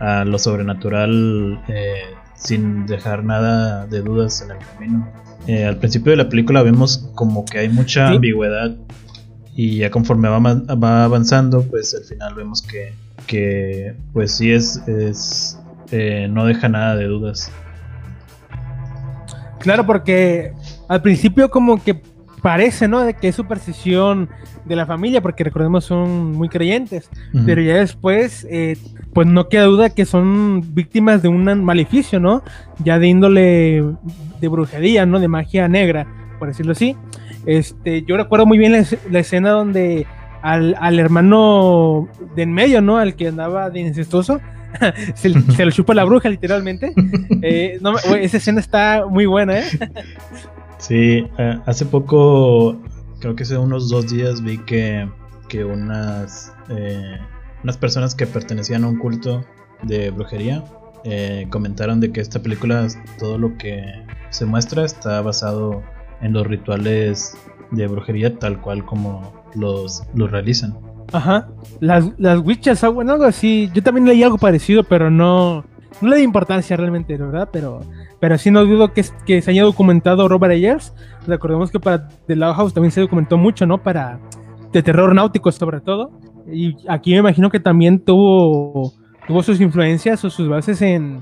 a 0.00 0.24
lo 0.24 0.38
sobrenatural 0.38 1.62
eh, 1.68 2.02
sin 2.34 2.86
dejar 2.86 3.24
nada 3.24 3.86
de 3.86 4.02
dudas 4.02 4.42
en 4.42 4.50
el 4.50 4.58
camino. 4.58 5.08
al 5.68 5.76
principio 5.76 6.10
de 6.10 6.16
la 6.16 6.28
película 6.28 6.62
vemos 6.64 7.08
como 7.14 7.44
que 7.44 7.60
hay 7.60 7.68
mucha 7.68 8.08
ambigüedad 8.08 8.76
y 9.54 9.78
ya 9.78 9.90
conforme 9.90 10.28
va, 10.28 10.38
va 10.38 11.04
avanzando, 11.04 11.62
pues 11.62 11.94
al 11.94 12.04
final 12.04 12.34
vemos 12.34 12.62
que 12.62 12.94
que 13.26 13.94
pues 14.12 14.32
sí 14.32 14.52
es, 14.52 14.76
es 14.88 15.58
eh, 15.90 16.28
no 16.30 16.46
deja 16.46 16.68
nada 16.68 16.96
de 16.96 17.06
dudas. 17.06 17.50
Claro, 19.60 19.86
porque 19.86 20.52
al 20.88 21.02
principio 21.02 21.50
como 21.50 21.82
que 21.82 22.00
parece, 22.40 22.88
¿no? 22.88 23.00
De 23.00 23.14
que 23.14 23.28
es 23.28 23.36
superstición 23.36 24.28
de 24.64 24.76
la 24.76 24.86
familia, 24.86 25.20
porque 25.20 25.44
recordemos 25.44 25.84
son 25.84 26.32
muy 26.32 26.48
creyentes, 26.48 27.08
pero 27.46 27.62
ya 27.62 27.76
después, 27.76 28.46
eh, 28.50 28.76
pues 29.12 29.26
no 29.26 29.48
queda 29.48 29.64
duda 29.64 29.90
que 29.90 30.04
son 30.04 30.74
víctimas 30.74 31.22
de 31.22 31.28
un 31.28 31.44
maleficio, 31.64 32.18
¿no? 32.18 32.42
Ya 32.82 32.98
de 32.98 33.06
índole 33.06 33.84
de 34.40 34.48
brujería, 34.48 35.06
¿no? 35.06 35.20
De 35.20 35.28
magia 35.28 35.68
negra, 35.68 36.06
por 36.38 36.48
decirlo 36.48 36.72
así. 36.72 36.96
Este, 37.46 38.02
yo 38.02 38.16
recuerdo 38.16 38.46
muy 38.46 38.58
bien 38.58 38.72
la 39.10 39.18
escena 39.18 39.50
donde 39.50 40.06
al, 40.42 40.98
hermano 40.98 42.08
de 42.34 42.42
en 42.42 42.52
medio, 42.52 42.82
¿no? 42.82 42.98
Al 42.98 43.14
que 43.14 43.28
andaba 43.28 43.70
de 43.70 43.80
incestuoso. 43.80 44.40
se, 45.14 45.28
lo 45.28 45.70
chupa 45.70 45.94
la 45.94 46.04
bruja, 46.04 46.28
literalmente. 46.28 46.92
Eh, 47.44 47.80
esa 48.20 48.36
escena 48.36 48.60
está 48.60 49.04
muy 49.08 49.26
buena, 49.26 49.58
¿eh? 49.58 49.64
sí, 50.78 51.26
eh, 51.38 51.58
hace 51.66 51.84
poco, 51.84 52.80
creo 53.18 53.34
que 53.34 53.42
hace 53.42 53.58
unos 53.58 53.88
dos 53.88 54.12
días, 54.12 54.40
vi 54.44 54.58
que, 54.58 55.08
que 55.48 55.64
unas, 55.64 56.52
eh, 56.68 57.18
unas 57.64 57.76
personas 57.78 58.14
que 58.14 58.28
pertenecían 58.28 58.84
a 58.84 58.88
un 58.88 58.96
culto 58.96 59.44
de 59.82 60.10
brujería 60.10 60.62
comentaron 61.50 61.98
de 61.98 62.12
que 62.12 62.20
esta 62.20 62.40
película, 62.40 62.86
todo 63.18 63.38
lo 63.38 63.58
que 63.58 63.82
se 64.30 64.46
muestra, 64.46 64.84
está 64.84 65.20
basado 65.20 65.82
en 66.22 66.32
los 66.32 66.46
rituales 66.46 67.36
de 67.70 67.86
brujería 67.86 68.38
tal 68.38 68.60
cual 68.60 68.84
como 68.84 69.32
los, 69.54 70.02
los 70.14 70.30
realizan. 70.30 70.76
Ajá. 71.12 71.48
Las, 71.80 72.10
las 72.18 72.38
witches, 72.40 72.82
bueno, 72.92 73.12
algo 73.12 73.24
así. 73.24 73.70
Yo 73.74 73.82
también 73.82 74.06
leí 74.06 74.22
algo 74.22 74.38
parecido, 74.38 74.84
pero 74.84 75.10
no, 75.10 75.64
no 76.00 76.08
le 76.08 76.16
di 76.16 76.22
importancia 76.22 76.76
realmente, 76.76 77.16
¿verdad? 77.16 77.48
Pero, 77.52 77.80
pero 78.20 78.38
sí 78.38 78.50
no 78.50 78.64
dudo 78.64 78.92
que, 78.92 79.04
que 79.26 79.42
se 79.42 79.50
haya 79.50 79.64
documentado 79.64 80.28
Robert 80.28 80.52
Ayers. 80.52 80.94
Recordemos 81.26 81.70
que 81.70 81.80
para 81.80 82.08
The 82.26 82.36
Loud 82.36 82.54
House 82.54 82.74
también 82.74 82.92
se 82.92 83.00
documentó 83.00 83.36
mucho, 83.36 83.66
¿no? 83.66 83.82
Para 83.82 84.20
de 84.72 84.82
terror 84.82 85.14
náutico 85.14 85.52
sobre 85.52 85.80
todo. 85.80 86.10
Y 86.50 86.76
aquí 86.88 87.12
me 87.12 87.18
imagino 87.18 87.50
que 87.50 87.60
también 87.60 88.00
tuvo, 88.00 88.92
tuvo 89.26 89.42
sus 89.42 89.60
influencias 89.60 90.24
o 90.24 90.30
sus 90.30 90.48
bases 90.48 90.80
en, 90.82 91.20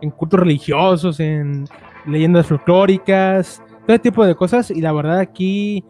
en 0.00 0.10
cultos 0.10 0.40
religiosos, 0.40 1.20
en 1.20 1.66
leyendas 2.06 2.46
folclóricas, 2.46 3.62
todo 3.86 3.98
tipo 3.98 4.24
de 4.26 4.34
cosas. 4.34 4.70
Y 4.70 4.80
la 4.80 4.92
verdad 4.92 5.18
aquí, 5.18 5.84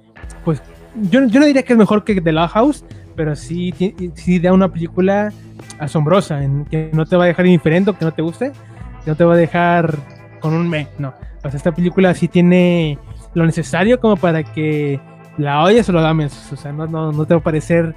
pues 0.45 0.62
yo, 1.11 1.20
no 1.20 1.47
diría 1.47 1.62
que 1.62 1.72
es 1.72 1.78
mejor 1.78 2.05
que 2.05 2.20
The 2.20 2.32
Loud 2.32 2.49
House, 2.49 2.84
pero 3.16 3.34
sí, 3.36 3.74
sí 4.14 4.38
da 4.38 4.53
una 4.53 4.72
película 4.72 5.32
asombrosa, 5.78 6.42
en 6.42 6.64
que 6.66 6.90
no 6.92 7.05
te 7.05 7.16
va 7.16 7.24
a 7.24 7.26
dejar 7.28 7.47
indiferente, 7.47 7.92
que 7.95 8.05
no 8.05 8.12
te 8.12 8.22
guste, 8.22 8.53
no 9.07 9.16
te 9.16 9.24
va 9.24 9.34
a 9.34 9.36
dejar 9.36 9.97
con 10.40 10.55
un 10.55 10.68
me, 10.68 10.88
no. 10.99 11.14
O 11.38 11.51
sea, 11.51 11.57
esta 11.57 11.72
película 11.72 12.14
sí 12.14 12.28
tiene 12.28 12.99
lo 13.34 13.45
necesario 13.45 14.01
como 14.01 14.16
para 14.16 14.42
que 14.45 15.01
la 15.36 15.62
oyes 15.62 15.88
o 15.88 15.92
lo 15.92 16.01
dames. 16.01 16.53
O 16.53 16.57
sea, 16.57 16.72
no, 16.72 16.86
no, 16.86 17.12
no 17.12 17.26
te 17.26 17.34
va 17.34 17.40
a 17.40 17.45
parecer 17.45 17.95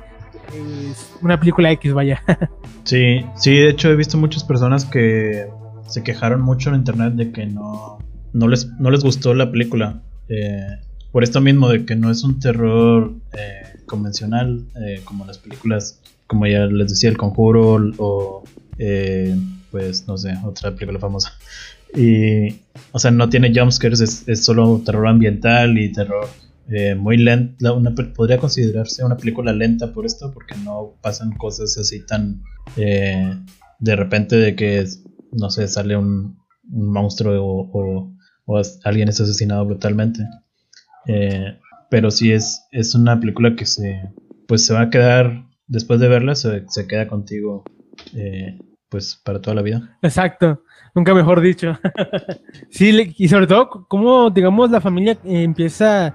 una 1.22 1.40
película 1.40 1.72
X, 1.72 1.94
vaya. 1.94 2.22
sí, 2.84 3.26
sí, 3.36 3.56
de 3.56 3.70
hecho 3.70 3.90
he 3.90 3.96
visto 3.96 4.18
muchas 4.18 4.44
personas 4.44 4.86
que 4.86 5.48
se 5.88 6.04
quejaron 6.04 6.42
mucho 6.42 6.70
en 6.70 6.78
internet 6.78 7.14
de 7.14 7.32
que 7.32 7.46
no, 7.46 8.00
no, 8.34 8.48
les, 8.48 8.68
no 8.80 8.92
les 8.92 9.04
gustó 9.04 9.34
la 9.34 9.52
película. 9.52 10.02
Eh, 10.30 10.80
por 11.12 11.24
esto 11.24 11.42
mismo 11.42 11.70
de 11.70 11.86
que 11.86 11.96
no 11.96 12.12
es 12.12 12.24
un 12.24 12.40
terror 12.40 13.16
eh, 13.34 13.80
convencional 13.86 14.66
como 15.06 15.26
las 15.26 15.38
películas, 15.38 16.02
como 16.28 16.46
ya 16.46 16.66
les 16.66 16.90
decía, 16.90 17.10
El 17.10 17.18
Conjuro 17.18 17.94
o 17.98 18.44
pues 19.72 20.08
no 20.08 20.18
sé, 20.18 20.34
otra 20.46 20.72
película 20.72 21.00
famosa. 21.00 21.34
Y, 21.96 22.62
o 22.92 23.00
sea, 23.00 23.12
no 23.12 23.30
tiene 23.30 23.54
jumpscares, 23.54 24.02
es, 24.02 24.28
es 24.28 24.44
solo 24.44 24.82
terror 24.86 25.08
ambiental 25.08 25.78
y 25.78 25.92
terror 25.92 26.28
eh, 26.70 26.96
muy 26.96 27.18
lenta. 27.18 27.72
Una, 27.72 27.94
podría 27.94 28.38
considerarse 28.38 29.04
una 29.04 29.18
película 29.18 29.54
lenta 29.54 29.94
por 29.94 30.06
esto, 30.06 30.32
porque 30.34 30.56
no 30.64 30.96
pasan 31.02 31.32
cosas 31.38 31.78
así 31.78 32.06
tan 32.06 32.44
eh, 32.76 33.38
de 33.80 33.96
repente 33.96 34.36
de 34.36 34.56
que, 34.56 34.86
no 35.32 35.50
sé, 35.50 35.68
sale 35.68 35.96
un, 35.96 36.38
monstruo 36.70 37.70
o, 37.72 38.14
alguien 38.84 39.10
es 39.10 39.20
asesinado 39.20 39.66
brutalmente. 39.66 40.24
Eh, 41.08 41.58
pero 41.90 42.12
sí 42.12 42.32
es, 42.32 42.68
es 42.72 42.96
una 42.96 43.20
película 43.20 43.56
que 43.56 43.66
se, 43.66 44.10
pues 44.48 44.66
se 44.66 44.74
va 44.74 44.82
a 44.82 44.90
quedar, 44.90 45.46
después 45.68 46.00
de 46.00 46.08
verla, 46.08 46.36
se, 46.36 46.66
se 46.68 46.88
queda 46.88 47.08
contigo 47.08 47.64
pues 48.90 49.20
para 49.24 49.42
toda 49.42 49.56
la 49.56 49.62
vida. 49.62 49.98
Exacto, 50.02 50.64
nunca 50.96 51.14
mejor 51.14 51.42
dicho. 51.42 51.78
sí, 52.70 53.14
y 53.18 53.28
sobre 53.28 53.48
todo 53.48 53.86
cómo, 53.88 54.30
digamos, 54.30 54.72
la 54.72 54.82
familia 54.82 55.18
empieza 55.24 56.14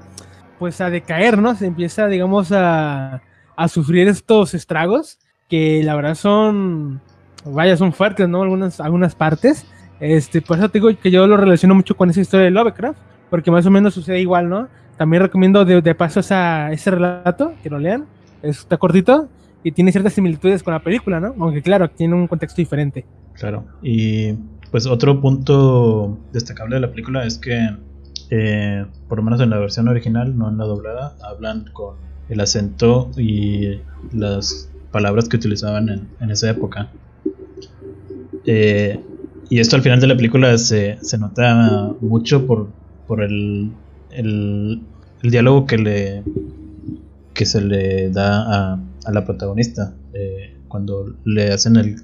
pues 0.59 0.81
a 0.81 0.91
decaer, 0.91 1.39
¿no? 1.39 1.55
Se 1.55 1.67
empieza, 1.67 2.07
digamos, 2.07 2.53
a, 2.53 3.23
a 3.57 3.69
sufrir 3.69 4.09
estos 4.09 4.55
estragos 4.55 5.19
que 5.49 5.83
la 5.83 5.95
verdad 5.95 6.15
son, 6.15 7.01
vaya, 7.45 7.77
son 7.77 7.93
fuertes, 7.93 8.29
¿no? 8.29 8.43
Algunas, 8.43 8.81
algunas 8.81 9.15
partes. 9.15 9.67
Este, 10.03 10.43
por 10.43 10.59
eso 10.59 10.69
te 10.69 10.81
digo 10.81 10.91
que 11.01 11.13
yo 11.13 11.29
lo 11.29 11.37
relaciono 11.37 11.77
mucho 11.77 11.97
con 11.97 12.11
esa 12.11 12.21
historia 12.21 12.47
de 12.47 12.51
Lovecraft, 12.51 12.99
porque 13.31 13.53
más 13.53 13.65
o 13.67 13.71
menos 13.71 13.95
sucede 13.95 14.21
igual, 14.21 14.49
¿no? 14.49 14.67
También 14.97 15.23
recomiendo 15.23 15.65
de, 15.65 15.81
de 15.81 15.95
paso 15.95 16.19
esa, 16.19 16.73
ese 16.73 16.91
relato, 16.91 17.55
que 17.63 17.71
lo 17.71 17.79
lean, 17.79 18.07
está 18.43 18.79
cortito, 18.79 19.29
y 19.63 19.71
tiene 19.71 19.93
ciertas 19.93 20.15
similitudes 20.15 20.65
con 20.65 20.75
la 20.75 20.83
película, 20.83 21.21
¿no? 21.21 21.37
Aunque 21.39 21.63
claro, 21.63 21.89
tiene 21.89 22.17
un 22.17 22.27
contexto 22.27 22.61
diferente. 22.61 23.07
Claro, 23.35 23.65
y 23.81 24.33
pues 24.73 24.87
otro 24.87 25.21
punto 25.21 26.19
destacable 26.33 26.75
de 26.75 26.81
la 26.81 26.91
película 26.91 27.25
es 27.25 27.39
que, 27.39 27.61
eh, 28.31 28.85
por 29.09 29.19
lo 29.19 29.23
menos 29.23 29.41
en 29.41 29.51
la 29.51 29.59
versión 29.59 29.87
original, 29.87 30.37
no 30.37 30.49
en 30.49 30.59
la 30.59 30.65
doblada, 30.65 31.15
hablan 31.23 31.67
con 31.73 31.95
el 32.29 32.41
acento 32.41 33.13
y 33.17 33.79
las 34.13 34.69
palabras 34.91 35.29
que 35.29 35.37
utilizaban 35.37 36.09
en, 36.19 36.31
esa 36.33 36.51
época. 36.51 36.91
Eh, 38.45 39.01
y 39.53 39.61
esto 39.61 39.77
al 39.77 39.83
final 39.83 40.01
de 40.01 40.07
la 40.07 40.17
película 40.17 40.57
se, 40.57 40.97
se 41.03 41.19
nota 41.19 41.93
mucho 42.01 42.47
por, 42.47 42.71
por 43.07 43.23
el, 43.23 43.71
el, 44.11 44.81
el 45.23 45.31
diálogo 45.31 45.67
que 45.67 45.77
le 45.77 46.23
que 47.35 47.45
se 47.45 47.61
le 47.61 48.09
da 48.09 48.73
a, 48.73 48.81
a 49.05 49.13
la 49.13 49.27
protagonista 49.27 49.95
eh, 50.15 50.57
cuando 50.69 51.15
le 51.27 51.53
hacen 51.53 51.77
el 51.77 51.97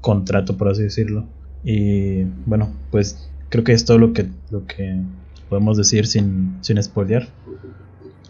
contrato, 0.00 0.56
por 0.56 0.70
así 0.70 0.82
decirlo. 0.82 1.26
Y 1.62 2.22
bueno, 2.46 2.72
pues 2.90 3.28
creo 3.50 3.64
que 3.64 3.72
es 3.72 3.84
todo 3.84 3.98
lo 3.98 4.14
que, 4.14 4.26
lo 4.50 4.66
que 4.66 5.02
podemos 5.50 5.76
decir 5.76 6.06
sin, 6.06 6.56
sin 6.62 6.82
spoilear. 6.82 7.28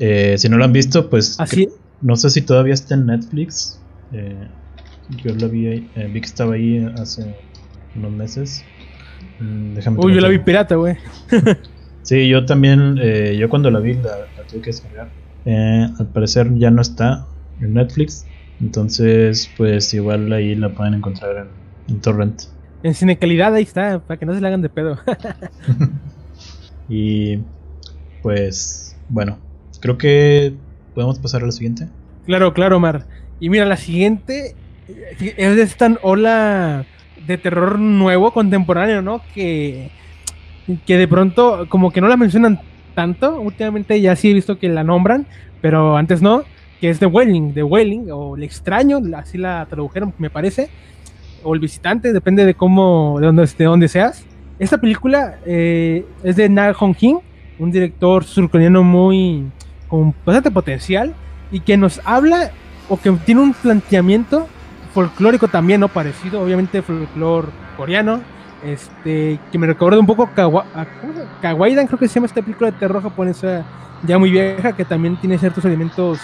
Eh, 0.01 0.35
si 0.37 0.49
no 0.49 0.57
lo 0.57 0.65
han 0.65 0.73
visto, 0.73 1.09
pues 1.09 1.39
Así. 1.39 1.69
no 2.01 2.17
sé 2.17 2.29
si 2.31 2.43
todavía 2.43 2.75
está 2.75 2.97
en 2.97 3.07
Netflix. 3.07 3.81
Eh, 4.11 4.49
yo 5.23 5.33
la 5.37 5.47
vi, 5.47 5.89
vi 5.95 6.21
que 6.21 6.27
estaba 6.27 6.55
ahí 6.55 6.85
hace 6.97 7.37
unos 7.99 8.13
meses. 8.13 8.65
Mm, 9.41 9.75
déjame 9.75 9.99
Uy, 10.01 10.15
yo 10.15 10.21
la 10.21 10.29
vi 10.29 10.39
pirata, 10.39 10.77
güey. 10.77 10.97
sí, 12.03 12.29
yo 12.29 12.45
también, 12.47 12.97
yo 13.37 13.49
cuando 13.49 13.71
la 13.71 13.81
vi 13.81 13.95
la, 13.95 14.27
la 14.37 14.45
tuve 14.49 14.61
que 14.61 14.71
descargar. 14.71 15.11
al 15.47 16.07
parecer 16.13 16.55
ya 16.57 16.71
no 16.71 16.83
está 16.83 17.27
en 17.61 17.75
Netflix. 17.75 18.27
Entonces, 18.61 19.51
pues 19.57 19.93
igual 19.95 20.33
ahí 20.33 20.55
la 20.55 20.71
pueden 20.71 20.95
encontrar 20.95 21.49
en, 21.89 22.01
Torrent. 22.01 22.43
En 22.83 22.95
cine 22.95 23.19
calidad 23.19 23.55
ahí 23.55 23.63
está, 23.63 24.01
para 24.01 24.19
que 24.19 24.27
no 24.27 24.35
se 24.35 24.41
le 24.41 24.49
hagan 24.49 24.63
de 24.63 24.69
pedo. 24.69 24.99
y 26.89 27.39
pues, 28.23 28.97
bueno, 29.09 29.39
creo 29.81 29.97
que 29.97 30.55
podemos 30.95 31.19
pasar 31.19 31.43
a 31.43 31.47
la 31.47 31.53
siguiente. 31.53 31.89
Claro, 32.27 32.53
claro, 32.53 32.81
Mar. 32.81 33.07
Y 33.41 33.49
mira, 33.49 33.65
la 33.65 33.77
siguiente 33.77 34.55
es 34.89 35.57
de 35.57 35.63
esta 35.63 35.97
ola 36.03 36.85
de 37.27 37.39
terror 37.39 37.79
nuevo, 37.79 38.33
contemporáneo, 38.33 39.03
¿no? 39.03 39.23
Que, 39.35 39.91
que 40.87 40.97
de 40.97 41.09
pronto 41.09 41.67
como 41.69 41.91
que 41.91 42.01
no 42.01 42.09
la 42.09 42.17
mencionan 42.17 42.61
tanto. 42.95 43.41
Últimamente 43.41 44.01
ya 44.01 44.17
sí 44.17 44.31
he 44.31 44.35
visto 44.35 44.59
que 44.59 44.69
la 44.69 44.85
nombran, 44.85 45.27
pero 45.61 45.97
antes 45.97 46.23
no 46.23 46.45
que 46.81 46.91
es 46.91 46.99
The 46.99 47.07
Wailing, 47.07 47.55
The 47.55 47.63
Wailing, 47.63 48.11
o 48.13 48.37
El 48.37 48.43
extraño, 48.43 49.01
así 49.17 49.39
la 49.39 49.67
tradujeron, 49.67 50.15
me 50.19 50.31
parece, 50.31 50.69
o 51.43 51.55
El 51.55 51.61
visitante, 51.61 52.13
depende 52.13 52.45
de 52.45 52.55
cómo, 52.55 53.19
de 53.21 53.27
dónde, 53.27 53.47
de 53.47 53.65
dónde 53.65 53.89
seas. 53.89 54.25
Esta 54.59 54.79
película 54.79 55.39
eh, 55.47 56.05
es 56.23 56.37
de 56.37 56.49
Na 56.49 56.73
Hong 56.75 56.95
un 57.59 57.73
director 57.73 58.25
surcoreano 58.25 58.85
muy, 58.85 59.45
con 59.89 60.15
bastante 60.25 60.51
potencial, 60.51 61.15
y 61.51 61.61
que 61.61 61.77
nos 61.77 62.01
habla, 62.05 62.51
o 62.89 62.97
que 62.99 63.11
tiene 63.25 63.41
un 63.41 63.55
planteamiento 63.55 64.47
folclórico 64.99 65.47
también, 65.47 65.79
¿no? 65.81 65.87
Parecido, 65.87 66.43
obviamente, 66.43 66.83
folclor 66.83 67.51
coreano, 67.77 68.21
este, 68.65 69.39
que 69.53 69.57
me 69.57 69.69
recuerda 69.69 70.01
un 70.01 70.07
poco 70.07 70.25
a 70.25 70.87
Kawaidan, 71.41 71.87
creo 71.87 72.01
que 72.01 72.09
se 72.09 72.15
llama 72.15 72.27
esta 72.27 72.43
película 72.43 72.73
de 72.73 72.79
terror 72.79 73.01
japonesa 73.01 73.65
ya 74.03 74.19
muy 74.19 74.33
vieja, 74.33 74.73
que 74.73 74.85
también 74.85 75.17
tiene 75.21 75.39
ciertos 75.39 75.65
elementos 75.65 76.19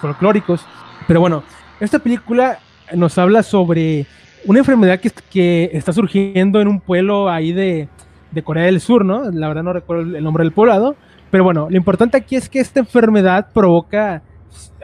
folclóricos. 0.00 0.64
Pero 1.08 1.18
bueno, 1.18 1.42
esta 1.80 1.98
película 1.98 2.60
nos 2.94 3.18
habla 3.18 3.42
sobre 3.42 4.06
una 4.44 4.60
enfermedad 4.60 5.00
que, 5.00 5.10
que 5.28 5.68
está 5.72 5.92
surgiendo 5.92 6.60
en 6.60 6.68
un 6.68 6.78
pueblo 6.78 7.28
ahí 7.28 7.52
de, 7.52 7.88
de, 8.30 8.42
Corea 8.44 8.66
del 8.66 8.80
Sur, 8.80 9.04
¿no? 9.04 9.28
La 9.32 9.48
verdad 9.48 9.64
no 9.64 9.72
recuerdo 9.72 10.02
el 10.16 10.22
nombre 10.22 10.44
del 10.44 10.52
poblado. 10.52 10.94
Pero 11.32 11.42
bueno, 11.42 11.66
lo 11.68 11.76
importante 11.76 12.16
aquí 12.16 12.36
es 12.36 12.48
que 12.48 12.60
esta 12.60 12.78
enfermedad 12.78 13.48
provoca 13.52 14.22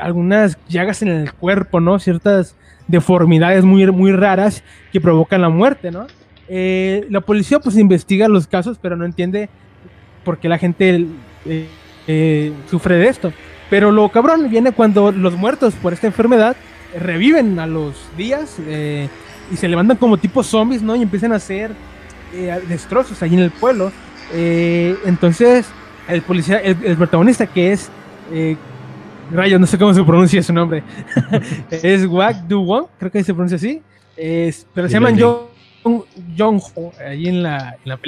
algunas 0.01 0.59
llagas 0.67 1.03
en 1.03 1.11
el 1.11 1.33
cuerpo, 1.33 1.79
¿no? 1.79 2.01
Ciertas 2.01 2.57
deformidades 2.87 3.65
muy, 3.65 3.87
muy 3.91 4.13
raras 4.13 4.63
que 4.93 5.01
provocan 5.01 5.41
la 5.43 5.49
muerte, 5.49 5.91
¿no? 5.91 6.07
Eh, 6.49 7.07
la 7.11 7.21
policía 7.21 7.59
pues 7.59 7.77
investiga 7.77 8.29
los 8.29 8.47
casos, 8.47 8.79
pero 8.81 8.97
no 8.97 9.05
entiende 9.05 9.49
por 10.25 10.39
qué 10.39 10.49
la 10.49 10.59
gente 10.59 11.07
eh, 11.45 11.69
eh, 12.07 12.53
sufre 12.71 12.97
de 12.97 13.09
esto. 13.09 13.33
Pero 13.69 13.91
lo 13.91 14.09
cabrón 14.11 14.49
viene 14.49 14.73
cuando 14.73 15.11
los 15.11 15.35
muertos 15.35 15.75
por 15.75 15.93
esta 15.93 16.07
enfermedad 16.07 16.57
reviven 17.01 17.59
a 17.59 17.67
los 17.67 17.97
días 18.17 18.59
y 19.51 19.57
se 19.57 19.69
levantan 19.69 19.97
como 19.97 20.17
tipo 20.19 20.45
zombies, 20.45 20.83
¿no? 20.83 20.95
Y 20.95 21.03
empiezan 21.03 21.33
a 21.33 21.37
hacer 21.37 21.73
destrozos 22.69 23.21
allí 23.23 23.35
en 23.35 23.43
el 23.43 23.51
pueblo. 23.51 23.91
Entonces, 24.33 25.67
el 26.07 26.23
policía, 26.23 26.59
el, 26.61 26.97
protagonista 26.97 27.49
que 27.49 27.73
es, 27.73 27.91
rayo, 29.31 29.59
no 29.59 29.67
sé 29.67 29.79
cómo 29.79 29.95
se 29.95 30.03
pronuncia 30.05 30.43
su 30.43 30.53
nombre, 30.53 30.83
es 31.71 32.07
Wak 32.07 32.47
Du 32.47 32.63
Won, 32.63 32.87
creo 32.99 33.11
que 33.11 33.25
se 33.25 33.35
pronuncia 33.35 33.57
así, 33.57 33.83
pero 34.75 34.89
se 34.89 34.95
llaman 34.95 35.19
Jong, 35.19 36.03
Jong 36.37 36.61
Ho, 36.75 36.93
allí 37.05 37.29
en 37.29 37.43
la, 37.43 37.77
en 37.85 37.89
la, 37.89 38.01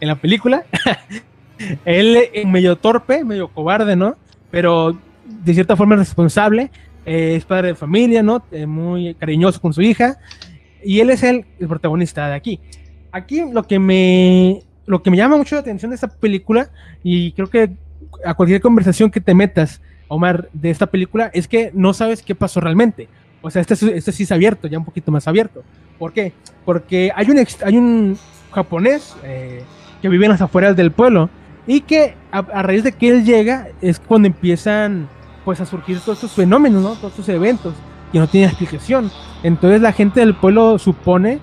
en 0.00 0.08
la 0.08 0.14
película. 0.16 0.64
Él 1.84 2.28
medio 2.46 2.76
torpe, 2.76 3.24
medio 3.24 3.46
cobarde, 3.48 3.94
¿no? 3.94 4.16
pero 4.54 4.96
de 5.26 5.52
cierta 5.52 5.74
forma 5.74 5.96
es 5.96 6.02
responsable, 6.02 6.70
eh, 7.04 7.34
es 7.34 7.44
padre 7.44 7.68
de 7.68 7.74
familia, 7.74 8.22
¿no? 8.22 8.44
Eh, 8.52 8.66
muy 8.66 9.12
cariñoso 9.16 9.60
con 9.60 9.72
su 9.74 9.82
hija, 9.82 10.16
y 10.84 11.00
él 11.00 11.10
es 11.10 11.24
el, 11.24 11.44
protagonista 11.66 12.28
de 12.28 12.34
aquí. 12.34 12.60
Aquí 13.10 13.42
lo 13.52 13.64
que 13.64 13.80
me 13.80 14.60
lo 14.86 15.02
que 15.02 15.10
me 15.10 15.16
llama 15.16 15.36
mucho 15.36 15.56
la 15.56 15.62
atención 15.62 15.90
de 15.90 15.96
esta 15.96 16.06
película, 16.06 16.70
y 17.02 17.32
creo 17.32 17.50
que 17.50 17.72
a 18.24 18.34
cualquier 18.34 18.60
conversación 18.60 19.10
que 19.10 19.20
te 19.20 19.34
metas, 19.34 19.82
Omar, 20.08 20.48
de 20.52 20.70
esta 20.70 20.86
película, 20.86 21.30
es 21.32 21.48
que 21.48 21.70
no 21.74 21.94
sabes 21.94 22.22
qué 22.22 22.34
pasó 22.34 22.60
realmente. 22.60 23.08
O 23.42 23.50
sea, 23.50 23.62
este, 23.62 23.74
este 23.96 24.12
sí 24.12 24.22
es 24.22 24.32
abierto, 24.32 24.68
ya 24.68 24.78
un 24.78 24.84
poquito 24.84 25.12
más 25.12 25.28
abierto. 25.28 25.62
¿Por 25.98 26.12
qué? 26.12 26.32
Porque 26.64 27.12
hay 27.14 27.30
un, 27.30 27.46
hay 27.64 27.76
un 27.76 28.18
japonés 28.52 29.14
eh, 29.22 29.62
que 30.00 30.08
vive 30.08 30.26
en 30.26 30.32
las 30.32 30.40
afueras 30.40 30.76
del 30.76 30.92
pueblo 30.92 31.28
y 31.66 31.80
que 31.80 32.14
a, 32.30 32.62
raíz 32.62 32.84
de 32.84 32.92
que 32.92 33.08
él 33.08 33.24
llega 33.24 33.68
es 33.80 33.98
cuando 33.98 34.28
empiezan 34.28 35.08
pues 35.44 35.60
a 35.60 35.66
surgir 35.66 36.00
todos 36.00 36.18
estos 36.18 36.32
fenómenos, 36.32 36.82
¿no? 36.82 36.94
Todos 36.94 37.12
estos 37.12 37.28
eventos 37.28 37.74
que 38.12 38.18
no 38.18 38.28
tienen 38.28 38.48
explicación. 38.48 39.10
Entonces 39.42 39.80
la 39.80 39.92
gente 39.92 40.20
del 40.20 40.34
pueblo 40.34 40.78
supone 40.78 41.38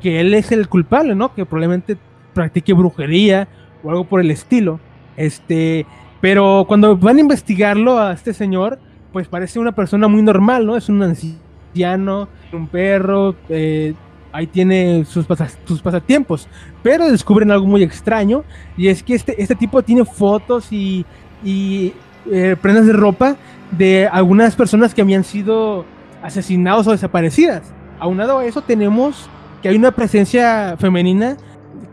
que 0.00 0.20
él 0.20 0.34
es 0.34 0.52
el 0.52 0.68
culpable, 0.68 1.14
¿no? 1.14 1.34
Que 1.34 1.44
probablemente 1.44 1.96
practique 2.34 2.72
brujería 2.72 3.48
o 3.82 3.90
algo 3.90 4.04
por 4.04 4.20
el 4.20 4.30
estilo. 4.30 4.80
Este, 5.16 5.86
pero 6.20 6.64
cuando 6.66 6.96
van 6.96 7.16
a 7.18 7.20
investigarlo 7.20 7.98
a 7.98 8.12
este 8.12 8.32
señor, 8.32 8.78
pues 9.12 9.28
parece 9.28 9.58
una 9.58 9.72
persona 9.72 10.08
muy 10.08 10.22
normal, 10.22 10.66
¿no? 10.66 10.76
Es 10.76 10.88
un 10.88 11.02
anciano, 11.02 12.28
un 12.52 12.68
perro, 12.68 13.34
eh, 13.48 13.94
ahí 14.32 14.46
tiene 14.46 15.04
sus, 15.04 15.26
sus, 15.64 15.80
pasatiempos, 15.80 16.48
pero 16.82 17.10
descubren 17.10 17.50
algo 17.50 17.66
muy 17.66 17.82
extraño 17.82 18.44
y 18.76 18.88
es 18.88 19.02
que 19.02 19.14
este, 19.14 19.40
este 19.40 19.54
tipo 19.54 19.82
tiene 19.82 20.04
fotos 20.04 20.70
y, 20.72 21.06
y 21.42 21.94
eh, 22.30 22.56
prendas 22.60 22.86
de 22.86 22.92
ropa 22.92 23.36
de 23.70 24.06
algunas 24.06 24.54
personas 24.56 24.94
que 24.94 25.00
habían 25.02 25.24
sido 25.24 25.84
asesinados 26.22 26.86
o 26.86 26.92
desaparecidas. 26.92 27.72
Aunado 27.98 28.38
a 28.38 28.44
eso 28.44 28.62
tenemos 28.62 29.28
que 29.62 29.68
hay 29.68 29.76
una 29.76 29.92
presencia 29.92 30.76
femenina 30.78 31.36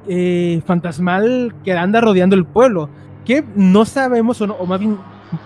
eh, 0.07 0.61
fantasmal 0.65 1.55
que 1.63 1.71
anda 1.73 2.01
rodeando 2.01 2.35
el 2.35 2.45
pueblo, 2.45 2.89
que 3.23 3.43
no 3.55 3.85
sabemos, 3.85 4.41
o, 4.41 4.65
más 4.65 4.79
bien 4.79 4.97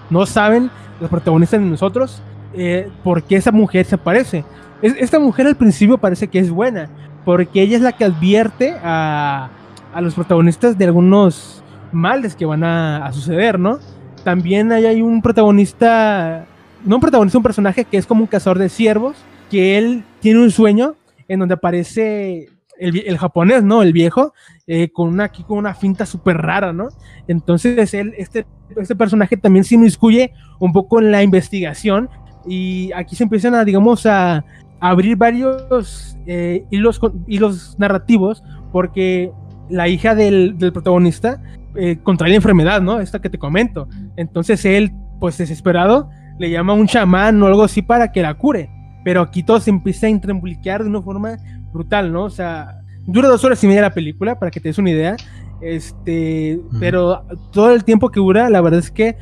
no 0.10 0.26
saben 0.26 0.70
los 1.00 1.10
protagonistas 1.10 1.60
de 1.60 1.66
nosotros, 1.66 2.22
eh, 2.54 2.90
por 3.04 3.24
qué 3.24 3.36
esa 3.36 3.52
mujer 3.52 3.86
se 3.86 3.96
aparece. 3.96 4.44
esta 4.82 5.20
mujer 5.20 5.48
al 5.48 5.56
principio 5.56 5.98
parece 5.98 6.28
que 6.28 6.40
es 6.40 6.50
buena, 6.50 6.90
porque 7.26 7.62
ella 7.62 7.78
es 7.78 7.82
la 7.82 7.92
que 7.92 8.06
advierte 8.06 8.76
a, 8.84 9.50
a 9.94 10.02
los 10.02 10.16
protagonistas 10.16 10.78
de 10.78 10.86
algunos 10.86 11.64
males 11.92 12.36
que 12.36 12.46
van 12.46 12.64
a, 12.64 13.06
a 13.06 13.14
suceder, 13.14 13.60
¿no? 13.60 13.80
También 14.24 14.72
hay, 14.72 14.86
hay 14.86 15.02
un 15.02 15.22
protagonista, 15.22 16.46
no 16.84 16.96
un 16.96 17.02
protagonista, 17.02 17.38
un 17.38 17.44
personaje 17.44 17.86
que 17.86 17.98
es 17.98 18.06
como 18.06 18.22
un 18.22 18.28
cazador 18.28 18.60
de 18.60 18.70
ciervos, 18.70 19.16
que 19.50 19.78
él 19.78 20.04
tiene 20.20 20.42
un 20.42 20.52
sueño 20.52 20.96
en 21.28 21.40
donde 21.40 21.54
aparece 21.54 22.50
el, 22.80 23.18
japonés, 23.18 23.64
¿no? 23.64 23.82
El 23.82 23.94
viejo, 23.94 24.34
eh, 24.68 24.90
con 24.90 25.10
una, 25.10 25.26
aquí 25.26 25.44
con 25.44 25.58
una 25.58 25.74
finta 25.74 26.06
súper 26.06 26.38
rara, 26.38 26.74
¿no? 26.74 26.90
Entonces, 27.28 27.94
él, 27.94 28.14
este, 28.18 28.46
este 28.76 28.96
personaje 28.96 29.38
también 29.38 29.64
se 29.64 29.76
inmiscuye 29.76 30.34
un 30.60 30.74
poco 30.74 31.00
en 31.00 31.12
la 31.12 31.24
investigación 31.24 32.10
y 32.48 32.92
aquí 32.94 33.16
se 33.16 33.24
empiezan 33.24 33.56
a, 33.56 33.66
digamos, 33.66 34.06
a, 34.06 34.46
abrir 34.80 35.18
varios 35.18 36.18
eh, 36.28 36.66
hilos, 36.70 37.02
hilos 37.26 37.76
narrativos 37.80 38.44
porque 38.72 39.32
la 39.70 39.88
hija 39.88 40.14
del, 40.14 40.56
del 40.60 40.72
protagonista 40.72 41.42
eh, 41.76 41.98
contrae 42.02 42.32
la 42.32 42.38
enfermedad, 42.38 42.82
¿no? 42.82 43.00
Esta 43.00 43.20
que 43.20 43.30
te 43.30 43.38
comento. 43.38 43.88
Entonces 44.16 44.66
él, 44.66 44.92
pues 45.20 45.38
desesperado, 45.38 46.10
le 46.40 46.50
llama 46.50 46.74
a 46.74 46.76
un 46.76 46.88
chamán 46.88 47.42
o 47.42 47.48
algo 47.48 47.64
así 47.64 47.82
para 47.82 48.12
que 48.12 48.22
la 48.22 48.34
cure. 48.34 48.70
Pero 49.04 49.22
aquí 49.22 49.44
todo 49.44 49.60
se 49.60 49.70
empieza 49.70 50.08
a 50.08 50.10
intrembliquear 50.10 50.84
de 50.84 50.90
una 50.90 51.02
forma 51.02 51.38
brutal, 51.78 52.12
¿no? 52.12 52.24
O 52.26 52.30
sea, 52.30 52.82
dura 53.06 53.30
dos 53.30 53.44
horas 53.44 53.64
y 53.64 53.68
media 53.68 53.82
la 53.82 53.94
película, 53.94 54.38
para 54.38 54.52
que 54.52 54.60
te 54.60 54.70
des 54.70 54.78
una 54.78 54.92
idea. 54.92 55.16
Este, 55.60 56.60
pero 56.80 57.26
todo 57.52 57.74
el 57.74 57.84
tiempo 57.84 58.10
que 58.10 58.20
dura, 58.20 58.48
la 58.50 58.62
verdad 58.62 58.80
es 58.80 58.92
que 58.92 59.18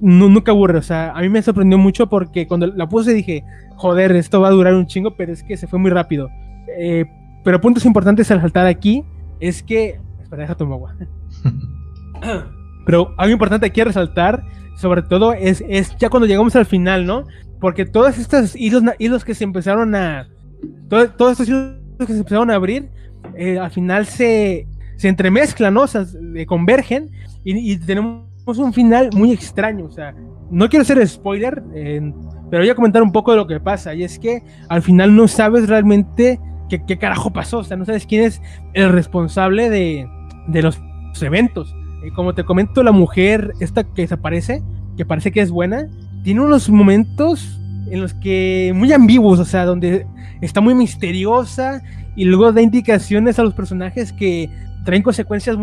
nunca 0.00 0.52
aburre. 0.52 0.78
O 0.78 0.82
sea, 0.82 1.10
a 1.12 1.20
mí 1.20 1.28
me 1.28 1.42
sorprendió 1.42 1.78
mucho 1.78 2.08
porque 2.08 2.46
cuando 2.46 2.66
la 2.66 2.88
puse 2.88 3.12
dije, 3.12 3.44
joder, 3.76 4.12
esto 4.12 4.40
va 4.40 4.48
a 4.48 4.52
durar 4.52 4.74
un 4.74 4.86
chingo, 4.86 5.16
pero 5.16 5.32
es 5.32 5.42
que 5.42 5.56
se 5.56 5.66
fue 5.66 5.78
muy 5.78 5.90
rápido. 5.90 6.28
Eh, 6.78 7.06
pero 7.42 7.60
puntos 7.60 7.84
importantes 7.84 8.30
al 8.30 8.40
saltar 8.40 8.66
aquí 8.66 9.04
es 9.40 9.62
que. 9.62 10.00
Espera, 10.22 10.42
deja 10.42 10.54
tomar 10.54 10.74
agua. 10.74 10.96
pero 12.86 13.14
algo 13.16 13.32
importante 13.32 13.66
aquí 13.66 13.80
a 13.80 13.84
resaltar, 13.84 14.44
sobre 14.76 15.02
todo, 15.02 15.32
es, 15.32 15.64
es 15.68 15.96
ya 15.96 16.08
cuando 16.08 16.26
llegamos 16.26 16.54
al 16.56 16.66
final, 16.66 17.04
¿no? 17.04 17.24
Porque 17.60 17.84
todas 17.84 18.18
estas 18.18 18.54
hilos, 18.54 18.82
hilos 18.98 19.24
que 19.24 19.34
se 19.34 19.44
empezaron 19.44 19.94
a. 19.94 20.28
todos 20.88 21.32
estos 21.32 21.48
hilos 21.48 21.83
que 21.98 22.12
se 22.12 22.18
empezaron 22.18 22.50
a 22.50 22.54
abrir, 22.54 22.88
eh, 23.36 23.58
al 23.58 23.70
final 23.70 24.06
se, 24.06 24.66
se 24.96 25.08
entremezclan, 25.08 25.74
¿no? 25.74 25.82
O 25.82 25.86
sea, 25.86 26.04
convergen 26.46 27.10
y, 27.44 27.76
tenemos 27.78 28.24
un 28.46 28.72
final 28.72 29.10
muy 29.14 29.32
extraño. 29.32 29.86
O 29.86 29.90
sea, 29.90 30.14
no 30.50 30.68
quiero 30.68 30.84
ser 30.84 31.06
spoiler, 31.06 31.62
pero 32.50 32.62
voy 32.62 32.70
a 32.70 32.74
comentar 32.74 33.02
un 33.02 33.12
poco 33.12 33.32
de 33.32 33.38
lo 33.38 33.46
que 33.46 33.60
pasa. 33.60 33.94
Y 33.94 34.04
es 34.04 34.18
que 34.18 34.42
al 34.68 34.82
final 34.82 35.14
no 35.14 35.28
sabes 35.28 35.68
realmente 35.68 36.40
qué, 36.68 36.84
qué 36.84 36.98
carajo 36.98 37.32
pasó. 37.32 37.58
O 37.58 37.64
sea, 37.64 37.76
no 37.76 37.84
sabes 37.84 38.06
quién 38.06 38.24
es 38.24 38.40
el 38.74 38.90
responsable 38.90 39.70
de, 39.70 40.06
de 40.48 40.62
los 40.62 40.80
eventos. 41.22 41.74
Y 42.06 42.10
como 42.10 42.34
te 42.34 42.44
comento, 42.44 42.82
la 42.82 42.92
mujer, 42.92 43.52
esta 43.60 43.84
que 43.84 44.02
desaparece, 44.02 44.62
que 44.96 45.04
parece 45.04 45.32
que 45.32 45.40
es 45.40 45.50
buena, 45.50 45.88
tiene 46.22 46.40
unos 46.40 46.68
momentos 46.68 47.60
en 47.90 48.00
los 48.00 48.14
que 48.14 48.72
muy 48.74 48.92
ambiguos, 48.92 49.38
o 49.38 49.44
sea, 49.44 49.64
donde 49.64 50.06
está 50.40 50.60
muy 50.60 50.74
misteriosa 50.74 51.82
y 52.16 52.24
luego 52.24 52.52
da 52.52 52.62
indicaciones 52.62 53.38
a 53.38 53.42
los 53.42 53.54
personajes 53.54 54.12
que 54.12 54.50
traen 54.84 55.02
consecuencias 55.02 55.56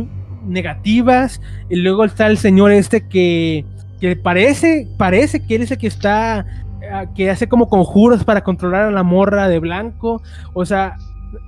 negativas. 0.46 1.42
Y 1.70 1.78
luego 1.78 2.04
está 2.04 2.28
el 2.28 2.38
señor 2.38 2.72
este 2.72 3.08
que, 3.08 3.66
que 4.00 4.16
parece 4.16 4.88
parece 4.98 5.46
que 5.46 5.56
él 5.56 5.62
es 5.62 5.72
el 5.72 5.78
que 5.78 5.88
está 5.88 6.46
ah, 6.92 7.06
que 7.16 7.30
hace 7.30 7.48
como 7.48 7.70
conjuros 7.70 8.24
para 8.24 8.44
controlar 8.44 8.86
a 8.86 8.92
la 8.92 9.04
morra 9.04 9.48
de 9.48 9.60
blanco, 9.60 10.22
o 10.54 10.66
sea, 10.66 10.98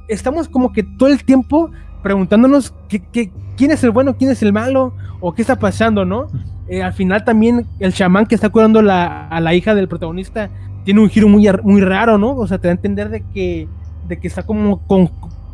estamos 0.07 0.47
como 0.47 0.71
que 0.71 0.83
todo 0.83 1.09
el 1.09 1.23
tiempo 1.23 1.71
preguntándonos 2.01 2.73
que, 2.89 3.31
quién 3.57 3.71
es 3.71 3.83
el 3.83 3.91
bueno, 3.91 4.17
quién 4.17 4.29
es 4.29 4.43
el 4.43 4.53
malo 4.53 4.93
o 5.21 5.33
qué 5.33 5.41
está 5.41 5.57
pasando, 5.57 6.05
¿no? 6.05 6.27
Eh, 6.67 6.83
al 6.83 6.93
final 6.93 7.23
también 7.23 7.65
el 7.79 7.93
chamán 7.93 8.25
que 8.25 8.35
está 8.35 8.49
curando 8.49 8.79
a 8.79 9.39
la 9.41 9.53
hija 9.53 9.73
del 9.73 9.87
protagonista 9.87 10.49
tiene 10.83 11.01
un 11.01 11.09
giro 11.09 11.27
muy, 11.27 11.47
muy 11.63 11.81
raro, 11.81 12.17
¿no? 12.17 12.35
O 12.35 12.47
sea, 12.47 12.57
te 12.57 12.67
da 12.67 12.73
a 12.73 12.75
entender 12.75 13.09
de 13.09 13.23
que, 13.33 13.67
de 14.07 14.19
que 14.19 14.27
está 14.27 14.43
como 14.43 14.81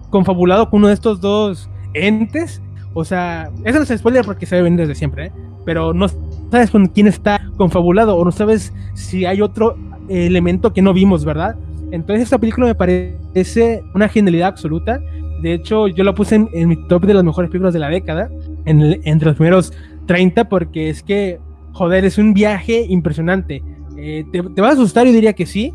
confabulado 0.10 0.70
con 0.70 0.80
uno 0.80 0.88
de 0.88 0.94
estos 0.94 1.22
dos 1.22 1.70
entes. 1.94 2.62
O 2.94 3.06
sea, 3.06 3.52
eso 3.64 3.78
no 3.78 3.84
es 3.84 4.00
spoiler 4.00 4.26
porque 4.26 4.46
se 4.46 4.56
ve 4.56 4.64
venir 4.64 4.80
desde 4.80 4.96
siempre, 4.96 5.28
¿eh? 5.28 5.32
Pero 5.66 5.94
no 5.94 6.08
sabes 6.52 6.72
con 6.72 6.88
quién 6.88 7.08
está 7.08 7.40
confabulado 7.58 8.16
o 8.16 8.26
no 8.26 8.32
sabes 8.32 8.74
si 8.96 9.26
hay 9.26 9.42
otro 9.42 9.78
elemento 10.10 10.74
que 10.74 10.82
no 10.82 10.94
vimos, 10.94 11.24
¿verdad? 11.24 11.56
Entonces 11.92 12.24
esta 12.24 12.38
película 12.38 12.68
me 12.68 12.76
parece 12.76 13.84
una 13.94 14.10
genialidad 14.10 14.50
absoluta. 14.50 15.00
De 15.42 15.54
hecho, 15.54 15.88
yo 15.88 16.04
la 16.04 16.14
puse 16.14 16.36
en, 16.36 16.68
mi 16.68 16.88
top 16.88 17.06
de 17.06 17.14
las 17.14 17.24
mejores 17.24 17.50
películas 17.50 17.74
de 17.74 17.80
la 17.80 17.90
década, 17.90 18.30
en 18.66 19.00
entre 19.04 19.30
los 19.30 19.38
primeros 19.38 19.74
30 20.08 20.50
porque 20.50 20.90
es 20.90 21.04
que, 21.04 21.40
joder, 21.74 22.06
es 22.06 22.18
un 22.18 22.34
viaje 22.34 22.86
impresionante. 22.90 23.64
Eh, 24.02 24.26
te, 24.32 24.62
va 24.62 24.70
a 24.70 24.72
asustar? 24.72 25.06
Yo 25.06 25.12
diría 25.12 25.34
que 25.34 25.46
sí. 25.46 25.74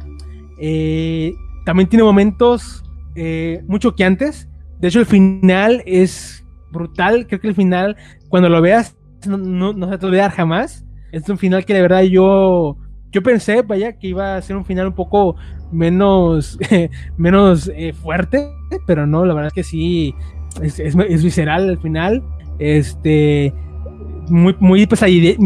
Eh, 0.59 1.35
también 1.65 1.89
tiene 1.89 2.03
momentos 2.03 2.85
eh, 3.15 3.63
mucho 3.67 3.95
que 3.95 4.05
antes. 4.05 4.49
De 4.81 4.89
hecho, 4.89 5.01
el 5.01 5.07
final 5.07 5.83
es 5.87 6.45
brutal. 6.71 7.27
Creo 7.27 7.41
que 7.41 7.49
el 7.49 7.55
final, 7.55 7.97
cuando 8.29 8.49
lo 8.49 8.61
veas, 8.61 8.97
no, 9.27 9.73
no, 9.73 9.91
se 9.91 9.99
te 9.99 10.07
olvidar 10.07 10.31
jamás. 10.31 10.85
Es 11.13 11.29
un 11.29 11.39
final 11.39 11.65
que 11.65 11.75
de 11.75 11.83
verdad 11.83 12.03
yo, 12.03 12.77
yo 13.13 13.23
pensé, 13.23 13.63
vaya, 13.63 13.93
que 13.99 14.09
iba 14.09 14.37
a 14.37 14.43
ser 14.43 14.57
un 14.57 14.65
final 14.65 14.89
un 14.89 14.95
poco 14.95 15.37
menos, 15.71 16.59
menos 17.17 17.71
fuerte, 18.03 18.51
pero 18.87 19.07
no, 19.07 19.25
la 19.25 19.35
verdad 19.35 19.49
es 19.49 19.55
que 19.55 19.63
sí, 19.63 20.15
es 20.61 21.23
visceral 21.23 21.69
el 21.69 21.79
final. 21.79 22.23
Este, 22.59 23.55
muy, 24.29 24.57
muy 24.59 24.87
pesadidez, 24.87 25.39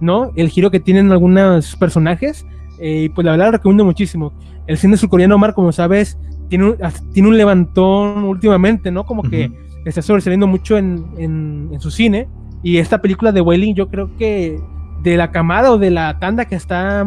¿no? 0.00 0.32
El 0.36 0.48
giro 0.48 0.70
que 0.70 0.80
tienen 0.80 1.12
algunos 1.12 1.76
personajes, 1.76 2.46
eh, 2.78 3.04
y 3.04 3.08
pues 3.10 3.24
la 3.24 3.32
verdad 3.32 3.46
lo 3.46 3.52
recomiendo 3.52 3.84
muchísimo. 3.84 4.32
El 4.66 4.78
cine 4.78 4.96
surcoreano, 4.96 5.34
Omar, 5.34 5.54
como 5.54 5.72
sabes, 5.72 6.18
tiene 6.48 6.70
un, 6.70 6.76
tiene 7.12 7.28
un 7.28 7.36
levantón 7.36 8.24
últimamente, 8.24 8.90
¿no? 8.90 9.04
Como 9.04 9.22
que 9.22 9.50
está 9.84 10.02
sobresaliendo 10.02 10.46
mucho 10.46 10.78
en, 10.78 11.04
en, 11.18 11.80
su 11.80 11.90
cine. 11.90 12.28
Y 12.62 12.78
esta 12.78 13.00
película 13.00 13.32
de 13.32 13.40
Wailing, 13.40 13.74
yo 13.74 13.88
creo 13.88 14.10
que 14.16 14.60
de 15.02 15.16
la 15.16 15.30
camada 15.30 15.72
o 15.72 15.78
de 15.78 15.90
la 15.90 16.18
tanda 16.18 16.44
que 16.44 16.56
está 16.56 17.06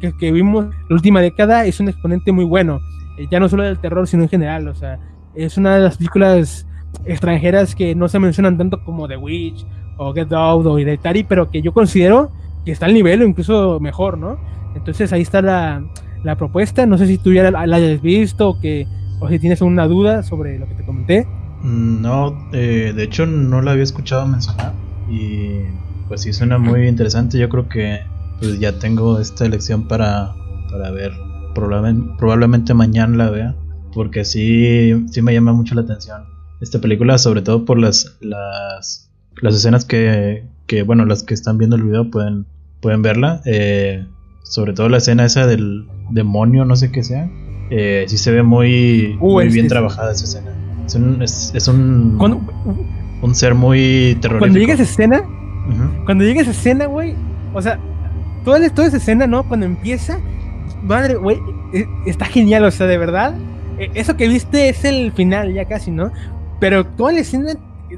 que, 0.00 0.12
que 0.16 0.32
vimos 0.32 0.66
la 0.88 0.94
última 0.94 1.20
década, 1.20 1.64
es 1.64 1.80
un 1.80 1.88
exponente 1.88 2.32
muy 2.32 2.44
bueno. 2.44 2.80
Eh, 3.18 3.26
ya 3.30 3.40
no 3.40 3.48
solo 3.48 3.64
del 3.64 3.78
terror, 3.78 4.06
sino 4.06 4.22
en 4.22 4.28
general. 4.28 4.68
O 4.68 4.74
sea, 4.74 4.98
es 5.34 5.56
una 5.56 5.76
de 5.76 5.82
las 5.82 5.96
películas 5.96 6.66
extranjeras 7.04 7.74
que 7.74 7.94
no 7.94 8.08
se 8.08 8.18
mencionan 8.18 8.58
tanto 8.58 8.82
como 8.84 9.08
The 9.08 9.16
Witch 9.16 9.66
o 10.00 10.14
Get 10.14 10.32
Out 10.32 10.66
o 10.66 10.78
Hereditary, 10.78 11.24
pero 11.24 11.50
que 11.50 11.60
yo 11.60 11.72
considero 11.72 12.30
que 12.64 12.72
está 12.72 12.86
al 12.86 12.94
nivel 12.94 13.20
o 13.20 13.26
incluso 13.26 13.78
mejor, 13.80 14.16
¿no? 14.16 14.38
Entonces 14.74 15.12
ahí 15.12 15.20
está 15.20 15.42
la, 15.42 15.84
la 16.24 16.36
propuesta. 16.36 16.86
No 16.86 16.96
sé 16.96 17.06
si 17.06 17.18
tú 17.18 17.32
ya 17.34 17.50
la, 17.50 17.60
hayas 17.60 18.00
visto 18.00 18.48
o, 18.48 18.60
que, 18.60 18.86
o 19.20 19.28
si 19.28 19.38
tienes 19.38 19.60
alguna 19.60 19.86
duda 19.86 20.22
sobre 20.22 20.58
lo 20.58 20.66
que 20.66 20.74
te 20.74 20.84
comenté. 20.84 21.26
Mm, 21.62 22.00
no, 22.00 22.48
eh, 22.52 22.94
de 22.96 23.02
hecho 23.02 23.26
no 23.26 23.60
la 23.60 23.72
había 23.72 23.82
escuchado 23.82 24.26
mencionar 24.26 24.72
y 25.10 25.60
pues 26.08 26.22
sí 26.22 26.32
suena 26.32 26.58
muy 26.58 26.88
interesante. 26.88 27.38
Yo 27.38 27.50
creo 27.50 27.68
que 27.68 28.00
pues 28.38 28.58
ya 28.58 28.78
tengo 28.78 29.20
esta 29.20 29.44
elección 29.44 29.86
para, 29.86 30.32
para 30.70 30.90
ver. 30.90 31.12
Probablemente, 31.54 32.14
probablemente 32.16 32.74
mañana 32.74 33.16
la 33.24 33.30
vea 33.30 33.56
porque 33.92 34.24
sí, 34.24 35.06
sí 35.10 35.20
me 35.20 35.34
llama 35.34 35.52
mucho 35.52 35.74
la 35.74 35.82
atención 35.82 36.22
esta 36.60 36.78
película, 36.78 37.18
sobre 37.18 37.42
todo 37.42 37.64
por 37.64 37.78
las, 37.78 38.16
las, 38.20 39.09
las 39.40 39.54
escenas 39.54 39.84
que, 39.84 40.44
que, 40.66 40.82
bueno, 40.82 41.04
las 41.04 41.22
que 41.22 41.34
están 41.34 41.58
viendo 41.58 41.76
el 41.76 41.82
video 41.82 42.10
pueden, 42.10 42.46
pueden 42.80 43.02
verla. 43.02 43.40
Eh, 43.44 44.06
sobre 44.42 44.72
todo 44.72 44.88
la 44.88 44.98
escena 44.98 45.24
esa 45.24 45.46
del 45.46 45.86
demonio, 46.10 46.64
no 46.64 46.76
sé 46.76 46.90
qué 46.90 47.02
sea. 47.04 47.28
Eh, 47.70 48.04
sí 48.08 48.18
se 48.18 48.32
ve 48.32 48.42
muy, 48.42 49.16
muy 49.20 49.48
bien 49.48 49.68
trabajada 49.68 50.12
esa 50.12 50.24
escena. 50.24 50.50
Es 50.86 50.94
un, 50.96 51.22
es, 51.22 51.52
es 51.54 51.68
un, 51.68 52.16
Cuando, 52.18 52.40
un 53.22 53.34
ser 53.34 53.54
muy 53.54 54.16
terrorífico. 54.20 54.38
cuando 54.40 54.58
llega 54.58 54.74
esa 54.74 54.82
escena, 54.82 55.20
Ujú. 55.20 56.04
cuando 56.04 56.24
llega 56.24 56.40
esa 56.42 56.50
escena, 56.50 56.86
güey, 56.86 57.14
o 57.54 57.62
sea, 57.62 57.78
toda, 58.44 58.68
toda 58.70 58.88
esa 58.88 58.96
escena, 58.96 59.26
¿no? 59.28 59.44
Cuando 59.46 59.66
empieza, 59.66 60.18
madre, 60.82 61.14
güey, 61.14 61.38
e- 61.72 61.86
está 62.06 62.24
genial, 62.24 62.64
o 62.64 62.70
sea, 62.72 62.86
de 62.88 62.98
verdad. 62.98 63.34
e- 63.78 63.90
Eso 63.94 64.16
que 64.16 64.26
viste 64.26 64.68
es 64.68 64.84
el 64.84 65.12
final, 65.12 65.54
ya 65.54 65.64
casi, 65.66 65.92
¿no? 65.92 66.10
Pero 66.58 66.84
toda 66.84 67.12
la 67.12 67.20
escena 67.20 67.52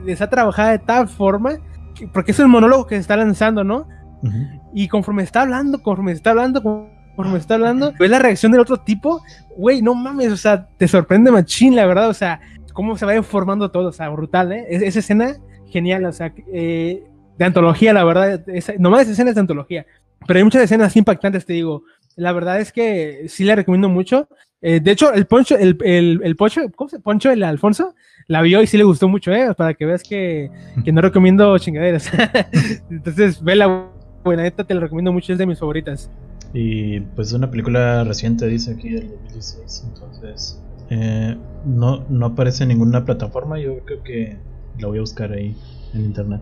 está 0.07 0.28
trabajada 0.28 0.70
de 0.72 0.78
tal 0.78 1.09
forma, 1.09 1.57
que- 1.95 2.09
porque 2.09 2.32
es 2.32 2.38
un 2.38 2.51
monólogo 2.51 2.86
que 2.86 2.95
se 2.97 3.01
está 3.03 3.16
lanzando, 3.16 3.64
¿no? 3.64 3.86
Ujú. 4.22 4.36
Y 4.74 4.88
conforme 4.88 5.22
está 5.22 5.43
hablando, 5.43 5.82
conforme 5.82 6.12
está 6.12 6.30
hablando, 6.30 6.62
conforme 6.62 7.38
está 7.38 7.55
hablando, 7.55 7.93
ves 7.99 8.11
la 8.11 8.18
reacción 8.18 8.53
del 8.53 8.61
otro 8.62 8.78
tipo, 8.78 9.22
güey, 9.57 9.82
no 9.82 9.95
mames, 9.95 10.32
o 10.32 10.36
sea, 10.36 10.68
te 10.78 10.88
sorprende 10.88 11.30
machín, 11.30 11.76
la 11.76 11.86
verdad, 11.86 12.09
o 12.09 12.14
sea, 12.14 12.40
cómo 12.72 12.97
se 12.97 13.05
va 13.05 13.14
informando 13.14 13.70
todo, 13.70 13.88
o 13.88 13.93
sea, 13.93 14.09
brutal, 14.09 14.53
¿eh? 14.53 14.66
Es- 14.70 14.82
esa 14.82 14.99
escena, 15.01 15.36
genial, 15.66 16.05
o 16.07 16.12
sea, 16.12 16.32
eh, 16.53 17.03
de 17.36 17.45
antología, 17.45 17.93
la 17.93 18.05
verdad, 18.05 18.43
esa, 18.49 18.72
nomás 18.78 19.03
esa 19.03 19.12
escena 19.12 19.30
es 19.30 19.34
de 19.34 19.40
antología, 19.40 19.86
pero 20.26 20.38
hay 20.38 20.45
muchas 20.45 20.62
escenas 20.62 20.97
impactantes, 20.97 21.45
te 21.45 21.53
digo, 21.55 21.82
la 22.16 22.32
verdad 22.32 22.61
es 22.61 22.72
que 22.72 23.24
sí 23.28 23.45
la 23.45 23.57
recomiendo 23.57 23.88
mucho. 23.88 24.28
Eh, 24.62 24.80
de 24.80 24.92
hecho, 24.92 25.12
el 25.12 25.26
Poncho, 25.26 25.56
el, 25.58 25.76
el, 25.84 26.20
el 26.22 26.36
Poncho, 26.36 26.62
¿cómo 26.76 26.88
se 26.88 27.00
Poncho, 27.00 27.30
el 27.30 27.42
Alfonso, 27.42 27.94
la 28.28 28.40
vio 28.42 28.62
y 28.62 28.66
sí 28.66 28.78
le 28.78 28.84
gustó 28.84 29.08
mucho, 29.08 29.32
¿eh? 29.32 29.52
Para 29.54 29.74
que 29.74 29.84
veas 29.84 30.02
que, 30.04 30.50
que 30.84 30.92
no 30.92 31.00
recomiendo 31.00 31.58
chingaderas. 31.58 32.10
Entonces, 32.90 33.42
vela, 33.42 33.88
buena 34.24 34.44
neta, 34.44 34.64
te 34.64 34.74
la 34.74 34.80
recomiendo 34.80 35.12
mucho, 35.12 35.32
es 35.32 35.38
de 35.38 35.46
mis 35.46 35.58
favoritas. 35.58 36.10
Y 36.54 37.00
pues 37.00 37.28
es 37.28 37.34
una 37.34 37.50
película 37.50 38.04
reciente, 38.04 38.46
dice 38.46 38.72
aquí, 38.72 38.90
del 38.90 39.08
2016. 39.10 39.84
Entonces, 39.88 40.62
eh, 40.90 41.36
no, 41.64 42.04
no 42.08 42.26
aparece 42.26 42.62
en 42.62 42.68
ninguna 42.68 43.04
plataforma. 43.04 43.58
Yo 43.58 43.78
creo 43.84 44.02
que 44.02 44.36
la 44.78 44.88
voy 44.88 44.98
a 44.98 45.00
buscar 45.00 45.32
ahí 45.32 45.56
en 45.94 46.02
internet. 46.02 46.40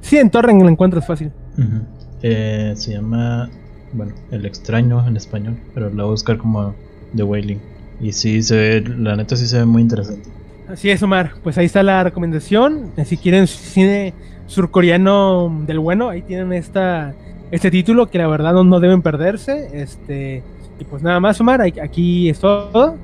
Sí, 0.00 0.18
en 0.18 0.30
Torrent 0.30 0.62
la 0.62 0.70
encuentras 0.70 1.06
fácil. 1.06 1.30
Eh, 2.22 2.72
se 2.76 2.92
llama, 2.92 3.50
bueno, 3.92 4.14
El 4.30 4.46
extraño 4.46 5.06
en 5.06 5.16
español, 5.16 5.58
pero 5.74 5.90
la 5.90 6.04
voy 6.04 6.10
a 6.10 6.12
buscar 6.12 6.38
como 6.38 6.74
The 7.14 7.22
Wailing. 7.22 7.60
Y 8.00 8.12
sí, 8.12 8.42
se 8.42 8.56
ve, 8.56 8.84
la 8.98 9.16
neta 9.16 9.36
sí 9.36 9.46
se 9.46 9.58
ve 9.58 9.64
muy 9.64 9.82
interesante. 9.82 10.28
Así 10.68 10.90
es, 10.90 11.02
Omar. 11.02 11.32
Pues 11.42 11.56
ahí 11.58 11.66
está 11.66 11.82
la 11.82 12.02
recomendación. 12.04 12.90
Eh, 12.96 13.04
Si 13.04 13.16
quieren 13.16 13.46
cine 13.46 14.12
surcoreano 14.46 15.62
del 15.66 15.78
bueno, 15.78 16.08
ahí 16.08 16.22
tienen 16.22 16.52
esta, 16.52 17.14
este 17.50 17.70
título 17.70 18.06
que 18.10 18.18
la 18.18 18.26
verdad 18.28 18.52
no, 18.52 18.64
no 18.64 18.80
deben 18.80 19.02
perderse. 19.02 19.68
Este, 19.72 20.42
y 20.78 20.84
pues 20.84 21.02
nada 21.02 21.20
más, 21.20 21.40
Omar, 21.40 21.60
aquí 21.60 22.28
es 22.28 22.40
todo. 22.40 22.96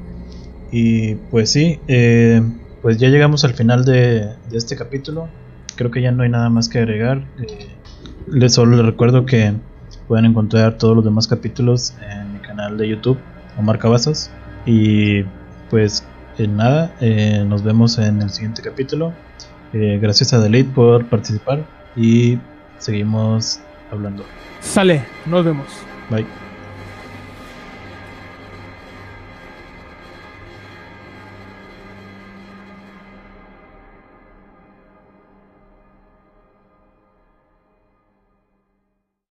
Y 0.71 1.15
pues 1.31 1.51
sí, 1.51 1.79
eh, 1.89 2.43
pues 2.83 2.99
ya 2.99 3.09
llegamos 3.09 3.45
al 3.45 3.55
final 3.55 3.85
de, 3.85 4.27
de 4.51 4.59
este 4.59 4.77
capítulo. 4.77 5.29
Creo 5.77 5.91
que 5.91 6.03
ya 6.03 6.11
no 6.13 6.23
hay 6.23 6.31
nada 6.31 6.51
más 6.51 6.69
que 6.69 6.79
agregar. 6.79 7.23
Eh, 7.41 7.69
les 8.27 8.55
solo 8.55 8.77
les 8.77 8.85
recuerdo 8.87 9.25
que 9.25 9.53
pueden 10.09 10.25
encontrar 10.27 10.79
todos 10.79 10.97
los 10.97 11.05
demás 11.05 11.29
capítulos 11.29 11.95
en 12.11 12.35
mi 12.35 12.39
canal 12.41 12.77
de 12.77 12.89
YouTube, 12.89 13.19
Omar 13.59 13.79
Cavazos. 13.79 14.31
Y 14.67 15.25
pues 15.71 16.05
eh, 16.39 16.47
nada, 16.47 16.95
eh, 17.01 17.45
nos 17.47 17.63
vemos 17.63 17.99
en 17.99 18.23
el 18.23 18.31
siguiente 18.31 18.63
capítulo. 18.63 19.13
Eh, 19.73 19.99
gracias 20.01 20.33
a 20.33 20.41
Delete 20.41 20.71
por 20.71 21.07
participar 21.07 21.65
y 21.97 22.39
seguimos 22.79 23.61
hablando. 23.91 24.25
Sale, 24.61 25.05
nos 25.27 25.45
vemos. 25.45 25.67
Bye. 26.11 26.42